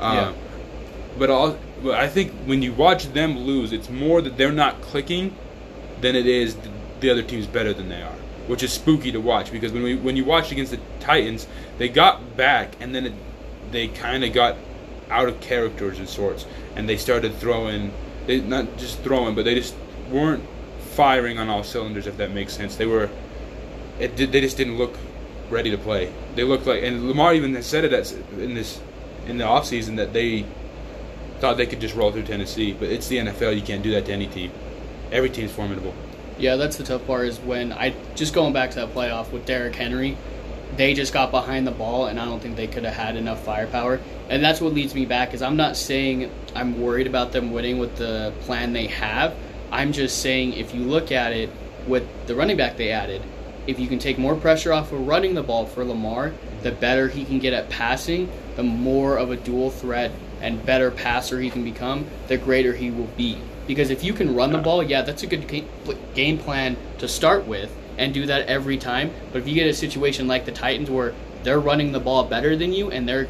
Um, 0.00 0.16
Yeah. 0.16 0.32
But 1.16 1.30
all, 1.30 1.56
but 1.82 1.94
I 1.94 2.08
think 2.08 2.32
when 2.46 2.60
you 2.60 2.72
watch 2.72 3.12
them 3.12 3.38
lose, 3.38 3.72
it's 3.72 3.90
more 3.90 4.20
that 4.20 4.36
they're 4.36 4.52
not 4.52 4.80
clicking 4.80 5.36
than 6.00 6.16
it 6.16 6.26
is 6.26 6.56
the 7.00 7.10
other 7.10 7.22
team's 7.22 7.46
better 7.46 7.72
than 7.72 7.88
they 7.88 8.02
are, 8.02 8.14
which 8.46 8.62
is 8.62 8.72
spooky 8.72 9.12
to 9.12 9.20
watch 9.20 9.50
because 9.52 9.72
when 9.72 9.82
we 9.82 9.96
when 9.96 10.16
you 10.16 10.24
watch 10.24 10.52
against 10.52 10.72
the 10.72 10.80
Titans, 11.00 11.46
they 11.78 11.88
got 11.88 12.36
back 12.36 12.74
and 12.80 12.94
then 12.94 13.06
it, 13.06 13.12
they 13.70 13.88
kind 13.88 14.24
of 14.24 14.32
got 14.32 14.56
out 15.10 15.28
of 15.28 15.40
characters 15.40 15.98
and 15.98 16.08
sorts, 16.08 16.46
and 16.76 16.88
they 16.88 16.96
started 16.96 17.34
throwing, 17.34 17.92
they 18.26 18.40
not 18.40 18.78
just 18.78 19.00
throwing, 19.00 19.34
but 19.34 19.44
they 19.44 19.54
just 19.54 19.74
weren't 20.10 20.44
firing 20.92 21.38
on 21.38 21.48
all 21.48 21.64
cylinders. 21.64 22.06
If 22.06 22.16
that 22.18 22.30
makes 22.30 22.52
sense, 22.52 22.76
they 22.76 22.86
were, 22.86 23.10
it 23.98 24.16
did, 24.16 24.32
they 24.32 24.40
just 24.40 24.56
didn't 24.56 24.78
look 24.78 24.96
ready 25.50 25.70
to 25.70 25.78
play. 25.78 26.12
They 26.36 26.44
looked 26.44 26.66
like, 26.66 26.82
and 26.82 27.08
Lamar 27.08 27.34
even 27.34 27.60
said 27.62 27.84
it 27.84 27.92
at, 27.92 28.12
in 28.38 28.54
this 28.54 28.80
in 29.26 29.36
the 29.36 29.44
offseason 29.44 29.96
that 29.96 30.12
they 30.12 30.46
thought 31.40 31.56
they 31.56 31.66
could 31.66 31.80
just 31.80 31.94
roll 31.94 32.10
through 32.12 32.22
Tennessee, 32.22 32.72
but 32.72 32.88
it's 32.88 33.08
the 33.08 33.18
NFL. 33.18 33.54
You 33.54 33.62
can't 33.62 33.82
do 33.82 33.90
that 33.92 34.06
to 34.06 34.12
any 34.12 34.26
team. 34.26 34.52
Every 35.12 35.30
team's 35.30 35.52
formidable. 35.52 35.94
Yeah, 36.38 36.56
that's 36.56 36.76
the 36.76 36.84
tough 36.84 37.06
part 37.06 37.26
is 37.26 37.38
when 37.38 37.72
I 37.72 37.94
just 38.14 38.32
going 38.32 38.52
back 38.52 38.70
to 38.70 38.76
that 38.76 38.94
playoff 38.94 39.30
with 39.30 39.44
Derrick 39.44 39.74
Henry, 39.74 40.16
they 40.76 40.94
just 40.94 41.12
got 41.12 41.30
behind 41.30 41.66
the 41.66 41.72
ball 41.72 42.06
and 42.06 42.18
I 42.18 42.24
don't 42.24 42.40
think 42.40 42.56
they 42.56 42.66
could 42.66 42.84
have 42.84 42.94
had 42.94 43.16
enough 43.16 43.44
firepower. 43.44 44.00
And 44.28 44.42
that's 44.42 44.60
what 44.60 44.72
leads 44.72 44.94
me 44.94 45.04
back 45.04 45.34
is 45.34 45.42
I'm 45.42 45.56
not 45.56 45.76
saying 45.76 46.30
I'm 46.54 46.80
worried 46.80 47.06
about 47.06 47.32
them 47.32 47.52
winning 47.52 47.78
with 47.78 47.96
the 47.96 48.32
plan 48.40 48.72
they 48.72 48.86
have. 48.86 49.34
I'm 49.70 49.92
just 49.92 50.22
saying 50.22 50.54
if 50.54 50.74
you 50.74 50.82
look 50.82 51.12
at 51.12 51.32
it 51.32 51.50
with 51.86 52.04
the 52.26 52.34
running 52.34 52.56
back 52.56 52.76
they 52.76 52.90
added, 52.90 53.22
if 53.66 53.78
you 53.78 53.88
can 53.88 53.98
take 53.98 54.18
more 54.18 54.34
pressure 54.34 54.72
off 54.72 54.92
of 54.92 55.06
running 55.06 55.34
the 55.34 55.42
ball 55.42 55.66
for 55.66 55.84
Lamar, 55.84 56.32
the 56.62 56.72
better 56.72 57.08
he 57.08 57.24
can 57.24 57.38
get 57.38 57.52
at 57.52 57.68
passing, 57.68 58.30
the 58.56 58.62
more 58.62 59.16
of 59.16 59.30
a 59.30 59.36
dual 59.36 59.70
threat 59.70 60.10
and 60.40 60.64
better 60.64 60.90
passer 60.90 61.40
he 61.40 61.50
can 61.50 61.62
become, 61.62 62.06
the 62.28 62.36
greater 62.36 62.72
he 62.72 62.90
will 62.90 63.10
be. 63.16 63.38
Because 63.70 63.90
if 63.90 64.02
you 64.02 64.12
can 64.12 64.34
run 64.34 64.50
the 64.50 64.58
ball, 64.58 64.82
yeah, 64.82 65.02
that's 65.02 65.22
a 65.22 65.28
good 65.28 65.46
ga- 65.46 65.64
game 66.12 66.38
plan 66.38 66.76
to 66.98 67.06
start 67.06 67.46
with 67.46 67.72
and 67.96 68.12
do 68.12 68.26
that 68.26 68.48
every 68.48 68.76
time. 68.76 69.12
But 69.30 69.42
if 69.42 69.46
you 69.48 69.54
get 69.54 69.68
a 69.68 69.72
situation 69.72 70.26
like 70.26 70.44
the 70.44 70.50
Titans 70.50 70.90
where 70.90 71.14
they're 71.44 71.60
running 71.60 71.92
the 71.92 72.00
ball 72.00 72.24
better 72.24 72.56
than 72.56 72.72
you 72.72 72.90
and 72.90 73.08
they're 73.08 73.28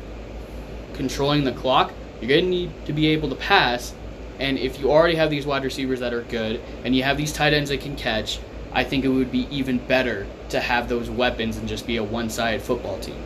controlling 0.95 1.45
the 1.45 1.53
clock, 1.53 1.93
you're 2.23 2.31
going 2.31 2.45
to 2.45 2.49
need 2.49 2.71
to 2.87 2.95
be 2.95 3.09
able 3.09 3.29
to 3.29 3.35
pass. 3.35 3.93
And 4.39 4.59
if 4.59 4.81
you 4.81 4.91
already 4.91 5.17
have 5.17 5.29
these 5.29 5.45
wide 5.45 5.63
receivers 5.63 6.01
that 6.01 6.15
are 6.15 6.23
good 6.23 6.63
and 6.87 6.97
you 6.97 7.03
have 7.03 7.19
these 7.19 7.35
tight 7.35 7.53
ends 7.53 7.69
that 7.69 7.83
can 7.83 7.95
catch, 7.95 8.41
I 8.73 8.83
think 8.83 9.05
it 9.05 9.09
would 9.09 9.31
be 9.31 9.47
even 9.55 9.77
better 9.77 10.27
to 10.49 10.59
have 10.59 10.89
those 10.89 11.11
weapons 11.11 11.59
and 11.59 11.69
just 11.69 11.87
be 11.87 11.99
a 11.99 12.03
one-sided 12.03 12.63
football 12.63 12.99
team. 12.99 13.23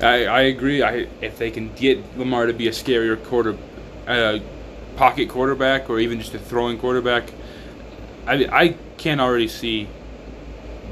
I, 0.00 0.26
I 0.26 0.40
agree. 0.42 0.84
I 0.84 1.08
if 1.20 1.36
they 1.36 1.50
can 1.50 1.74
get 1.74 2.16
Lamar 2.16 2.46
to 2.46 2.52
be 2.52 2.68
a 2.68 2.70
scarier 2.70 3.20
quarter, 3.24 3.56
uh, 4.06 4.38
pocket 4.98 5.28
quarterback, 5.28 5.88
or 5.88 6.00
even 6.00 6.18
just 6.18 6.34
a 6.34 6.38
throwing 6.40 6.76
quarterback, 6.76 7.32
I 8.26 8.34
I 8.50 8.76
can't 8.98 9.20
already 9.20 9.46
see 9.46 9.88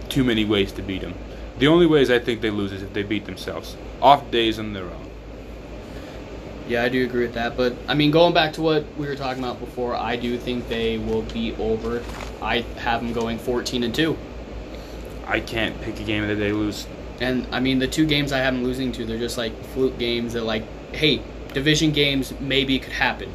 too 0.09 0.23
many 0.23 0.45
ways 0.45 0.71
to 0.73 0.83
beat 0.83 1.03
them. 1.03 1.15
The 1.59 1.67
only 1.67 1.87
ways 1.87 2.09
I 2.09 2.21
think 2.21 2.41
they 2.41 2.51
lose 2.51 2.73
is 2.73 2.83
if 2.83 2.93
they 2.93 3.03
beat 3.03 3.27
themselves 3.27 3.77
off 4.01 4.31
days 4.31 4.59
on 4.61 4.73
their 4.75 4.85
own. 4.85 5.11
Yeah, 6.69 6.85
I 6.85 6.89
do 6.89 7.05
agree 7.05 7.23
with 7.23 7.35
that. 7.35 7.57
But 7.57 7.75
I 7.89 7.95
mean, 7.95 8.13
going 8.13 8.33
back 8.33 8.53
to 8.55 8.63
what 8.63 8.85
we 8.97 9.07
were 9.09 9.17
talking 9.17 9.43
about 9.43 9.59
before, 9.59 9.97
I 9.97 10.15
do 10.15 10.39
think 10.39 10.69
they 10.69 10.99
will 10.99 11.23
be 11.23 11.55
over. 11.57 12.03
I 12.41 12.61
have 12.79 13.03
them 13.03 13.13
going 13.13 13.39
14 13.39 13.83
and 13.83 13.95
two. 13.95 14.17
I 15.27 15.41
can't 15.41 15.81
pick 15.83 15.99
a 15.99 16.05
game 16.05 16.27
that 16.29 16.37
they 16.37 16.53
lose. 16.53 16.87
And 17.21 17.47
I 17.51 17.59
mean, 17.59 17.81
the 17.81 17.89
two 17.89 18.07
games 18.07 18.33
I 18.33 18.39
have 18.39 18.55
them 18.55 18.63
losing 18.63 18.93
to, 18.93 19.05
they're 19.05 19.19
just 19.19 19.39
like 19.39 19.53
fluke 19.75 19.99
games 19.99 20.35
that, 20.35 20.45
like, 20.45 20.65
hey, 20.93 21.23
division 21.55 21.91
games 21.91 22.33
maybe 22.39 22.79
could 22.79 22.93
happen. 22.93 23.33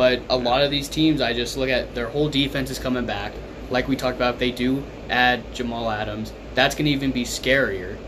But 0.00 0.22
a 0.30 0.36
lot 0.38 0.62
of 0.62 0.70
these 0.70 0.88
teams, 0.88 1.20
I 1.20 1.34
just 1.34 1.58
look 1.58 1.68
at 1.68 1.94
their 1.94 2.08
whole 2.08 2.30
defense 2.30 2.70
is 2.70 2.78
coming 2.78 3.04
back. 3.04 3.34
Like 3.68 3.86
we 3.86 3.96
talked 3.96 4.16
about, 4.16 4.32
if 4.32 4.40
they 4.40 4.50
do 4.50 4.82
add 5.10 5.52
Jamal 5.52 5.90
Adams, 5.90 6.32
that's 6.54 6.74
going 6.74 6.86
to 6.86 6.90
even 6.90 7.10
be 7.10 7.24
scarier. 7.24 7.98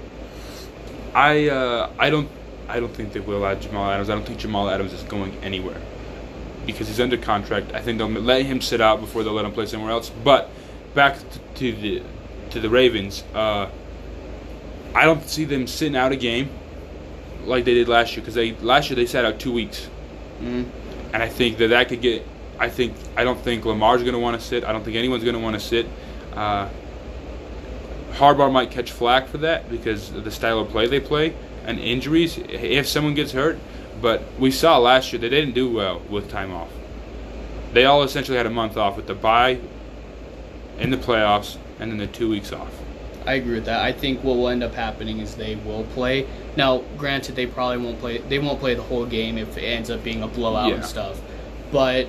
I 1.14 1.50
uh, 1.50 1.90
I 1.98 2.08
don't 2.08 2.30
I 2.66 2.80
don't 2.80 2.94
think 2.94 3.12
they 3.12 3.20
will 3.20 3.44
add 3.44 3.60
Jamal 3.60 3.90
Adams. 3.90 4.08
I 4.08 4.14
don't 4.14 4.24
think 4.24 4.38
Jamal 4.38 4.70
Adams 4.70 4.94
is 4.94 5.02
going 5.02 5.34
anywhere 5.42 5.78
because 6.64 6.88
he's 6.88 6.98
under 6.98 7.18
contract. 7.18 7.74
I 7.74 7.82
think 7.82 7.98
they'll 7.98 8.08
let 8.08 8.46
him 8.46 8.62
sit 8.62 8.80
out 8.80 9.02
before 9.02 9.22
they'll 9.22 9.34
let 9.34 9.44
him 9.44 9.52
play 9.52 9.66
somewhere 9.66 9.90
else. 9.90 10.08
But 10.24 10.48
back 10.94 11.18
to, 11.18 11.38
to 11.56 11.72
the 11.78 12.02
to 12.52 12.60
the 12.60 12.70
Ravens, 12.70 13.22
uh, 13.34 13.68
I 14.94 15.04
don't 15.04 15.28
see 15.28 15.44
them 15.44 15.66
sitting 15.66 15.96
out 15.96 16.10
a 16.10 16.16
game 16.16 16.48
like 17.44 17.66
they 17.66 17.74
did 17.74 17.86
last 17.86 18.16
year 18.16 18.22
because 18.22 18.34
they 18.34 18.52
last 18.52 18.88
year 18.88 18.96
they 18.96 19.04
sat 19.04 19.26
out 19.26 19.38
two 19.38 19.52
weeks, 19.52 19.90
Mm. 20.40 20.70
And 21.12 21.22
I 21.22 21.28
think 21.28 21.58
that 21.58 21.68
that 21.68 21.88
could 21.88 22.00
get. 22.00 22.26
I 22.58 22.68
think 22.68 22.94
I 23.16 23.24
don't 23.24 23.40
think 23.40 23.64
Lamar's 23.64 24.02
going 24.02 24.14
to 24.14 24.18
want 24.18 24.40
to 24.40 24.46
sit. 24.46 24.64
I 24.64 24.72
don't 24.72 24.84
think 24.84 24.96
anyone's 24.96 25.24
going 25.24 25.34
to 25.36 25.40
want 25.40 25.54
to 25.54 25.60
sit. 25.60 25.86
Uh, 26.34 26.68
Harbaugh 28.12 28.52
might 28.52 28.70
catch 28.70 28.92
flack 28.92 29.28
for 29.28 29.38
that 29.38 29.70
because 29.70 30.10
of 30.10 30.24
the 30.24 30.30
style 30.30 30.60
of 30.60 30.68
play 30.68 30.86
they 30.86 31.00
play 31.00 31.34
and 31.64 31.78
injuries 31.78 32.38
if 32.38 32.86
someone 32.86 33.14
gets 33.14 33.32
hurt. 33.32 33.58
But 34.00 34.22
we 34.38 34.50
saw 34.50 34.78
last 34.78 35.12
year 35.12 35.20
they 35.20 35.28
didn't 35.28 35.54
do 35.54 35.70
well 35.70 36.00
with 36.10 36.30
time 36.30 36.52
off. 36.52 36.70
They 37.72 37.84
all 37.84 38.02
essentially 38.02 38.36
had 38.36 38.46
a 38.46 38.50
month 38.50 38.76
off 38.76 38.96
with 38.96 39.06
the 39.06 39.14
bye 39.14 39.58
in 40.78 40.90
the 40.90 40.96
playoffs 40.96 41.56
and 41.78 41.90
then 41.90 41.98
the 41.98 42.06
two 42.06 42.28
weeks 42.28 42.52
off. 42.52 42.81
I 43.26 43.34
agree 43.34 43.54
with 43.54 43.66
that. 43.66 43.80
I 43.80 43.92
think 43.92 44.22
what 44.24 44.36
will 44.36 44.48
end 44.48 44.62
up 44.62 44.74
happening 44.74 45.20
is 45.20 45.34
they 45.36 45.56
will 45.56 45.84
play. 45.94 46.26
Now, 46.56 46.82
granted, 46.98 47.36
they 47.36 47.46
probably 47.46 47.78
won't 47.84 48.00
play. 48.00 48.18
They 48.18 48.38
won't 48.38 48.60
play 48.60 48.74
the 48.74 48.82
whole 48.82 49.06
game 49.06 49.38
if 49.38 49.56
it 49.56 49.62
ends 49.62 49.90
up 49.90 50.02
being 50.02 50.22
a 50.22 50.28
blowout 50.28 50.68
Yeah. 50.68 50.76
and 50.76 50.84
stuff. 50.84 51.20
But 51.70 52.08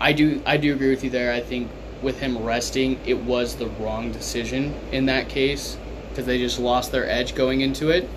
I 0.00 0.12
do, 0.12 0.42
I 0.46 0.56
do 0.56 0.72
agree 0.72 0.90
with 0.90 1.04
you 1.04 1.10
there. 1.10 1.32
I 1.32 1.40
think 1.40 1.68
with 2.02 2.20
him 2.20 2.38
resting, 2.44 2.98
it 3.04 3.18
was 3.18 3.56
the 3.56 3.66
wrong 3.66 4.12
decision 4.12 4.74
in 4.92 5.06
that 5.06 5.28
case 5.28 5.76
because 6.10 6.26
they 6.26 6.38
just 6.38 6.58
lost 6.58 6.92
their 6.92 7.08
edge 7.08 7.34
going 7.34 7.60
into 7.60 7.90
it. 7.90 8.08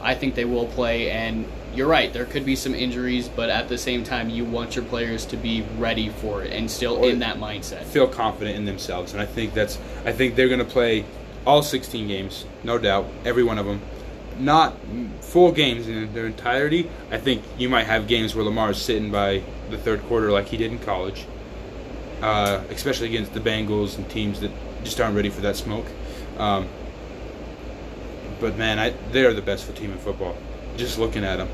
I 0.00 0.14
think 0.14 0.34
they 0.36 0.44
will 0.44 0.66
play, 0.66 1.10
and 1.10 1.44
you're 1.74 1.88
right. 1.88 2.12
There 2.12 2.24
could 2.24 2.44
be 2.44 2.54
some 2.54 2.72
injuries, 2.74 3.28
but 3.28 3.50
at 3.50 3.68
the 3.68 3.76
same 3.78 4.04
time, 4.04 4.30
you 4.30 4.44
want 4.44 4.76
your 4.76 4.84
players 4.84 5.24
to 5.26 5.36
be 5.36 5.64
ready 5.76 6.08
for 6.08 6.42
it 6.44 6.52
and 6.52 6.70
still 6.70 6.96
Or- 7.04 7.08
in 7.08 7.18
that 7.20 7.38
mindset. 7.38 7.82
Feel 7.84 8.06
confident 8.06 8.56
in 8.56 8.64
themselves, 8.64 9.12
and 9.12 9.20
I 9.20 9.26
think 9.26 9.54
that's. 9.54 9.78
I 10.04 10.12
think 10.12 10.36
they're 10.36 10.46
going 10.48 10.60
to 10.60 10.64
play 10.64 11.04
all 11.48 11.62
16 11.62 12.06
games, 12.06 12.44
no 12.62 12.76
doubt, 12.76 13.06
every 13.24 13.42
one 13.42 13.56
of 13.58 13.64
them. 13.64 13.80
Not 14.38 14.76
full 15.22 15.50
games 15.50 15.88
in 15.88 16.12
their 16.12 16.26
entirety. 16.26 16.90
I 17.10 17.16
think 17.16 17.42
you 17.56 17.70
might 17.70 17.84
have 17.84 18.06
games 18.06 18.34
where 18.34 18.44
Lamar 18.44 18.72
is 18.72 18.82
sitting 18.82 19.10
by 19.10 19.42
the 19.70 19.78
third 19.78 20.02
quarter, 20.02 20.30
like 20.30 20.48
he 20.48 20.58
did 20.58 20.70
in 20.70 20.78
college, 20.78 21.24
uh, 22.20 22.62
especially 22.68 23.08
against 23.08 23.32
the 23.32 23.40
Bengals 23.40 23.96
and 23.96 24.08
teams 24.10 24.40
that 24.40 24.50
just 24.84 25.00
aren't 25.00 25.16
ready 25.16 25.30
for 25.30 25.40
that 25.40 25.56
smoke. 25.56 25.86
Um, 26.36 26.68
but 28.40 28.58
man, 28.58 28.78
I, 28.78 28.90
they 29.10 29.24
are 29.24 29.32
the 29.32 29.42
best 29.42 29.64
football 29.64 29.80
team 29.80 29.92
in 29.92 29.98
football. 29.98 30.36
Just 30.76 30.98
looking 30.98 31.24
at 31.24 31.36
them. 31.36 31.48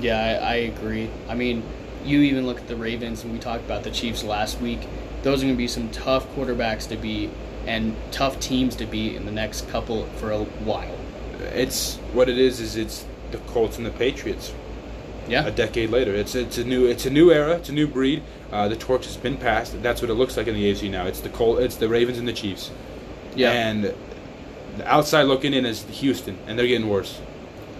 Yeah, 0.00 0.18
I, 0.18 0.52
I 0.52 0.54
agree. 0.54 1.10
I 1.28 1.34
mean, 1.34 1.62
you 2.06 2.20
even 2.22 2.46
look 2.46 2.58
at 2.58 2.66
the 2.66 2.76
Ravens, 2.76 3.22
and 3.22 3.34
we 3.34 3.38
talked 3.38 3.64
about 3.66 3.82
the 3.82 3.90
Chiefs 3.90 4.24
last 4.24 4.62
week. 4.62 4.80
Those 5.22 5.42
are 5.42 5.44
going 5.44 5.54
to 5.54 5.58
be 5.58 5.68
some 5.68 5.90
tough 5.90 6.26
quarterbacks 6.34 6.88
to 6.88 6.96
beat 6.96 7.30
and 7.68 7.94
tough 8.10 8.40
teams 8.40 8.74
to 8.76 8.86
beat 8.86 9.14
in 9.14 9.26
the 9.26 9.32
next 9.32 9.68
couple 9.68 10.06
for 10.16 10.30
a 10.32 10.38
while. 10.64 10.96
It's 11.54 11.96
what 12.12 12.28
it 12.28 12.38
is. 12.38 12.60
Is 12.60 12.76
it's 12.76 13.04
the 13.30 13.38
Colts 13.38 13.76
and 13.76 13.86
the 13.86 13.90
Patriots. 13.90 14.52
Yeah, 15.28 15.46
a 15.46 15.50
decade 15.50 15.90
later. 15.90 16.14
It's 16.14 16.34
it's 16.34 16.56
a 16.58 16.64
new 16.64 16.86
it's 16.86 17.04
a 17.06 17.10
new 17.10 17.30
era. 17.30 17.56
It's 17.56 17.68
a 17.68 17.72
new 17.72 17.86
breed. 17.86 18.22
Uh, 18.50 18.66
the 18.68 18.76
torch 18.76 19.04
has 19.04 19.16
been 19.18 19.36
passed. 19.36 19.80
That's 19.82 20.00
what 20.00 20.10
it 20.10 20.14
looks 20.14 20.36
like 20.38 20.46
in 20.46 20.54
the 20.54 20.72
AFC 20.72 20.90
now. 20.90 21.04
It's 21.06 21.20
the 21.20 21.28
Col- 21.28 21.58
It's 21.58 21.76
the 21.76 21.88
Ravens 21.88 22.18
and 22.18 22.26
the 22.26 22.32
Chiefs. 22.32 22.70
yeah. 23.36 23.52
And 23.52 23.84
the 23.84 24.86
outside 24.86 25.24
looking 25.24 25.52
in 25.52 25.66
is 25.66 25.82
Houston, 25.84 26.38
and 26.46 26.58
they're 26.58 26.66
getting 26.66 26.88
worse. 26.88 27.20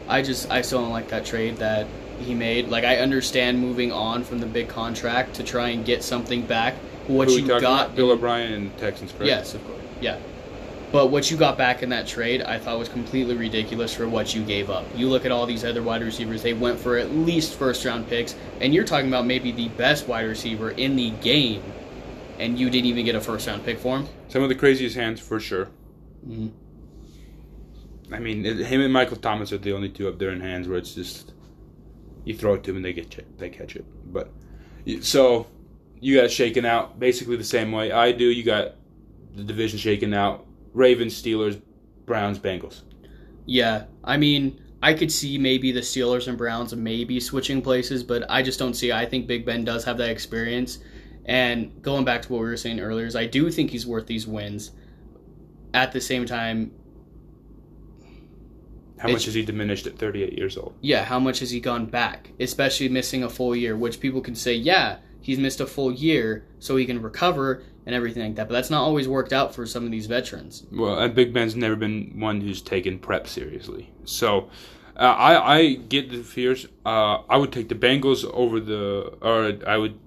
I 0.09 0.21
just 0.23 0.51
I 0.51 0.61
still 0.63 0.83
don't 0.83 0.91
like 0.91 1.09
that 1.09 1.25
trade 1.25 1.57
that 1.57 1.87
he 2.21 2.35
made. 2.35 2.69
Like 2.69 2.85
I 2.85 2.97
understand 2.99 3.59
moving 3.61 3.93
on 3.93 4.25
from 4.25 4.41
the 4.41 4.47
big 4.47 4.69
contract 4.69 5.35
to 5.37 5.43
try 5.43 5.71
and 5.71 5.85
get 5.87 6.03
something 6.03 6.43
back. 6.43 6.75
What 7.09 7.31
you 7.31 7.47
got, 7.47 7.59
about? 7.59 7.97
Bill 7.97 8.11
O'Brien 8.11 8.53
and 8.53 8.79
Texans, 8.79 9.13
correct? 9.13 9.27
yes, 9.27 9.55
of 9.55 9.65
course, 9.67 9.81
yeah. 10.01 10.19
But 10.91 11.11
what 11.11 11.31
you 11.31 11.37
got 11.37 11.59
back 11.59 11.83
in 11.83 11.91
that 11.91 12.07
trade, 12.07 12.41
I 12.43 12.59
thought 12.59 12.79
was 12.79 12.89
completely 12.89 13.37
ridiculous 13.37 13.95
for 13.95 14.09
what 14.09 14.35
you 14.35 14.43
gave 14.43 14.71
up. 14.71 14.87
You 14.97 15.09
look 15.11 15.27
at 15.27 15.31
all 15.33 15.45
these 15.45 15.65
other 15.65 15.83
wide 15.83 16.03
receivers; 16.03 16.43
they 16.43 16.55
went 16.55 16.79
for 16.79 16.97
at 16.97 17.11
least 17.13 17.55
first 17.55 17.85
round 17.85 18.09
picks, 18.09 18.35
and 18.61 18.73
you're 18.75 18.85
talking 18.85 19.09
about 19.09 19.27
maybe 19.27 19.53
the 19.53 19.69
best 19.71 20.09
wide 20.09 20.27
receiver 20.27 20.71
in 20.71 20.97
the 20.97 21.11
game, 21.11 21.63
and 22.39 22.59
you 22.59 22.71
didn't 22.71 22.87
even 22.87 23.05
get 23.05 23.15
a 23.15 23.21
first 23.21 23.47
round 23.47 23.65
pick 23.65 23.79
for 23.79 23.99
him. 23.99 24.09
Some 24.29 24.43
of 24.43 24.49
the 24.49 24.55
craziest 24.55 24.97
hands 24.97 25.21
for 25.21 25.39
sure. 25.41 25.69
Mhm. 26.27 26.51
I 28.11 28.19
mean, 28.19 28.45
him 28.45 28.81
and 28.81 28.93
Michael 28.93 29.19
Thomas 29.19 29.53
are 29.53 29.59
the 29.59 29.73
only 29.75 29.91
two 29.91 30.09
up 30.09 30.19
there 30.19 30.31
in 30.31 30.41
hands 30.41 30.67
where 30.69 30.79
it's 30.79 30.95
just 30.95 31.33
you 32.25 32.35
throw 32.35 32.55
it 32.55 32.63
to 32.65 32.71
them 32.71 32.77
and 32.77 32.85
they 32.85 32.95
get 32.95 33.11
ch- 33.11 33.21
they 33.37 33.51
catch 33.51 33.77
it. 33.77 33.85
But 34.11 34.31
so 35.03 35.47
you 36.01 36.17
got 36.17 36.25
it 36.27 36.33
shaken 36.33 36.65
out 36.65 36.99
basically 36.99 37.37
the 37.37 37.45
same 37.45 37.73
way 37.73 37.93
I 37.93 38.13
do. 38.13 38.25
You 38.25 38.43
got 38.45 38.75
the 39.35 39.45
division 39.45 39.79
shaken 39.79 40.15
out: 40.15 40.47
Ravens, 40.73 41.21
Steelers, 41.21 41.61
Browns, 42.07 42.39
Bengals. 42.39 42.83
Yeah, 43.47 43.85
I 44.05 44.17
mean, 44.17 44.61
I 44.83 44.95
could 44.95 45.11
see 45.11 45.39
maybe 45.39 45.73
the 45.73 45.81
Steelers 45.81 46.29
and 46.29 46.37
Browns 46.37 46.75
maybe 46.75 47.19
switching 47.21 47.63
places, 47.63 48.03
but 48.03 48.25
I 48.29 48.43
just 48.43 48.59
don't 48.59 48.75
see. 48.75 48.93
I 48.93 49.07
think 49.07 49.27
Big 49.27 49.47
Ben 49.47 49.65
does 49.65 49.85
have 49.85 49.97
that 49.99 50.11
experience, 50.11 50.79
and 51.25 51.81
going 51.83 52.05
back 52.05 52.23
to 52.23 52.33
what 52.33 52.41
we 52.41 52.47
were 52.49 52.57
saying 52.57 52.81
earlier, 52.81 53.07
is 53.07 53.17
I 53.17 53.27
do 53.27 53.51
think 53.51 53.71
he's 53.71 53.87
worth 53.87 54.07
these 54.07 54.27
wins. 54.27 54.73
At 55.75 55.93
the 55.93 56.01
same 56.01 56.25
time, 56.27 56.73
How 58.99 59.09
much 59.11 59.27
has 59.27 59.35
he 59.35 59.45
diminished 59.45 59.87
at 59.87 59.97
38 59.99 60.33
years 60.37 60.57
old? 60.57 60.75
yeah, 60.81 61.05
how 61.05 61.19
much 61.21 61.39
has 61.41 61.51
he 61.51 61.61
gone 61.61 61.87
back? 61.87 62.33
Especially 62.41 62.89
missing 62.89 63.23
a 63.23 63.29
full 63.29 63.55
year, 63.55 63.77
which 63.77 64.01
people 64.01 64.21
can 64.21 64.35
say, 64.35 64.55
yeah, 64.55 64.97
he's 65.21 65.39
missed 65.39 65.61
a 65.61 65.67
full 65.67 65.93
year 65.93 66.45
so 66.59 66.77
he 66.77 66.87
can 66.87 67.01
recover 67.03 67.63
and 67.87 67.95
everything 67.95 68.23
like 68.23 68.35
that. 68.37 68.49
But 68.49 68.55
that's 68.55 68.71
not 68.71 68.83
always 68.83 69.09
worked 69.09 69.33
out 69.33 69.55
for 69.55 69.67
some 69.67 69.85
of 69.85 69.91
these 69.91 70.07
veterans. 70.07 70.67
Well, 70.71 70.99
and 70.99 71.15
Big 71.15 71.33
Ben's 71.33 71.57
never 71.57 71.77
been 71.77 72.21
one 72.21 72.41
who's 72.41 72.61
taken 72.61 72.99
prep 72.99 73.27
seriously. 73.27 73.91
So 74.05 74.51
uh, 74.97 75.03
I 75.03 75.57
I 75.57 75.75
get 75.75 76.11
the 76.11 76.23
fears. 76.23 76.67
Uh, 76.85 77.23
I 77.29 77.37
would 77.37 77.53
take 77.53 77.69
the 77.69 77.75
Bengals 77.75 78.25
over 78.25 78.61
the, 78.61 79.17
or 79.23 79.59
I 79.67 79.77
would 79.77 79.99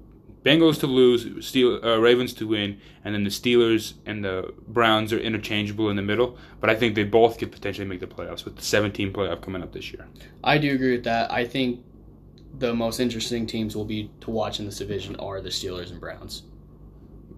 Bengals 0.44 0.80
to 0.80 0.88
lose, 0.88 1.46
Steel, 1.46 1.80
uh, 1.84 1.98
Ravens 1.98 2.34
to 2.34 2.48
win, 2.48 2.80
and 3.06 3.14
then 3.14 3.24
the 3.24 3.30
Steelers 3.30 3.94
and 4.08 4.26
the 4.26 4.54
Browns 4.68 5.14
are 5.14 5.20
interchangeable 5.20 5.90
in 5.90 5.96
the 5.96 6.02
middle. 6.02 6.38
But 6.60 6.70
I 6.72 6.76
think 6.76 6.96
they 6.96 7.04
both 7.04 7.38
could 7.38 7.52
potentially 7.52 7.88
make 7.88 8.00
the 8.00 8.08
playoffs 8.08 8.44
with 8.44 8.56
the 8.56 8.64
17 8.64 9.14
playoff 9.14 9.42
coming 9.42 9.62
up 9.62 9.72
this 9.72 9.94
year. 9.94 10.08
I 10.44 10.58
do 10.58 10.74
agree 10.74 10.94
with 10.94 11.04
that. 11.04 11.32
I 11.32 11.46
think 11.46 11.84
the 12.58 12.74
most 12.74 13.00
interesting 13.00 13.46
teams 13.48 13.76
will 13.76 13.86
be 13.86 14.12
to 14.22 14.32
watch 14.32 14.60
in 14.60 14.66
this 14.66 14.78
division 14.78 15.16
are 15.18 15.42
the 15.42 15.50
Steelers 15.50 15.92
and 15.92 16.00
Browns. 16.00 16.44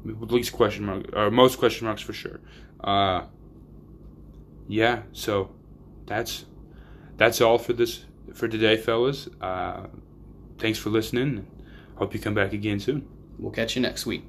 With 0.04 0.32
least 0.32 0.52
question 0.52 0.86
mark, 0.86 1.06
or 1.14 1.32
most 1.32 1.58
question 1.60 1.86
marks 1.88 2.02
for 2.02 2.14
sure. 2.14 2.40
Uh, 2.84 3.26
yeah, 4.68 5.04
so 5.14 5.52
that's 6.06 6.46
that's 7.18 7.40
all 7.42 7.58
for 7.58 7.74
this 7.74 8.06
for 8.34 8.48
today, 8.48 8.76
fellas. 8.76 9.30
Uh, 9.40 9.88
thanks 10.58 10.78
for 10.78 10.90
listening. 10.90 11.48
Hope 11.96 12.14
you 12.14 12.20
come 12.20 12.34
back 12.34 12.54
again 12.54 12.80
soon. 12.80 13.08
We'll 13.38 13.52
catch 13.52 13.76
you 13.76 13.82
next 13.82 14.06
week. 14.06 14.26